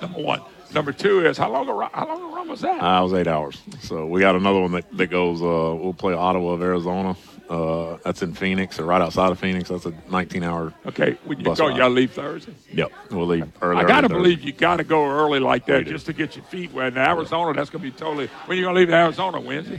[0.00, 0.42] Number one.
[0.74, 2.82] Number two is how long a how long a run was that?
[2.82, 3.62] Uh, it was eight hours.
[3.80, 5.40] So we got another one that, that goes.
[5.40, 7.16] Uh, we'll play Ottawa of Arizona.
[7.48, 9.68] Uh, that's in Phoenix or right outside of Phoenix.
[9.68, 10.74] That's a 19 hour.
[10.86, 11.76] Okay, when you go, ride.
[11.76, 12.52] y'all leave Thursday.
[12.72, 13.84] Yep, we'll leave early.
[13.84, 16.34] I got to early believe you got to go early like that just to get
[16.34, 16.88] your feet wet.
[16.94, 18.26] In Arizona, that's going to be totally.
[18.46, 19.78] When you going to leave Arizona Wednesday?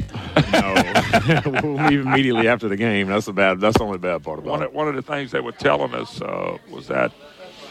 [0.54, 3.08] no, we'll leave immediately after the game.
[3.08, 3.60] That's the bad.
[3.60, 4.72] That's the only bad part about One it.
[4.74, 7.12] one of the things they were telling us uh, was that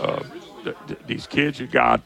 [0.00, 0.22] uh,
[0.64, 2.02] th- th- these kids you got.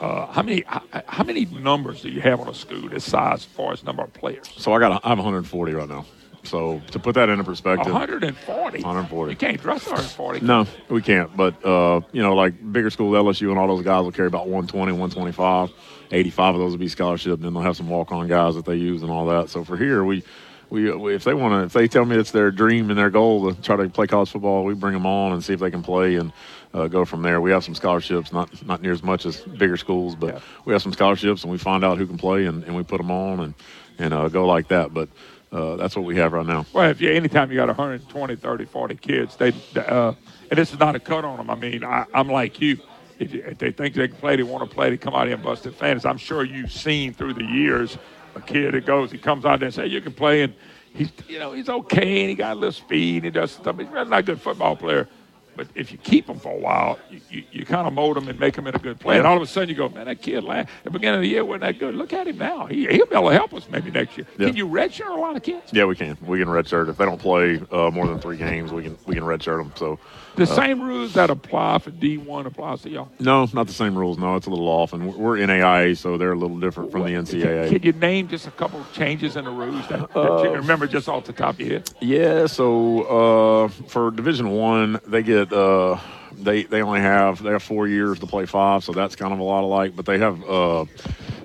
[0.00, 3.40] Uh, how many how, how many numbers do you have on a school this size
[3.40, 4.50] as far as number of players?
[4.56, 5.04] So I got.
[5.04, 6.06] I have 140 right now.
[6.44, 8.82] So to put that into perspective, 140.
[8.82, 9.30] 140.
[9.32, 10.40] You can't dress 140.
[10.40, 11.34] No, we can't.
[11.36, 14.48] But uh, you know, like bigger school LSU and all those guys will carry about
[14.48, 15.70] 120, 125.
[16.10, 17.40] 85 of those will be scholarship.
[17.40, 19.48] Then they'll have some walk-on guys that they use and all that.
[19.48, 20.22] So for here, we,
[20.68, 23.10] we, we if they want to, if they tell me it's their dream and their
[23.10, 25.70] goal to try to play college football, we bring them on and see if they
[25.70, 26.32] can play and
[26.74, 27.40] uh, go from there.
[27.40, 30.82] We have some scholarships, not not near as much as bigger schools, but we have
[30.82, 33.40] some scholarships and we find out who can play and, and we put them on
[33.40, 33.54] and
[33.98, 34.92] and uh, go like that.
[34.92, 35.08] But
[35.52, 36.64] uh, that's what we have right now.
[36.72, 40.14] Well, if you anytime you got 120, 30, 40 kids, they uh,
[40.50, 41.50] and this is not a cut on them.
[41.50, 42.78] I mean, I, I'm like you.
[43.18, 43.44] If, you.
[43.46, 44.90] if they think they can play, they want to play.
[44.90, 46.06] They come out here and bust their fans.
[46.06, 47.98] I'm sure you've seen through the years
[48.34, 50.54] a kid that goes, he comes out there and say, "You can play," and
[50.94, 53.78] he's you know he's okay and he got a little speed and he does stuff.
[53.78, 55.08] He's not a good football player.
[55.54, 58.28] But if you keep them for a while, you, you, you kind of mold them
[58.28, 59.18] and make them in a good play.
[59.18, 61.22] And all of a sudden you go, man, that kid last, at the beginning of
[61.22, 61.94] the year wasn't that good.
[61.94, 62.66] Look at him now.
[62.66, 64.26] He, he'll be able to help us maybe next year.
[64.38, 64.46] Yeah.
[64.48, 65.72] Can you redshirt a lot of kids?
[65.72, 66.16] Yeah, we can.
[66.22, 68.72] We can redshirt if they don't play uh, more than three games.
[68.72, 69.72] We can we can redshirt them.
[69.76, 69.98] So
[70.36, 73.10] The uh, same rules that apply for D1 applies to y'all.
[73.20, 74.18] No, not the same rules.
[74.18, 77.02] No, it's a little off, and we're we're NAIA, so they're a little different from
[77.02, 77.68] the NCAA.
[77.68, 80.52] Can you name just a couple of changes in the rules that, that you can
[80.52, 81.90] remember just off the top of your head?
[82.00, 85.98] Yeah, so uh, for Division One, they get uh,
[86.36, 89.38] they they only have they have four years to play five, so that's kind of
[89.38, 89.94] a lot alike.
[89.96, 90.84] But they have uh,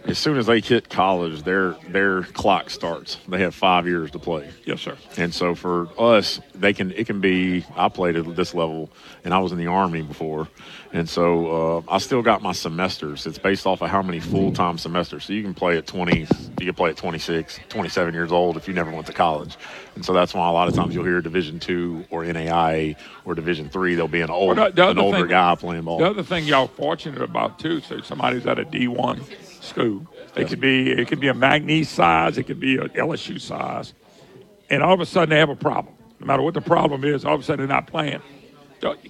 [0.07, 3.17] as soon as they hit college, their their clock starts.
[3.27, 4.49] They have five years to play.
[4.65, 4.97] Yes, sir.
[5.17, 7.65] And so for us, they can it can be.
[7.75, 8.89] I played at this level,
[9.23, 10.47] and I was in the army before,
[10.93, 13.25] and so uh, I still got my semesters.
[13.27, 15.25] It's based off of how many full time semesters.
[15.25, 16.21] So you can play at twenty,
[16.59, 19.57] you can play at 26, 27 years old if you never went to college,
[19.97, 22.95] and so that's why a lot of times you'll hear Division two or NAI
[23.25, 23.95] or Division three.
[23.95, 25.97] There'll be an old Well, the- the an older thing- guy playing ball.
[25.97, 29.19] The other thing y'all fortunate about too, so somebody's at a D1
[29.61, 30.05] school.
[30.35, 33.93] It could be it could be a McNeese size, it could be an LSU size,
[34.69, 35.95] and all of a sudden they have a problem.
[36.19, 38.21] No matter what the problem is, all of a sudden they're not playing.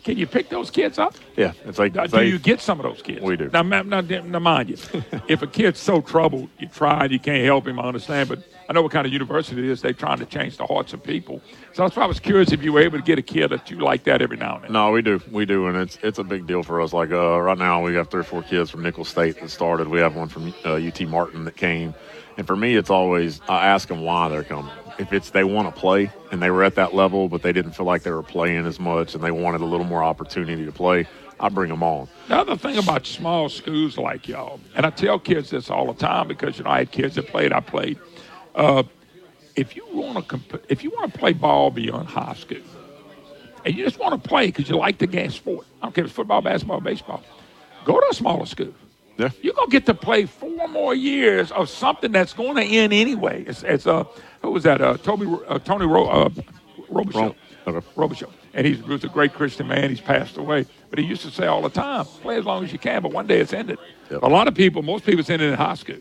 [0.06, 1.16] Can you pick those kids up?
[1.36, 3.20] yeah, it's like do you get some of those kids?
[3.22, 3.50] We do.
[3.52, 4.78] Now, now, now mind you,
[5.28, 8.40] if a kid's so troubled, you try and you can't help him, I understand, but
[8.70, 9.82] I know what kind of university it is.
[9.82, 11.42] They're trying to change the hearts of people.
[11.74, 13.72] So that's why I was curious if you were able to get a kid that
[13.72, 14.74] you like that every now and then.
[14.74, 16.92] No, we do, we do, and it's it's a big deal for us.
[16.92, 19.88] Like uh, right now, we have three or four kids from Nicholls State that started.
[19.88, 21.94] We have one from uh, UT Martin that came,
[22.38, 24.72] and for me, it's always I ask them why they're coming.
[25.00, 27.74] If it's they want to play and they were at that level, but they didn't
[27.74, 30.72] feel like they were playing as much, and they wanted a little more opportunity to
[30.72, 31.08] play,
[31.40, 32.08] I bring them on.
[32.30, 35.86] Now, The other thing about small schools like y'all, and I tell kids this all
[35.86, 38.00] the time because you know I had kids that played, I played.
[38.58, 38.84] Uh,
[39.56, 42.58] if you want to comp- if you want to play ball beyond high school,
[43.64, 46.04] and you just want to play because you like the game sport, I don't care
[46.04, 47.24] if it's football, basketball, baseball,
[47.86, 48.74] go to a smaller school.
[49.18, 49.30] Yeah.
[49.42, 53.44] You're gonna get to play four more years of something that's going to end anyway.
[53.48, 54.04] It's, it's uh,
[54.42, 54.82] who was that?
[54.82, 56.30] Uh, Toby, uh, Tony Ro- uh,
[56.92, 57.36] Robichaux.
[57.66, 58.30] Robichaux.
[58.54, 59.90] And he was a great Christian man.
[59.90, 60.66] He's passed away.
[60.90, 63.12] But he used to say all the time, play as long as you can, but
[63.12, 63.78] one day it's ended.
[64.10, 65.98] A lot of people, most people, it's ended in high school.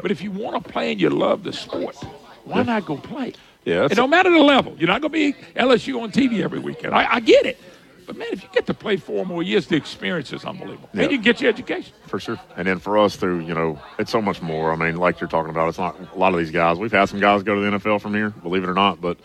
[0.00, 1.96] But if you want to play and you love the sport,
[2.44, 3.34] why not go play?
[3.64, 4.74] Yeah, It don't matter the level.
[4.78, 6.94] You're not going to be LSU on TV every weekend.
[6.94, 7.60] I, I get it.
[8.06, 10.88] But man, if you get to play four more years, the experience is unbelievable.
[10.92, 11.02] Yeah.
[11.02, 11.92] And you get your education.
[12.08, 12.40] For sure.
[12.56, 14.72] And then for us through, you know, it's so much more.
[14.72, 16.78] I mean, like you're talking about, it's not a lot of these guys.
[16.78, 19.18] We've had some guys go to the NFL from here, believe it or not, but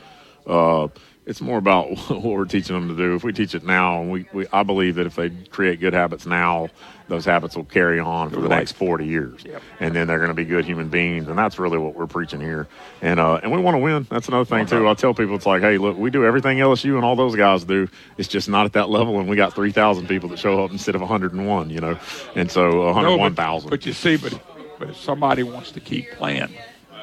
[0.46, 0.88] uh,
[1.28, 3.14] it's more about what we're teaching them to do.
[3.14, 5.94] If we teach it now, and we, we I believe that if they create good
[5.94, 6.70] habits now,
[7.10, 9.44] those habits will carry on for the next 40 years.
[9.80, 11.28] And then they're going to be good human beings.
[11.30, 12.68] And that's really what we're preaching here.
[13.02, 14.08] And uh, and we want to win.
[14.10, 14.88] That's another thing, too.
[14.88, 17.64] I tell people, it's like, hey, look, we do everything LSU and all those guys
[17.64, 17.88] do.
[18.18, 19.20] It's just not at that level.
[19.20, 21.98] And we got 3,000 people that show up instead of 101, you know.
[22.36, 23.70] And so No, but- 101,000.
[23.70, 24.38] But you see, but,
[24.80, 26.50] but if somebody wants to keep playing,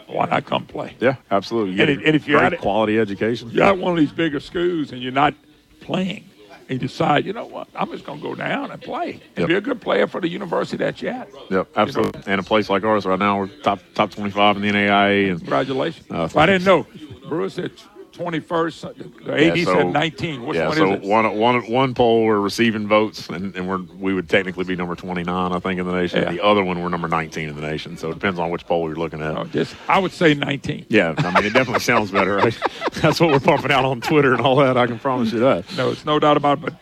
[0.06, 0.94] why not come play?
[1.01, 1.74] Yeah, absolutely.
[1.74, 3.51] You And if- and if you're at it- quality education.
[3.51, 5.35] You're at one of these bigger schools and you're not
[5.81, 6.24] playing,
[6.68, 9.39] and you decide, you know what, I'm just going to go down and play and
[9.43, 9.48] Yep.
[9.48, 11.28] be a good player for the university that you're at.
[11.51, 12.22] Yep, absolutely.
[12.26, 15.31] And a place like ours right now, we're top top 25 in the NAIA.
[15.31, 16.06] And Congratulations.
[16.10, 16.86] Uh, Well, I didn't know.
[17.28, 17.72] Brewer said
[18.15, 18.85] 21st.
[18.85, 18.93] Uh,
[19.24, 20.47] the Yeah, AD so- said 19.
[20.47, 21.09] Which yeah, one so is it?
[21.09, 24.95] one one one poll we're receiving votes, and, and we're we would technically be number
[24.95, 26.23] 29, I think, in the nation.
[26.23, 26.31] Yeah.
[26.32, 27.97] The other one we're number 19 in the nation.
[27.97, 29.36] So it depends on which poll you're looking at.
[29.36, 30.86] Oh, just, I would say 19.
[30.89, 32.36] Yeah, I mean it definitely sounds better.
[32.36, 32.57] Right?
[32.95, 34.77] That's what we're pumping out on Twitter and all that.
[34.77, 35.65] I can promise you that.
[35.77, 36.65] No, it's no doubt about it.
[36.65, 36.74] But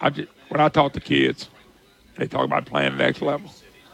[0.00, 1.48] I just, when I talk to kids,
[2.18, 3.50] they talk about playing next level.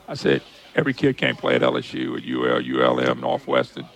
[0.08, 0.42] I said
[0.74, 3.86] every kid can't play at LSU, at UL, ULM, Northwestern,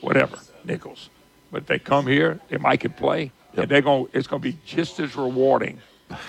[0.00, 1.10] whatever, Nicholls.
[1.50, 4.08] But they come here, they might can play, and they're going.
[4.12, 5.78] It's going to be just as rewarding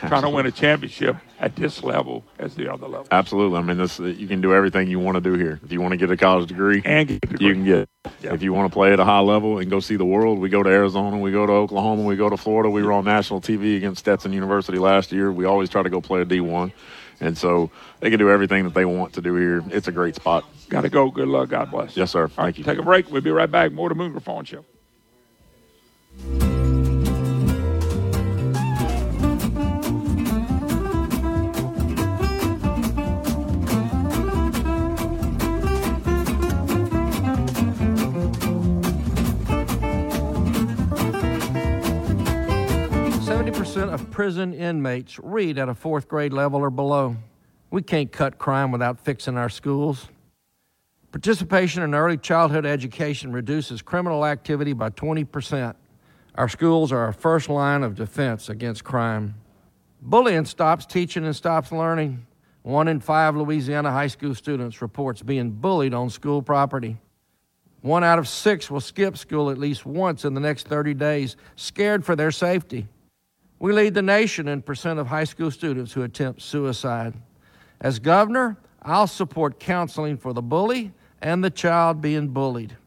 [0.07, 3.07] trying to win a championship at this level as the other level.
[3.11, 3.57] Absolutely.
[3.57, 5.59] I mean, this you can do everything you want to do here.
[5.63, 7.47] If you want to get a college degree, And degree.
[7.47, 7.77] you can get.
[7.79, 7.89] it.
[8.23, 10.49] If you want to play at a high level and go see the world, we
[10.49, 12.69] go to Arizona, we go to Oklahoma, we go to Florida.
[12.69, 15.31] We were on national TV against Stetson University last year.
[15.31, 16.71] We always try to go play a D1,
[17.21, 17.71] and so
[18.01, 19.63] they can do everything that they want to do here.
[19.69, 20.43] It's a great spot.
[20.69, 21.09] Got to go.
[21.09, 21.49] Good luck.
[21.49, 21.95] God bless.
[21.95, 22.23] Yes, sir.
[22.23, 22.63] All right, Thank you.
[22.65, 23.09] Take a break.
[23.11, 23.71] We'll be right back.
[23.71, 24.65] More to Moon Griffon Show.
[43.53, 47.17] Percent of prison inmates read at a fourth grade level or below.
[47.69, 50.09] We can't cut crime without fixing our schools.
[51.11, 55.75] Participation in early childhood education reduces criminal activity by 20%.
[56.39, 59.35] Our schools are our first line of defense against crime.
[60.01, 62.25] Bullying stops teaching and stops learning.
[62.61, 66.95] One in five Louisiana high school students reports being bullied on school property.
[67.81, 71.35] One out of six will skip school at least once in the next 30 days,
[71.57, 72.87] scared for their safety.
[73.59, 77.15] We lead the nation in percent of high school students who attempt suicide.
[77.81, 82.77] As governor, I'll support counseling for the bully and the child being bullied.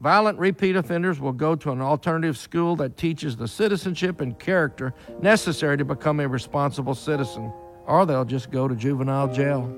[0.00, 4.94] Violent repeat offenders will go to an alternative school that teaches the citizenship and character
[5.20, 7.52] necessary to become a responsible citizen,
[7.84, 9.70] or they'll just go to juvenile jail.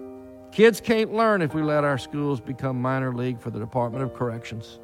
[0.52, 4.14] Kids can't learn if we let our schools become minor league for the Department of
[4.14, 4.78] Corrections.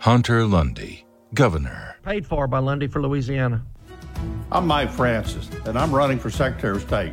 [0.00, 1.94] Hunter Lundy, Governor.
[2.02, 3.64] Paid for by Lundy for Louisiana.
[4.50, 7.12] I'm Mike Francis, and I'm running for Secretary of State.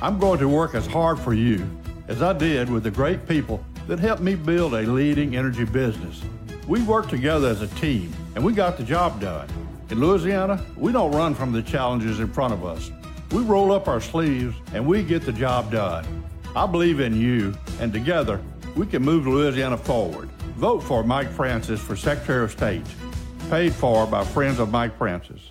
[0.00, 1.64] I'm going to work as hard for you
[2.08, 6.22] as I did with the great people that helped me build a leading energy business.
[6.68, 9.48] We worked together as a team, and we got the job done.
[9.90, 12.92] In Louisiana, we don't run from the challenges in front of us.
[13.32, 16.06] We roll up our sleeves and we get the job done.
[16.54, 18.40] I believe in you, and together,
[18.76, 20.30] we can move Louisiana forward.
[20.56, 22.86] Vote for Mike Francis for Secretary of State.
[23.50, 25.50] Paid for by friends of Mike Francis.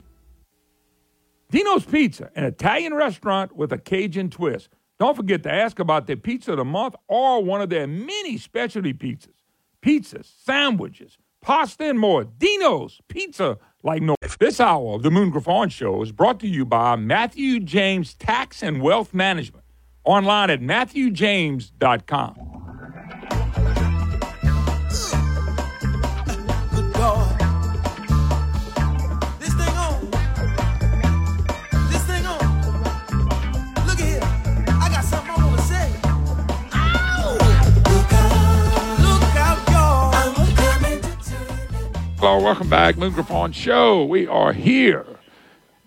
[1.49, 4.69] Dino's Pizza, an Italian restaurant with a Cajun twist.
[4.97, 8.37] Don't forget to ask about their pizza of the month or one of their many
[8.37, 9.33] specialty pizzas.
[9.81, 12.23] Pizzas, sandwiches, pasta, and more.
[12.23, 14.15] Dino's Pizza like no.
[14.39, 18.63] This hour of the Moon Griffon Show is brought to you by Matthew James Tax
[18.63, 19.65] and Wealth Management.
[20.03, 22.60] Online at matthewjames.com.
[42.31, 42.97] Hello, welcome back.
[42.97, 44.05] Moon Griffon Show.
[44.05, 45.05] We are here,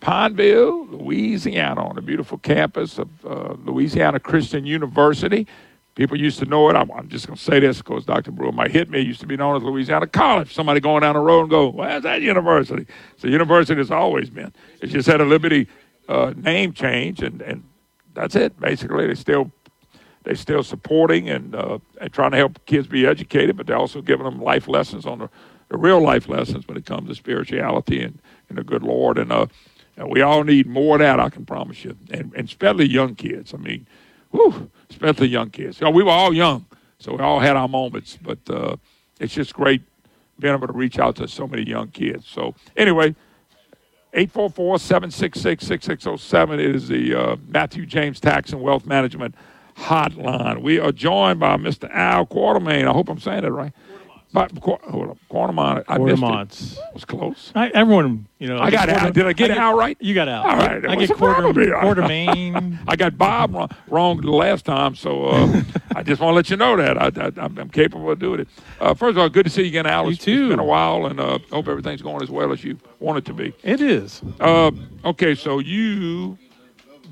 [0.00, 5.46] Pineville, Louisiana, on the beautiful campus of uh, Louisiana Christian University.
[5.94, 6.76] People used to know it.
[6.76, 8.30] I'm, I'm just going to say this because Dr.
[8.30, 9.00] Brewer might hit me.
[9.00, 10.52] It used to be known as Louisiana College.
[10.52, 12.84] Somebody going down the road and go, where's that university?
[13.16, 14.52] So university has always been.
[14.82, 15.66] It's just had a liberty
[16.10, 17.64] uh, name change, and, and
[18.12, 18.60] that's it.
[18.60, 19.50] Basically, they still
[20.24, 24.00] they're still supporting and, uh, and trying to help kids be educated, but they're also
[24.00, 25.30] giving them life lessons on the
[25.70, 28.18] real life lessons when it comes to spirituality and,
[28.48, 29.18] and the good Lord.
[29.18, 29.46] And, uh,
[29.96, 33.14] and we all need more of that, I can promise you, and, and especially young
[33.14, 33.54] kids.
[33.54, 33.86] I mean,
[34.30, 35.80] whew, especially young kids.
[35.80, 36.66] You know, we were all young,
[36.98, 38.76] so we all had our moments, but uh,
[39.20, 39.82] it's just great
[40.38, 42.26] being able to reach out to so many young kids.
[42.26, 43.14] So, anyway,
[44.14, 49.34] 844-766-6607 is the uh, Matthew James Tax and Wealth Management
[49.76, 50.62] hotline.
[50.62, 51.90] We are joined by Mr.
[51.92, 52.88] Al Quartermain.
[52.88, 53.72] I hope I'm saying that right.
[54.34, 55.84] By, Qu- hold up, Quartermain.
[55.86, 56.72] I missed Quartermonts.
[56.76, 56.78] it.
[56.92, 57.52] Was close.
[57.54, 58.58] I, everyone, you know.
[58.58, 59.12] I got Al.
[59.12, 59.96] Did I get Al right?
[60.00, 60.44] You got out.
[60.44, 60.84] All right.
[60.84, 61.80] I What's get the problem quarter, here?
[61.80, 62.80] quarter main.
[62.88, 65.62] I got Bob wrong, wrong the last time, so uh,
[65.94, 68.40] I just want to let you know that I, I, I'm, I'm capable of doing
[68.40, 68.48] it.
[68.80, 70.14] Uh, first of all, good to see you again, Alice.
[70.14, 70.46] It's- too.
[70.46, 73.24] It's been a while, and uh, hope everything's going as well as you want it
[73.26, 73.54] to be.
[73.62, 74.20] It is.
[74.40, 74.72] Uh,
[75.04, 76.36] okay, so you,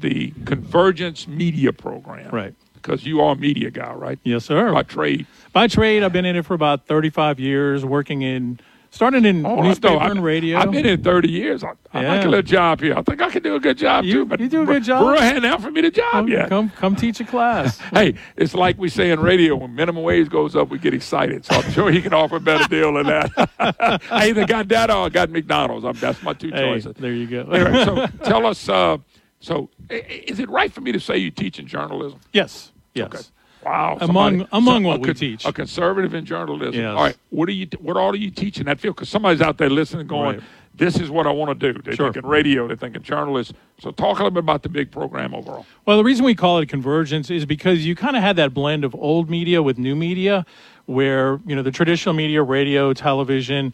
[0.01, 2.55] the Convergence Media Program, Right.
[2.83, 4.19] Because you are a media guy, right?
[4.25, 4.73] Yes, sir.
[4.73, 5.27] By trade.
[5.53, 8.59] By trade, I've been in it for about 35 years, working in
[8.91, 10.59] Started in Oh, newspaper I've- and radio.
[10.59, 11.65] I've been in 30 years.
[11.65, 12.93] I, I like a little job here.
[12.95, 14.27] I think I can do a good job too.
[14.27, 15.03] But you do a good job.
[15.03, 16.51] Brewer hadn't offered me the job Come- yet.
[16.51, 17.79] Come, come teach a class.
[17.91, 21.47] Hey, it's like we say in radio when minimum wage goes up, we get excited.
[21.47, 23.31] So I'm sure he can offer a better deal than that.
[24.11, 25.87] I either got that or I got McDonald's.
[25.87, 26.95] I'm, that's my two Hey, choices.
[26.99, 27.51] there you go.
[27.51, 28.69] Anyway, so tell us.
[28.69, 28.99] Uh,
[29.41, 32.21] so, i- i- is it right for me to say you teach in journalism?
[32.35, 32.72] Yes.
[32.95, 33.07] Yes.
[33.07, 33.19] Okay.
[33.65, 33.99] Wow.
[34.01, 35.45] Among- somebody- among what a we teach.
[35.47, 36.75] a conservative in journalism.
[36.75, 36.89] Yes.
[36.97, 37.17] All right.
[37.31, 37.69] What are you?
[37.81, 38.97] What all are you teaching that field?
[38.97, 40.41] Because somebody's out there listening, going, Right.
[40.75, 42.13] "This is what I want to do." They're Sure.
[42.13, 42.67] thinking radio.
[42.67, 43.53] They're thinking journalists.
[43.81, 45.65] So, talk a little bit about the big program overall.
[45.87, 48.85] Well, the reason we call it convergence is because you kind of had that blend
[48.85, 50.45] of old media with new media,
[50.87, 53.73] where you know the traditional media, radio, television,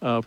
[0.00, 0.22] uh,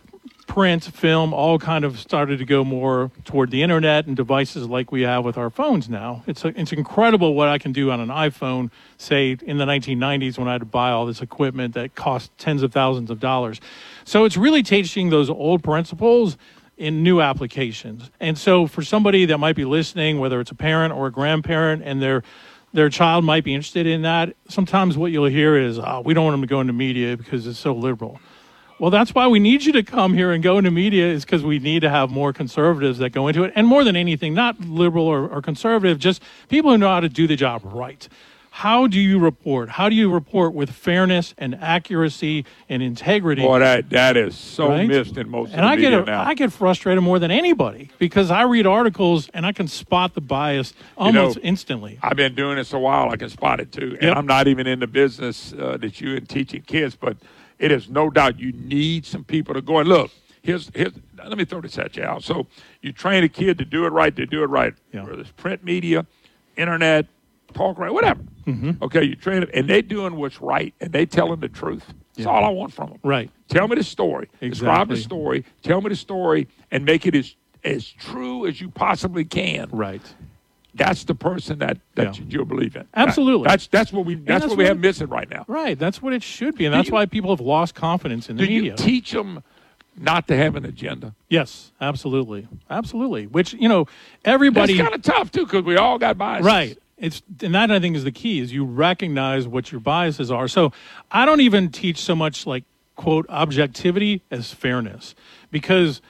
[0.48, 4.90] print, film, all kind of started to go more toward the internet and devices like
[4.90, 6.24] we have with our phones now.
[6.26, 8.72] It's a, it's incredible what I can do on an iPhone.
[8.96, 12.64] Say in the 1990s when I had to buy all this equipment that cost tens
[12.64, 13.60] of thousands of dollars.
[14.04, 16.36] So it's really teaching those old principles
[16.76, 18.10] in new applications.
[18.18, 21.82] And so for somebody that might be listening, whether it's a parent or a grandparent,
[21.84, 22.24] and their
[22.72, 26.24] their child might be interested in that, sometimes what you'll hear is, oh, we don't
[26.24, 28.20] want them to go into media because it's so liberal.
[28.78, 31.42] Well, that's why we need you to come here and go into media is because
[31.42, 33.52] we need to have more conservatives that go into it.
[33.56, 37.08] And more than anything, not liberal or, or conservative, just people who know how to
[37.08, 38.08] do the job right.
[38.50, 39.68] How do you report?
[39.68, 43.42] How do you report with fairness and accuracy and integrity?
[43.42, 44.88] Boy, that that is so Right?
[44.88, 46.24] missed in most and of the I get media a, now.
[46.24, 50.20] I get frustrated more than anybody because I read articles and I can spot the
[50.20, 51.98] bias almost know, instantly.
[52.02, 53.10] I've been doing this a while.
[53.10, 53.92] I can spot it too.
[54.00, 54.16] And Yep.
[54.16, 57.16] I'm not even in the business uh, that you in teaching kids, but
[57.58, 60.10] it is no doubt you need some people to go and look.
[60.42, 60.92] Here's here's.
[61.16, 62.20] Let me throw this at you, Al.
[62.20, 62.46] So
[62.80, 64.14] you train a kid to do it right.
[64.16, 64.72] to do it right.
[64.92, 66.06] Whether it's print media,
[66.56, 67.06] internet,
[67.54, 68.20] talk right, whatever.
[68.46, 68.82] Mm-hmm.
[68.82, 71.84] Okay, you train them, and they doing what's right, and they telling the truth.
[72.14, 72.32] That's Yeah.
[72.32, 72.98] all I want from them.
[73.02, 73.30] Right.
[73.48, 74.28] Tell me the story.
[74.40, 75.44] Describe the story.
[75.62, 79.68] Tell me the story, and make it as as true as you possibly can.
[79.72, 80.00] Right.
[80.78, 82.24] That's the person that that Yeah.
[82.28, 82.84] you, believe in.
[82.94, 83.44] Absolutely.
[83.44, 85.44] That- that's that's what we that's, that's what we what- have missing right now.
[85.48, 85.78] Right.
[85.78, 86.64] That's what it should be.
[86.66, 88.76] And Do that's you- why people have lost confidence in the Do you media.
[88.76, 89.42] teach them
[90.00, 91.14] not to have an agenda?
[91.28, 92.46] yes, absolutely.
[92.70, 93.26] Absolutely.
[93.26, 93.86] Which, you know,
[94.24, 94.74] everybody.
[94.76, 96.46] That's kind of tough too, because we all got biases.
[96.46, 96.78] Right.
[96.96, 100.48] It's and that I think is the key is you recognize what your biases are.
[100.48, 100.72] So
[101.12, 102.64] I don't even teach so much like
[102.96, 105.14] quote objectivity as fairness
[105.52, 106.00] because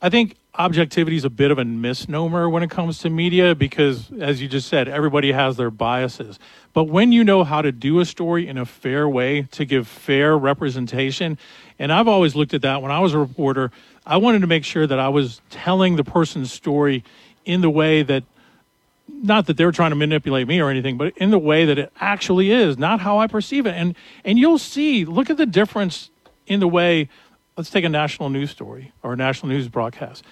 [0.00, 4.10] I think objectivity is a bit of a misnomer when it comes to media because
[4.20, 6.38] as you just said everybody has their biases.
[6.72, 9.86] But when you know how to do a story in a fair way to give
[9.86, 11.38] fair representation
[11.78, 13.70] and I've always looked at that when I was a reporter
[14.06, 17.02] I wanted to make sure that I was telling the person's story
[17.44, 18.24] in the way that
[19.08, 21.92] not that they're trying to manipulate me or anything, but in the way that it
[22.00, 23.74] actually is, not how I perceive it.
[23.74, 26.10] And and you'll see, look at the difference
[26.46, 27.08] in the way.
[27.56, 30.24] Let's take a national news story or a national news broadcast.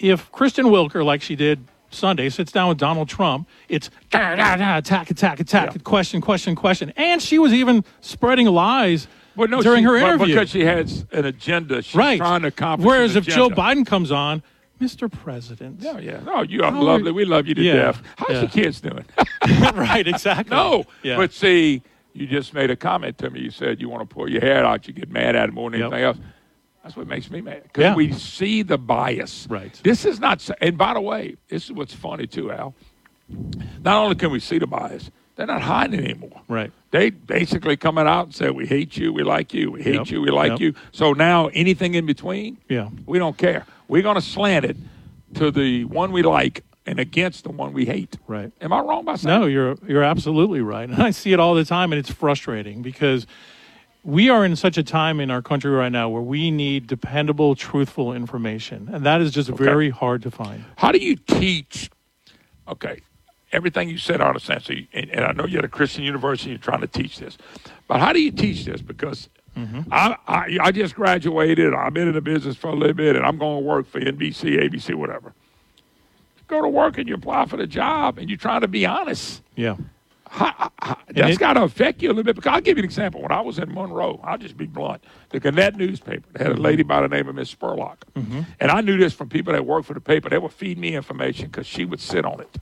[0.00, 4.56] If Kristen Welker, like she did Sunday, sits down with Donald Trump, it's da, da,
[4.56, 9.06] da, attack, attack, attack, question, question, question, and she was even spreading lies
[9.36, 10.26] Well, no, during she- her interview.
[10.34, 11.82] because she has an agenda.
[11.82, 12.16] She's right.
[12.18, 12.86] trying to accomplish.
[12.86, 13.50] Whereas if Joe.
[13.50, 14.42] Biden comes on,
[14.80, 15.12] Mr.
[15.12, 15.80] President.
[15.80, 16.20] Yeah, yeah.
[16.20, 17.10] No, you are How lovely.
[17.10, 18.02] are- We love you to Yeah, death.
[18.16, 18.40] How's yeah.
[18.40, 19.04] your kids doing?
[19.74, 20.56] right, exactly.
[20.56, 21.16] no, Yeah.
[21.18, 21.82] but see,
[22.14, 23.40] you just made a comment to me.
[23.40, 24.88] You said you want to pull your hair out.
[24.88, 25.92] You get mad at it more than Yep.
[25.92, 26.16] anything else.
[26.90, 27.94] That's what makes me mad because Yeah.
[27.94, 29.46] we see the bias.
[29.48, 29.72] Right.
[29.84, 30.50] This is not.
[30.60, 32.74] And by the way, this is what's funny too, Al.
[33.84, 36.40] Not only can we see the bias, they're not hiding anymore.
[36.48, 36.72] Right.
[36.90, 39.12] They basically coming out and say, "We hate you.
[39.12, 39.70] We like you.
[39.70, 40.10] We hate Yep.
[40.10, 40.20] you.
[40.20, 40.60] We like Yep.
[40.60, 42.88] you." So now anything in between, Yeah.
[43.06, 43.66] we don't care.
[43.86, 44.76] We're going to slant it
[45.34, 48.16] to the one we like and against the one we hate.
[48.26, 48.50] Right.
[48.60, 49.40] Am I wrong by saying?
[49.42, 52.82] No, you're you're absolutely right, and I see it all the time, and it's frustrating
[52.82, 53.28] because
[54.02, 57.54] we are in such a time in our country right now where we need dependable,
[57.54, 60.64] truthful information, and that is just very hard to find.
[60.76, 61.90] How do you teach?
[62.66, 63.00] Okay,
[63.52, 64.62] everything you said, I understand.
[64.62, 67.18] So, you, and, and I know you're at a Christian university, you're trying to teach
[67.18, 67.36] this,
[67.88, 68.80] but how do you teach this?
[68.80, 69.82] Because mm-hmm.
[69.92, 71.74] I, I I just graduated.
[71.74, 74.00] I've been in the business for a little bit, and I'm going to work for
[74.00, 75.34] NBC, ABC, whatever.
[76.46, 79.42] Go to work and you apply for the job, and you're trying to be honest.
[79.54, 79.76] Yeah.
[80.38, 82.36] That's it- got to affect you a little bit.
[82.36, 83.22] Because I'll give you an example.
[83.22, 85.02] When I was in Monroe, I'll just be blunt.
[85.30, 87.96] The Gannett newspaper had a lady by the name of Miss Spurlock.
[88.14, 88.42] Mm-hmm.
[88.60, 90.28] And I knew this from people that worked for the paper.
[90.28, 92.56] They would feed me information because she would sit on it.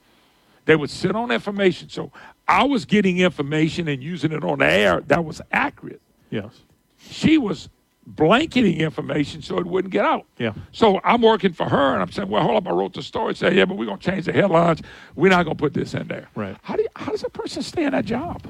[0.65, 1.89] They would sit on information.
[1.89, 2.13] So
[2.47, 6.01] I was getting information and using it on the air that was accurate.
[6.31, 6.61] Yes.
[6.99, 7.69] She was
[8.17, 10.27] blanketing information so it wouldn't get out.
[10.39, 10.55] Yeah.
[10.73, 13.35] So I'm working for her, and I'm saying, "Well, hold up." I wrote the story.
[13.35, 14.83] Say, "Yeah, but we're gonna change the headlines.
[15.15, 16.57] We're not gonna put this in there." Right.
[16.63, 18.47] How do you, how does a person stay in that job?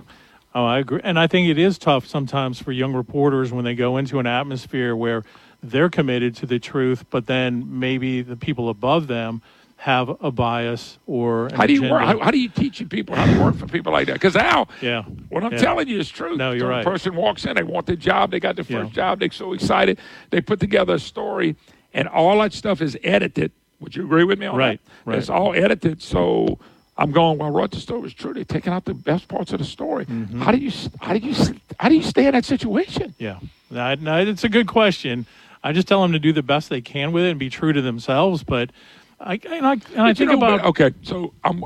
[0.55, 1.01] Oh, I agree.
[1.05, 4.27] And I think it is tough sometimes for young reporters when they go into an
[4.27, 5.25] atmosphere where
[5.63, 9.43] they're committed to the truth, but then maybe the people above them
[9.81, 12.03] have a bias or How do you work?
[12.03, 14.15] How, how do you teach people how to work for people like that?
[14.15, 15.03] Because Al, Yeah.
[15.29, 15.59] what I'm Yeah.
[15.59, 16.37] telling you is true.
[16.37, 16.85] No, you're right.
[16.85, 18.95] person walks in, they want the job, they got their first Yeah.
[18.95, 19.99] job, they're so excited,
[20.31, 21.55] they put together a story,
[21.95, 23.53] and all that stuff is edited.
[23.81, 25.11] Would you agree with me on Right, that?
[25.11, 25.19] right.
[25.19, 26.59] It's all edited, so.
[27.01, 27.39] I'm going.
[27.39, 28.35] Well, wrote the story was true.
[28.35, 30.05] They're taking out the best parts of the story.
[30.07, 30.43] Mm-hmm.
[30.43, 30.73] How do you?
[31.01, 31.33] How do you?
[31.79, 33.15] How do you stay in that situation?
[33.21, 33.39] Yeah,
[33.71, 35.25] no, it's a good question.
[35.63, 37.73] I just tell them to do the best they can with it and be true
[37.73, 38.43] to themselves.
[38.43, 38.71] But
[39.21, 40.93] I, and I, and I you think know, about but- okay.
[41.03, 41.65] So I'm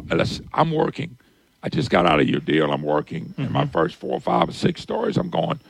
[0.54, 1.16] I'm working.
[1.62, 2.72] I just got out of your deal.
[2.72, 3.34] I'm working.
[3.38, 5.60] And my first four, or five, or six stories, I'm going.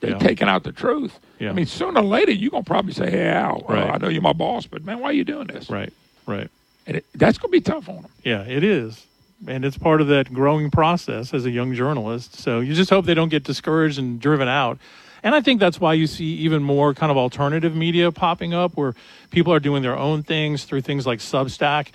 [0.00, 0.20] They're Mm-hmm.
[0.22, 0.28] Yeah.
[0.28, 1.18] taking out the truth.
[1.38, 1.50] Yeah.
[1.50, 4.22] I mean, sooner or later, you're gonna probably say, "Hey, Al, uh, I know you're
[4.22, 5.92] my boss, but man, why are you doing this?" right,
[6.26, 6.48] right.
[6.86, 8.10] And it, that's gonna be tough on them.
[8.24, 9.06] Yeah, it is.
[9.46, 12.34] And it's part of that growing process as a young journalist.
[12.36, 14.78] So you just hope they don't get discouraged and driven out.
[15.22, 18.76] And I think that's why you see even more kind of alternative media popping up
[18.76, 18.94] where
[19.30, 21.88] people are doing their own things through things like Substack.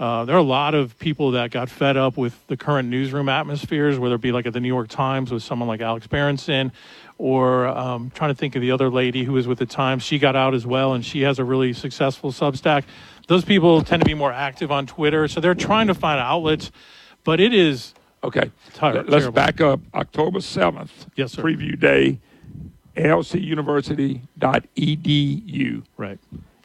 [0.00, 3.28] Uh, there are a lot of people that got fed up with the current newsroom
[3.28, 6.72] atmospheres, whether it be like at the New York Times with someone like Alex Berenson,
[7.18, 10.02] or um, trying to think of the other lady who was with the Times.
[10.02, 12.82] She got out as well, and she has a really successful Substack.
[13.28, 16.72] Those people tend to be more active on Twitter, so they're trying to find outlets.
[17.22, 17.94] But it is
[18.24, 18.50] Okay.
[18.80, 19.32] Let's terrible.
[19.32, 19.80] back up.
[19.94, 21.06] October seventh.
[21.14, 21.42] Yes, sir.
[21.42, 22.18] Preview day.
[22.96, 25.82] lcuniversity.edu.
[25.96, 26.18] Right.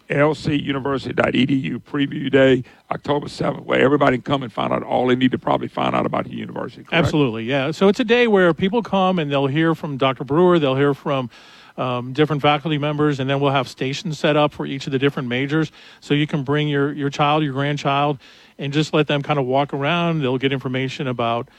[0.10, 5.32] lcuniversity.edu preview day, October 7th, where everybody can come and find out all they need
[5.32, 6.84] to probably find out about the university.
[6.84, 6.94] correct?
[6.94, 7.72] Absolutely, yeah.
[7.72, 10.24] So it's a day where people come and they'll hear from Dr.
[10.24, 11.30] Brewer, they'll hear from
[11.78, 15.00] um, different faculty members, and then we'll have stations set up for each of the
[15.00, 15.72] different majors.
[16.00, 18.18] So you can bring your, your child, your grandchild,
[18.58, 20.22] and just let them kind of walk around.
[20.22, 21.50] They'll get information about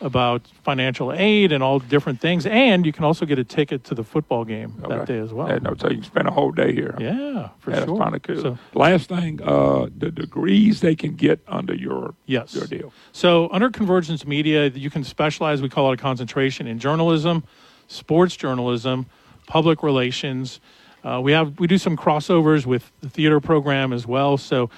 [0.00, 3.94] about financial aid and all different things, and you can also get a ticket to
[3.94, 5.48] the football game that day as well.
[5.48, 6.94] Yeah, no, so you can spend a whole day here.
[6.98, 7.86] Yeah, for Yeah, sure.
[7.86, 8.42] That's kind of cool.
[8.42, 12.54] So- Last thing, uh, the degrees they can get under your Yes.
[12.54, 12.92] your deal.
[13.12, 15.62] So under Convergence Media, you can specialize.
[15.62, 17.44] We call it a concentration in journalism,
[17.88, 19.06] sports journalism,
[19.46, 20.60] public relations.
[21.04, 24.36] Uh, we have we do some crossovers with the theater program as well.
[24.36, 24.68] So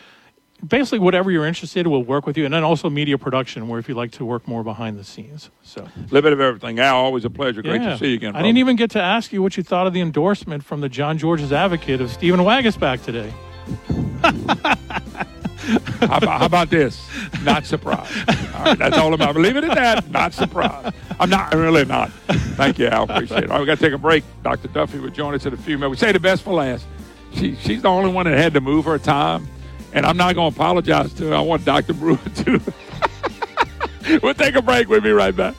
[0.67, 3.79] basically, whatever you're interested, in, we'll work with you, and then also media production, where
[3.79, 5.51] if you like to work more behind the scenes.
[5.63, 6.79] So A little bit of everything.
[6.81, 7.63] Al, always a pleasure.
[7.63, 7.91] Great yeah.
[7.91, 8.37] to see you again.
[8.37, 10.89] I didn't even get to ask you what you thought of the endorsement from the
[10.89, 13.33] John George's Advocate of Stephen Waguespack today.
[16.01, 17.07] how, about, how about this?
[17.43, 18.13] Not surprised.
[18.55, 19.37] All right, that's all about.
[19.37, 20.11] Leave it at that.
[20.11, 20.95] Not surprised.
[21.21, 22.11] I'm not I'm really not.
[22.57, 23.05] Thank you, Al.
[23.05, 23.51] Appreciate it.
[23.51, 24.25] All right, we got to take a break.
[24.43, 24.69] Dr.
[24.69, 26.01] Duffy will join us in a few minutes.
[26.01, 26.87] We say the best for last.
[27.35, 29.47] She, she's the only one that had to move her time,
[29.99, 31.35] and I'm not going to apologize to her.
[31.35, 31.93] I want Dr.
[31.93, 32.61] Brewer to.
[34.23, 34.89] we'll take a break.
[34.89, 35.57] We'll be right back.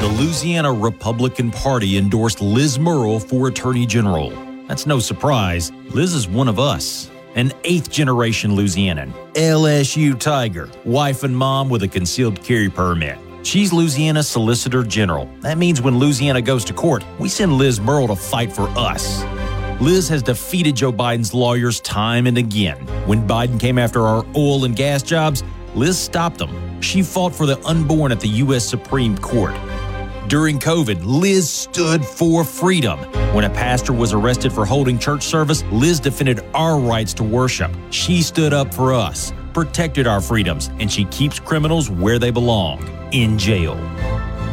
[0.00, 4.30] The Louisiana Republican Party endorsed Liz Murrill for Attorney General.
[4.68, 5.72] That's no surprise.
[5.90, 11.82] Liz is one of us, an eighth generation Louisianan, LSU Tiger, wife and mom with
[11.82, 13.18] a concealed carry permit.
[13.44, 15.28] She's Louisiana's Solicitor General.
[15.40, 19.22] That means when Louisiana goes to court, we send Liz Murrill to fight for us.
[19.82, 22.78] Liz has defeated Joe Biden's lawyers time and again.
[23.06, 25.44] When Biden came after our oil and gas jobs,
[25.74, 26.80] Liz stopped them.
[26.80, 28.64] She fought for the unborn at the U.S.
[28.64, 29.54] Supreme Court.
[30.26, 32.98] During COVID, Liz stood for freedom.
[33.34, 37.70] When a pastor was arrested for holding church service, Liz defended our rights to worship.
[37.90, 43.03] She stood up for us, protected our freedoms, and she keeps criminals where they belong
[43.14, 43.76] in jail.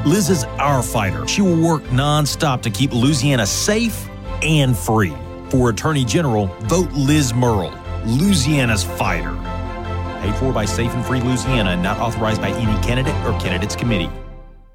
[0.06, 1.28] Liz is our fighter.
[1.28, 4.08] She will work nonstop to keep Louisiana safe
[4.44, 5.14] and free.
[5.50, 7.74] For Attorney General, vote Liz Murrill,
[8.06, 9.36] Louisiana's fighter.
[10.22, 14.10] Paid for by Safe and Free Louisiana not authorized by any candidate or candidates committee.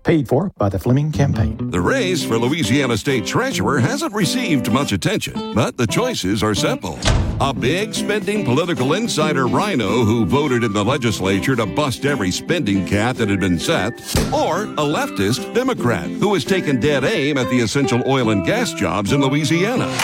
[0.03, 1.71] Paid for by the Fleming Campaign.
[1.71, 6.99] The race for Louisiana State Treasurer hasn't received much attention, but the choices are simple.
[7.39, 12.87] A big spending political insider RINO who voted in the legislature to bust every spending
[12.87, 13.93] cap that had been set,
[14.33, 18.73] or a leftist Democrat who has taken dead aim at the essential oil and gas
[18.73, 19.95] jobs in Louisiana.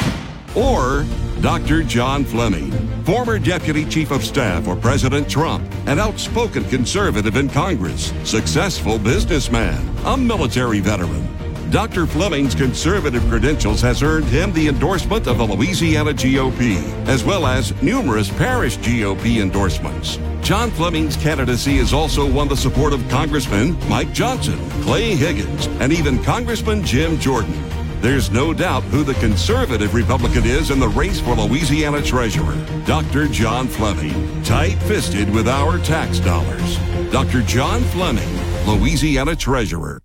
[0.55, 1.07] Or
[1.41, 1.83] Dr.
[1.83, 2.71] John Fleming,
[3.05, 9.83] former Deputy Chief of Staff for President Trump, an outspoken conservative in Congress, successful businessman,
[10.05, 11.42] a military veteran.
[11.73, 12.05] Dr.
[12.05, 16.77] Fleming's conservative credentials has earned him the endorsement of the Louisiana GOP,
[17.09, 20.19] as well as numerous parish GOP endorsements.
[20.43, 25.95] John Fleming's candidacy has also won the support of Congressman Mike Johnson, Clay Higgins, and
[25.95, 27.59] even Congressman Jim Jordan.
[28.03, 32.55] There's no doubt who the conservative Republican is in the race for Louisiana Treasurer.
[32.85, 33.29] Dr.
[33.29, 36.77] John Fleming, tight fisted with our tax dollars.
[37.11, 37.41] Dr.
[37.41, 38.29] John Fleming,
[38.67, 40.02] Louisiana Treasurer.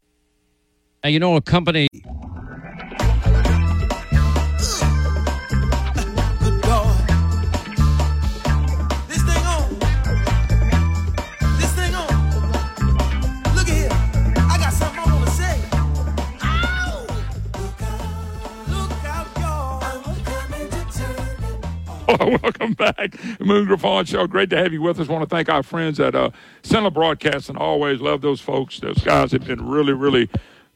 [1.04, 1.88] Now, you know, a company.
[22.42, 24.26] Welcome back, Moon Griffon Show.
[24.28, 25.08] Great to have you with us.
[25.08, 26.32] Want to thank our friends at uh,
[26.64, 27.56] Cenla Broadcasting.
[27.56, 28.80] And always love those folks.
[28.80, 30.30] Those guys have been really, really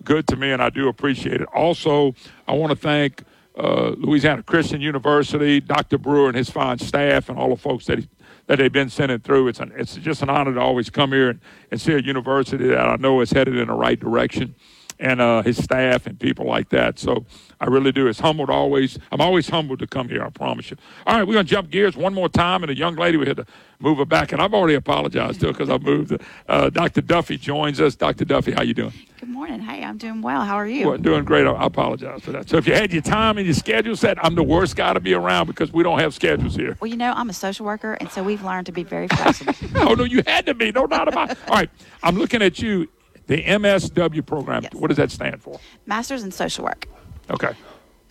[0.03, 1.47] good to me, and I do appreciate it.
[1.53, 2.15] Also,
[2.47, 3.23] I want to thank
[3.57, 5.97] uh, Louisiana Christian University, Dr.
[5.97, 8.09] Brewer and his fine staff, and all the folks that he,
[8.47, 9.47] that they've been sending through.
[9.49, 12.67] It's an, it's just an honor to always come here and, and see a university
[12.67, 14.55] that I know is headed in the right direction
[15.01, 16.99] and uh, his staff and people like that.
[16.99, 17.25] So
[17.59, 18.07] I really do.
[18.07, 18.97] It's humbled always.
[19.11, 20.23] I'm always humbled to come here.
[20.23, 20.77] I promise you.
[21.05, 23.37] All right, we're gonna jump gears one more time, and a young lady we had
[23.37, 23.45] to
[23.79, 26.15] move her back, and I've already apologized to her because I moved.
[26.47, 27.01] Uh, Dr.
[27.01, 27.95] Duffy joins us.
[27.95, 28.25] Dr.
[28.25, 28.93] Duffy, how you doing?
[29.19, 29.59] Good morning.
[29.59, 30.41] Hey, I'm doing well.
[30.41, 30.87] How are you?
[30.87, 31.45] Well, doing great.
[31.47, 32.47] I I apologize for that.
[32.47, 34.99] So if you had your time and your schedule set, I'm the worst guy to
[34.99, 36.77] be around because we don't have schedules here.
[36.79, 39.53] Well, you know, I'm a social worker, and so we've learned to be very flexible.
[39.75, 40.71] oh no, you had to be.
[40.71, 41.37] No doubt about it.
[41.47, 41.69] All right,
[42.03, 42.87] I'm looking at you.
[43.31, 44.65] The MSW program.
[44.73, 45.57] What does that stand for?
[45.85, 46.85] Masters in social work.
[47.29, 47.53] Okay.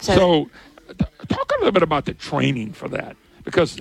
[0.01, 0.51] So- So,
[0.98, 3.78] t- talk a little bit about the training for that, because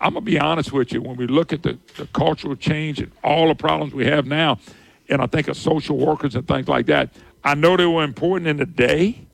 [0.00, 1.02] I'm gonna be honest with you.
[1.02, 4.60] When we look at the, the cultural change and all the problems we have now,
[5.08, 7.10] and I think of social workers and things like that,
[7.42, 9.26] I know they were important in the day.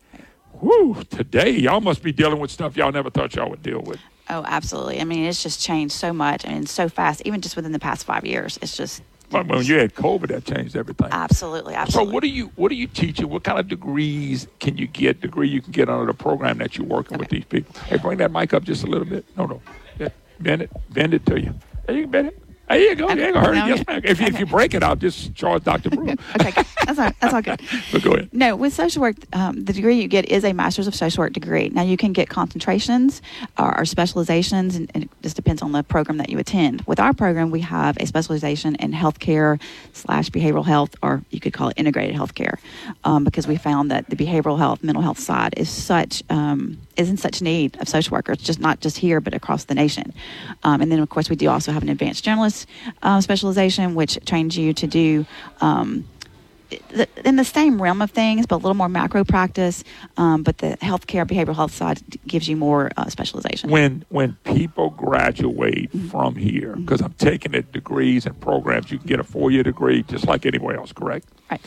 [0.61, 4.01] Whew, today y'all must be dealing with stuff y'all never thought y'all would deal with.
[4.31, 4.99] Oh, absolutely.
[4.99, 8.07] I mean, it's just changed so much and so fast, even just within the past
[8.07, 8.59] five years.
[8.62, 11.09] It's just But when you had COVID, that changed everything.
[11.11, 12.11] absolutely, absolutely.
[12.11, 13.29] So what are you what are you teaching?
[13.29, 15.21] What kind of degrees can you get?
[15.21, 17.75] Degree you can get under the program that you're working with these people.
[17.83, 19.25] Hey, bring that mic up just a little bit.
[19.37, 19.63] No, no,
[19.99, 20.09] Yeah,
[20.41, 21.55] bend it, bend it to you.
[21.87, 22.44] There you can bend it.
[22.69, 23.11] There you go.
[23.11, 23.77] You ain't gonna hurt it.
[23.77, 24.01] Yes, ma'am.
[24.05, 25.91] If, you if you break it, I'll just charge Dr.
[25.91, 26.15] Brewer.
[26.41, 27.61] Okay, that's all, that's all good.
[27.93, 28.31] but go ahead.
[28.32, 31.32] No, with social work, um, the degree you get is a master's of social work
[31.32, 31.69] degree.
[31.69, 33.20] Now, you can get concentrations
[33.59, 36.82] or, or specializations, and, and it just depends on the program that you attend.
[36.82, 39.61] With our program, we have a specialization in healthcare
[39.93, 42.59] slash behavioral health, or you could call it integrated healthcare,
[43.05, 47.11] um, because we found that the behavioral health, mental health side is such um, is
[47.11, 50.12] in such need of social workers, just not just here but across the nation.
[50.62, 52.24] Um, and then, of course, we do also have an advanced
[52.55, 52.67] generalist
[53.03, 55.27] uh, specialization, which trains you to do.
[55.61, 56.09] Um,
[56.89, 59.85] the, in the same realm of things, but a little more macro practice.
[60.17, 63.71] Um, but the healthcare, behavioral health side gives you more uh, specialization.
[63.71, 69.07] When when people graduate from here, because I'm taking it degrees and programs, you can
[69.07, 71.29] get a four year degree just like anywhere else, correct?
[71.49, 71.61] Right.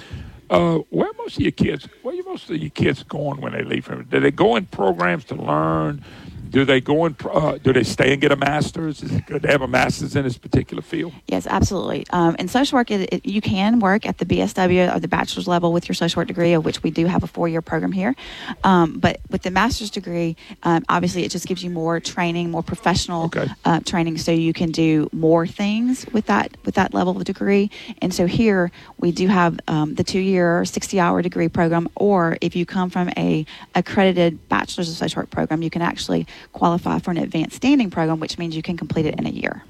[0.50, 1.88] Uh, where most of your kids?
[2.02, 4.04] Where are most of your kids going when they leave from?
[4.06, 6.04] Do they go in programs to learn?
[6.50, 9.04] Do they go pro- Uh, do they stay and get a master's?
[9.04, 11.14] Is it good to have a master's in this particular field?
[11.28, 12.06] Yes, absolutely.
[12.12, 15.48] Um, in social work, it, it, you can work at the BSW or the bachelor's
[15.48, 18.16] level with your social work degree, of which we do have a four-year program here.
[18.64, 22.64] Um, but with the master's degree, um, obviously, it just gives you more training, more
[22.64, 23.32] professional
[23.66, 27.70] uh, training, so you can do more things with that with that level of degree.
[28.02, 32.66] And so here we do have um, the two-year, sixty-hour degree program, or if you
[32.66, 33.46] come from a
[33.76, 38.20] accredited bachelor's of social work program, you can actually qualify for an advanced standing program,
[38.20, 39.64] which means you can complete it in a year.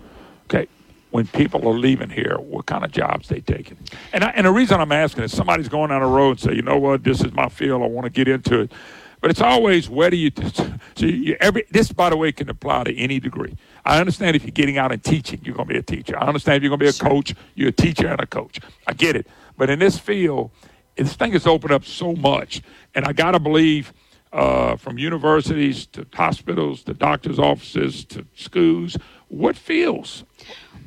[0.46, 0.68] Okay.
[1.12, 3.78] When people are leaving here, what kind of jobs they taking?
[4.12, 6.54] And I, and the reason I'm asking is somebody's going down the road and say,
[6.54, 8.72] you know what, this is my field, I want to get into it.
[9.20, 10.32] But it's always where do you?
[10.44, 10.70] So
[11.40, 13.56] every this, by the way, can apply to any degree.
[13.84, 16.18] I understand if you're getting out and teaching, you're going to be a teacher.
[16.18, 18.60] I understand if you're going to be a coach, you're a teacher and a coach.
[18.86, 19.28] I get it.
[19.58, 20.52] But in this field,
[20.96, 22.62] this thing has opened up so much,
[22.94, 23.92] and I got to believe
[24.34, 28.98] uh, from universities to hospitals to doctors' offices to schools,
[29.28, 30.24] what fields?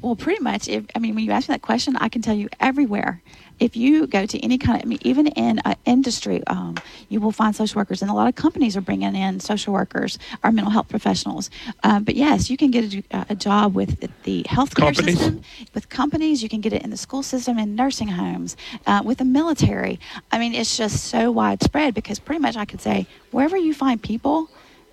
[0.03, 0.69] Well, pretty much.
[0.69, 3.23] If I mean, when you ask me that question, I can tell you everywhere.
[3.61, 6.77] If you go to any kind of, I mean, even in uh, industry, um,
[7.11, 10.19] you will find social workers, and a lot of companies are bringing in social workers
[10.43, 11.51] or mental health professionals.
[11.83, 15.19] Uh, but yes, you can get a, a job with the healthcare Companies?
[15.19, 15.43] system,
[15.75, 16.43] with companies.
[16.43, 18.57] You can get it in the school system, in nursing homes,
[18.87, 20.01] uh, with the military.
[20.33, 24.03] I mean, it's just so widespread because pretty much I could say wherever you find
[24.03, 24.49] people,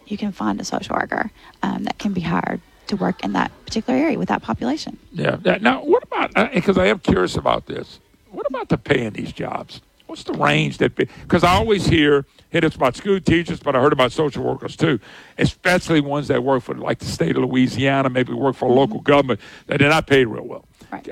[0.07, 1.31] you can find a social worker
[1.63, 4.97] um, that can be hired to work in that particular area with that population.
[5.11, 5.37] Yeah.
[5.61, 6.53] Now, what about?
[6.53, 7.99] Because I am curious about this.
[8.47, 9.81] What about the pay in these jobs?
[10.05, 10.95] What's the range that?
[10.95, 14.77] Because I always hear hit it's about school teachers, but I heard about social workers
[14.77, 15.01] too,
[15.37, 19.01] especially ones that work for like the state of Louisiana, maybe work for a local
[19.01, 20.65] government that they're not paid real well.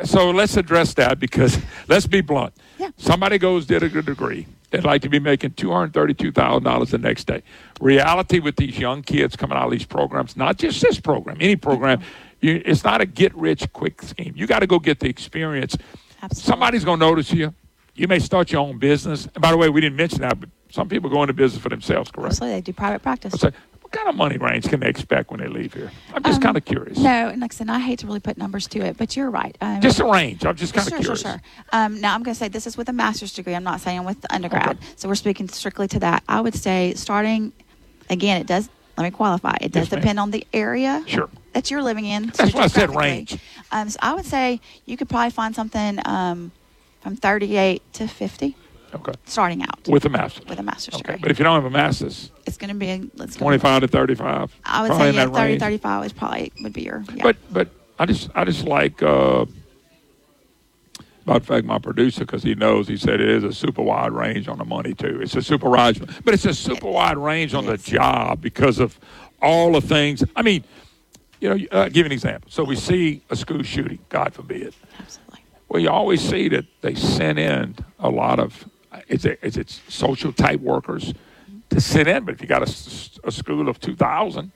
[0.06, 1.60] So let's address that because
[1.90, 2.54] let's be blunt.
[2.96, 4.48] Somebody goes did a good degree.
[4.70, 7.44] They'd like to be making $232,000 the next day.
[7.82, 11.58] Reality with these young kids coming out of these programs, not just this program, any
[11.58, 12.02] program,
[12.40, 14.34] you, it's not a get rich quick scheme.
[14.38, 15.78] You got to go get the experience.
[16.34, 17.54] Somebody's going to notice you.
[17.96, 19.26] You may start your own business.
[19.34, 21.70] And by the way, we didn't mention that, but some people go into business for
[21.70, 22.32] themselves, correct?
[22.32, 23.34] Absolutely, they do private practice.
[23.40, 25.90] So, What kind of money range can they expect when they leave here?
[26.14, 26.98] I'm just Um, kind of curious.
[26.98, 29.30] No, and like I said, I hate to really put numbers to it, but you're
[29.30, 29.56] right.
[29.62, 30.46] Um, Just a range.
[30.46, 31.22] I'm just kind of sure, curious.
[31.22, 31.42] Sure, sure.
[31.72, 33.56] Um, now, I'm going to say this is with a master's degree.
[33.56, 34.78] I'm not saying with the undergrad.
[34.98, 36.24] So we're speaking strictly to that.
[36.28, 37.54] I would say starting,
[38.10, 41.30] again, it does, let me qualify, it does Yes, depend on the area Sure.
[41.56, 42.28] That you're living in.
[42.36, 43.38] That's why I said range.
[43.72, 46.52] Um, so I would say you could probably find something um,
[47.00, 48.56] from 38 to 50
[48.94, 49.14] Okay.
[49.26, 50.46] starting out With a master's.
[50.46, 51.18] with a master's degree.
[51.20, 54.56] But if you don't have a master's, It's going to be, gonna 25 to 35.
[54.66, 55.60] I would say yeah, 30, range.
[55.62, 57.24] 35 is probably would be your, yeah.
[57.24, 57.70] But but
[58.00, 59.46] I just I just like uh,
[61.24, 64.12] about the fact my producer because he knows he said it is a super wide
[64.14, 65.20] range on the money too.
[65.22, 68.98] It's a super wide, but it's a super wide range on the job because of
[69.42, 70.24] all the things.
[70.38, 70.64] I mean,
[71.40, 72.50] you know, uh, give an example.
[72.52, 74.74] So we see a school shooting, God forbid.
[75.00, 75.44] Absolutely.
[75.70, 78.70] Well, you always see that they send in a lot of
[79.08, 81.14] is it is it social type workers
[81.70, 84.52] to sit in, but if you got a school of two thousand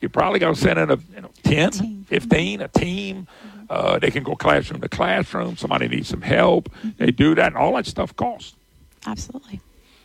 [0.00, 3.26] you're probably going to send in a you know, 10, 15, a team.
[3.68, 5.56] Uh, they can go classroom to classroom.
[5.56, 6.70] Somebody needs some help.
[6.96, 8.56] They do that, and all that stuff costs.
[9.06, 9.60] Absolutely.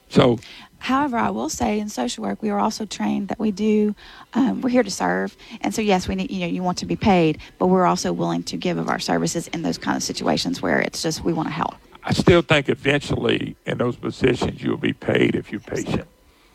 [0.09, 0.39] So,
[0.79, 3.95] However, I will say in social work, we are also trained that we do,
[4.33, 5.35] um, we're here to serve.
[5.61, 8.13] And so, yes, we need, you know, you want to be paid, but we're also
[8.13, 11.33] willing to give of our services in those kind of situations where it's just we
[11.33, 11.75] want to help.
[12.03, 16.07] I still think eventually in those positions you'll be paid if you're patient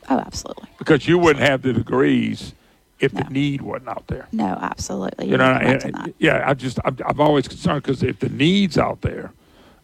[0.09, 0.69] Oh, absolutely.
[0.79, 2.55] because you wouldn't have the degrees
[3.01, 4.29] if the need wasn't out there.
[4.31, 5.27] No, absolutely.
[5.29, 6.45] You know, You're correct and- yeah.
[6.47, 9.33] I just I'm, I'm always concerned because if the needs out there,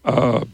[0.05, 0.45] uh,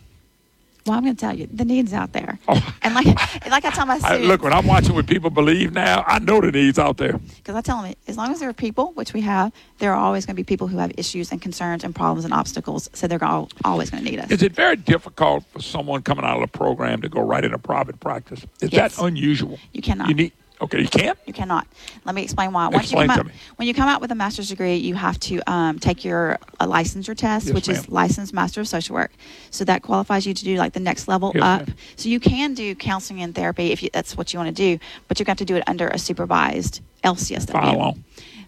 [0.85, 2.39] Well, I'm going to tell you, the needs out there.
[2.49, 2.75] Oh.
[2.83, 3.07] And like,
[3.51, 6.19] like I tell my I, students, look when I'm watching what people believe now, I
[6.19, 7.19] know the needs out there.
[7.37, 9.97] because I tell them, as long as there are people, which we have, there are
[9.97, 12.91] always going to be people who have issues and concerns and problems and obstacles.
[12.95, 14.31] So they're al- always going to need us.
[14.33, 17.59] Is it very difficult for someone coming out of the program to go right into
[17.59, 18.45] private practice?
[18.61, 18.97] Is Yes.
[18.97, 19.59] that unusual?
[19.73, 20.09] You cannot.
[20.09, 20.33] You need
[20.63, 20.81] okay.
[20.81, 21.19] You can't.
[21.27, 21.67] You cannot.
[22.05, 22.69] Let me explain why.
[22.69, 23.33] Once Explain you to come out, me.
[23.57, 26.67] when you come out with a master's degree, you have to um, take your a
[26.67, 27.95] licensure test, Yes, which is ma'am.
[27.95, 29.13] licensed master of social work.
[29.51, 31.67] So that qualifies you to do like the next level Yes, up.
[31.67, 31.77] ma'am.
[31.97, 34.79] So you can do counseling and therapy if you, that's what you want to do,
[35.09, 37.51] but to have to do it under a supervised LCSW.
[37.51, 38.05] For how long?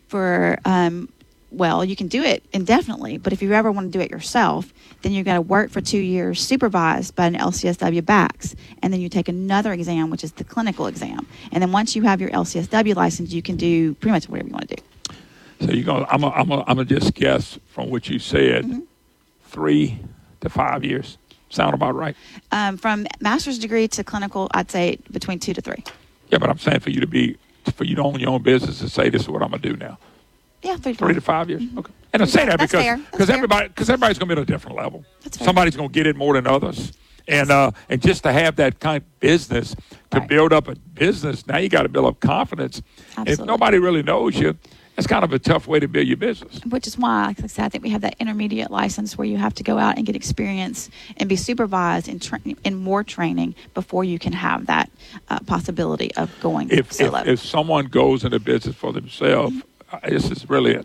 [0.09, 1.09] For um,
[1.55, 4.73] well, you can do it indefinitely, but if you ever want to do it yourself,
[5.03, 9.01] then you've got to work for two years supervised by an LCSW BACS, and then
[9.01, 11.27] you take another exam, which is the clinical exam.
[11.53, 14.53] And then once you have your LCSW license, you can do pretty much whatever you
[14.53, 14.83] want to do.
[15.61, 16.07] So you go.
[16.11, 16.23] I'm.
[16.25, 16.51] A, I'm.
[16.51, 16.79] I'm.
[16.79, 18.65] A just guess from what you said.
[18.65, 18.81] Mm-hmm.
[19.47, 20.01] Three
[20.41, 21.17] to five years.
[21.49, 22.17] Sound about right?
[22.51, 25.85] Um, from master's degree to clinical, I'd say between two to three.
[26.29, 27.37] Yeah, but I'm saying for you to be,
[27.77, 29.77] for you to own your own business and say this is what I'm gonna do
[29.77, 29.99] now.
[30.65, 31.63] Yeah, three to Three to five years.
[31.77, 31.93] Okay.
[32.13, 34.77] And I say that That's because because everybody because everybody's gonna be at a different
[34.77, 35.05] level.
[35.23, 35.45] That's fair.
[35.45, 36.93] Somebody's gonna get it more than others.
[37.27, 39.75] And uh, and just to have that kind of business
[40.11, 42.83] to build up a business, now you got to build up confidence.
[43.17, 44.57] And If nobody really knows you,
[44.95, 46.61] that's kind of a tough way to build your business.
[46.69, 49.39] Which is why, like I said, I think we have that intermediate license where you
[49.39, 53.55] have to go out and get experience and be supervised in, tra- in more training
[53.73, 54.91] before you can have that
[55.31, 57.23] uh, possibility of going If, if solo.
[57.25, 59.63] if someone goes into business for themselves, uh,
[60.03, 60.85] this is really a,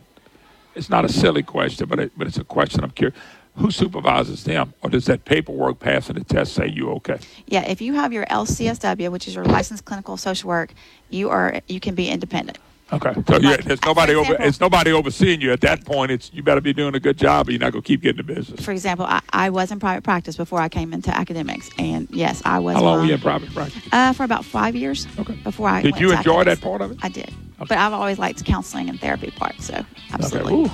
[0.75, 3.17] it's not a silly question, but it, but it's a question I'm curious.
[3.55, 7.19] Who supervises them, or does that paperwork passing the test say you okay?
[7.47, 10.73] yeah, if you have your LCSW, which is your licensed clinical social work,
[11.09, 12.57] you are you can be independent.
[12.91, 14.35] Okay, so yeah, there's nobody over.
[14.39, 16.11] It's nobody overseeing you at that point.
[16.11, 18.33] It's you better be doing a good job, or you're not gonna keep getting the
[18.33, 18.65] business.
[18.65, 22.41] For example, I, I was in private practice before I came into academics, and yes,
[22.45, 22.75] I was.
[22.75, 23.83] How long were you in private practice?
[23.91, 25.07] Uh, for about five years.
[25.19, 25.35] Okay.
[25.43, 26.61] Before I Did went you enjoy academics.
[26.61, 26.97] that part of it?
[27.03, 29.61] I did, but I've always liked counseling and therapy part.
[29.61, 30.63] So absolutely.
[30.63, 30.73] Okay.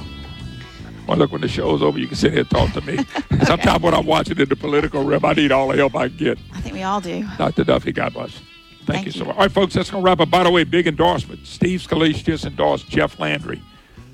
[1.07, 2.97] Well, look, when the show's over, you can sit here and talk to me.
[3.45, 6.17] Sometimes when I'm watching in the political realm, I need all the help I can
[6.17, 6.39] get.
[6.53, 7.27] I think we all do.
[7.37, 7.63] Dr.
[7.63, 8.41] Duffy, God bless.
[8.85, 9.35] Thank, you so much.
[9.35, 10.29] All right, folks, that's going to wrap up.
[10.29, 11.45] By the way, big endorsement.
[11.45, 13.61] Steve Scalise just endorsed Jeff Landry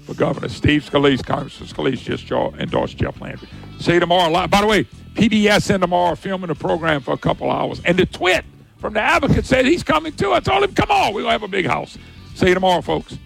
[0.04, 0.50] for governor.
[0.50, 3.48] Steve Scalise, Congressman Scalise just endorsed Jeff Landry.
[3.80, 4.32] See you tomorrow.
[4.32, 4.50] live.
[4.50, 4.84] By the way,
[5.14, 7.82] PBS in tomorrow filming the program for a couple hours.
[7.84, 8.46] And the twit
[8.78, 10.34] from the advocate said he's coming too.
[10.34, 11.98] I told him, come on, we're going to have a big house.
[12.36, 13.18] See you tomorrow, folks.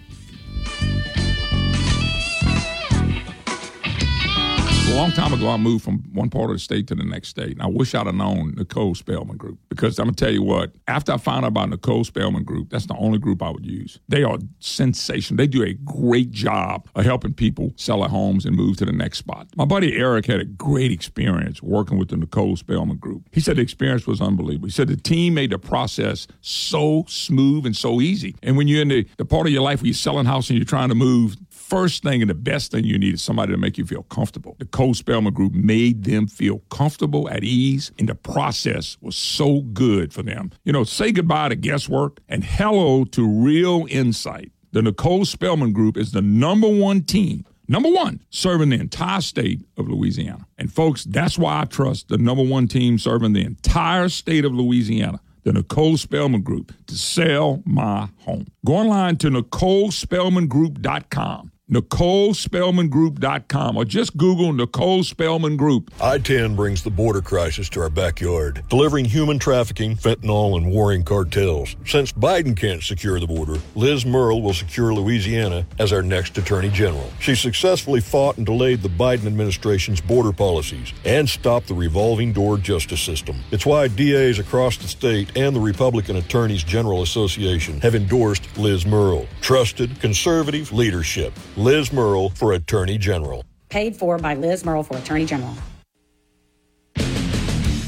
[4.86, 7.28] A long time ago, I moved from one part of the state to the next
[7.28, 7.50] state.
[7.50, 10.42] And I wish I'd have known Nicole Spellman Group because I'm going to tell you
[10.42, 13.66] what, after I found out about Nicole Spellman Group, that's the only group I would
[13.66, 13.98] use.
[14.08, 15.36] They are sensational.
[15.36, 18.92] They do a great job of helping people sell their homes and move to the
[18.92, 19.48] next spot.
[19.56, 23.28] My buddy Eric had a great experience working with the Nicole Spellman Group.
[23.32, 24.68] He said the experience was unbelievable.
[24.68, 28.36] He said the team made the process so smooth and so easy.
[28.42, 30.56] And when you're in the, the part of your life where you're selling house and
[30.58, 31.36] you're trying to move,
[31.68, 34.56] first thing and the best thing you need is somebody to make you feel comfortable.
[34.58, 39.60] The Cole Spellman Group made them feel comfortable, at ease, and the process was so
[39.60, 40.52] good for them.
[40.64, 44.52] You know, say goodbye to guesswork and hello to real insight.
[44.72, 49.66] The Nicole Spellman Group is the number one team Number one, serving the entire state
[49.76, 50.46] of Louisiana.
[50.56, 54.54] And folks, that's why I trust the number one team serving the entire state of
[54.54, 58.46] Louisiana, the Nicole Spellman Group, to sell my home.
[58.64, 61.50] Go online to NicoleSpellmanGroup.com.
[61.70, 65.90] NicoleSpellmanGroup.com or just Google Nicole Spellman Group.
[66.00, 71.02] I 10 brings the border crisis to our backyard, delivering human trafficking, fentanyl, and warring
[71.02, 71.74] cartels.
[71.84, 76.70] Since Biden can't secure the border, Liz Murrill will secure Louisiana as our next Attorney
[76.70, 77.10] General.
[77.18, 82.58] She successfully fought and delayed the Biden administration's border policies and stopped the revolving door
[82.58, 83.42] justice system.
[83.50, 88.86] It's why DAs across the state and the Republican Attorneys General Association have endorsed Liz
[88.86, 89.26] Murrill.
[89.40, 91.32] Trusted, conservative leadership.
[91.56, 93.42] Liz Murrill for Attorney General.
[93.70, 95.54] Paid for by Liz Murrill for Attorney General.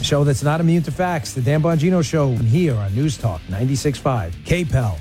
[0.03, 1.35] Show that's not immune to facts.
[1.35, 4.97] The Dan Bongino Show here on News Talk 96.5 KPEL.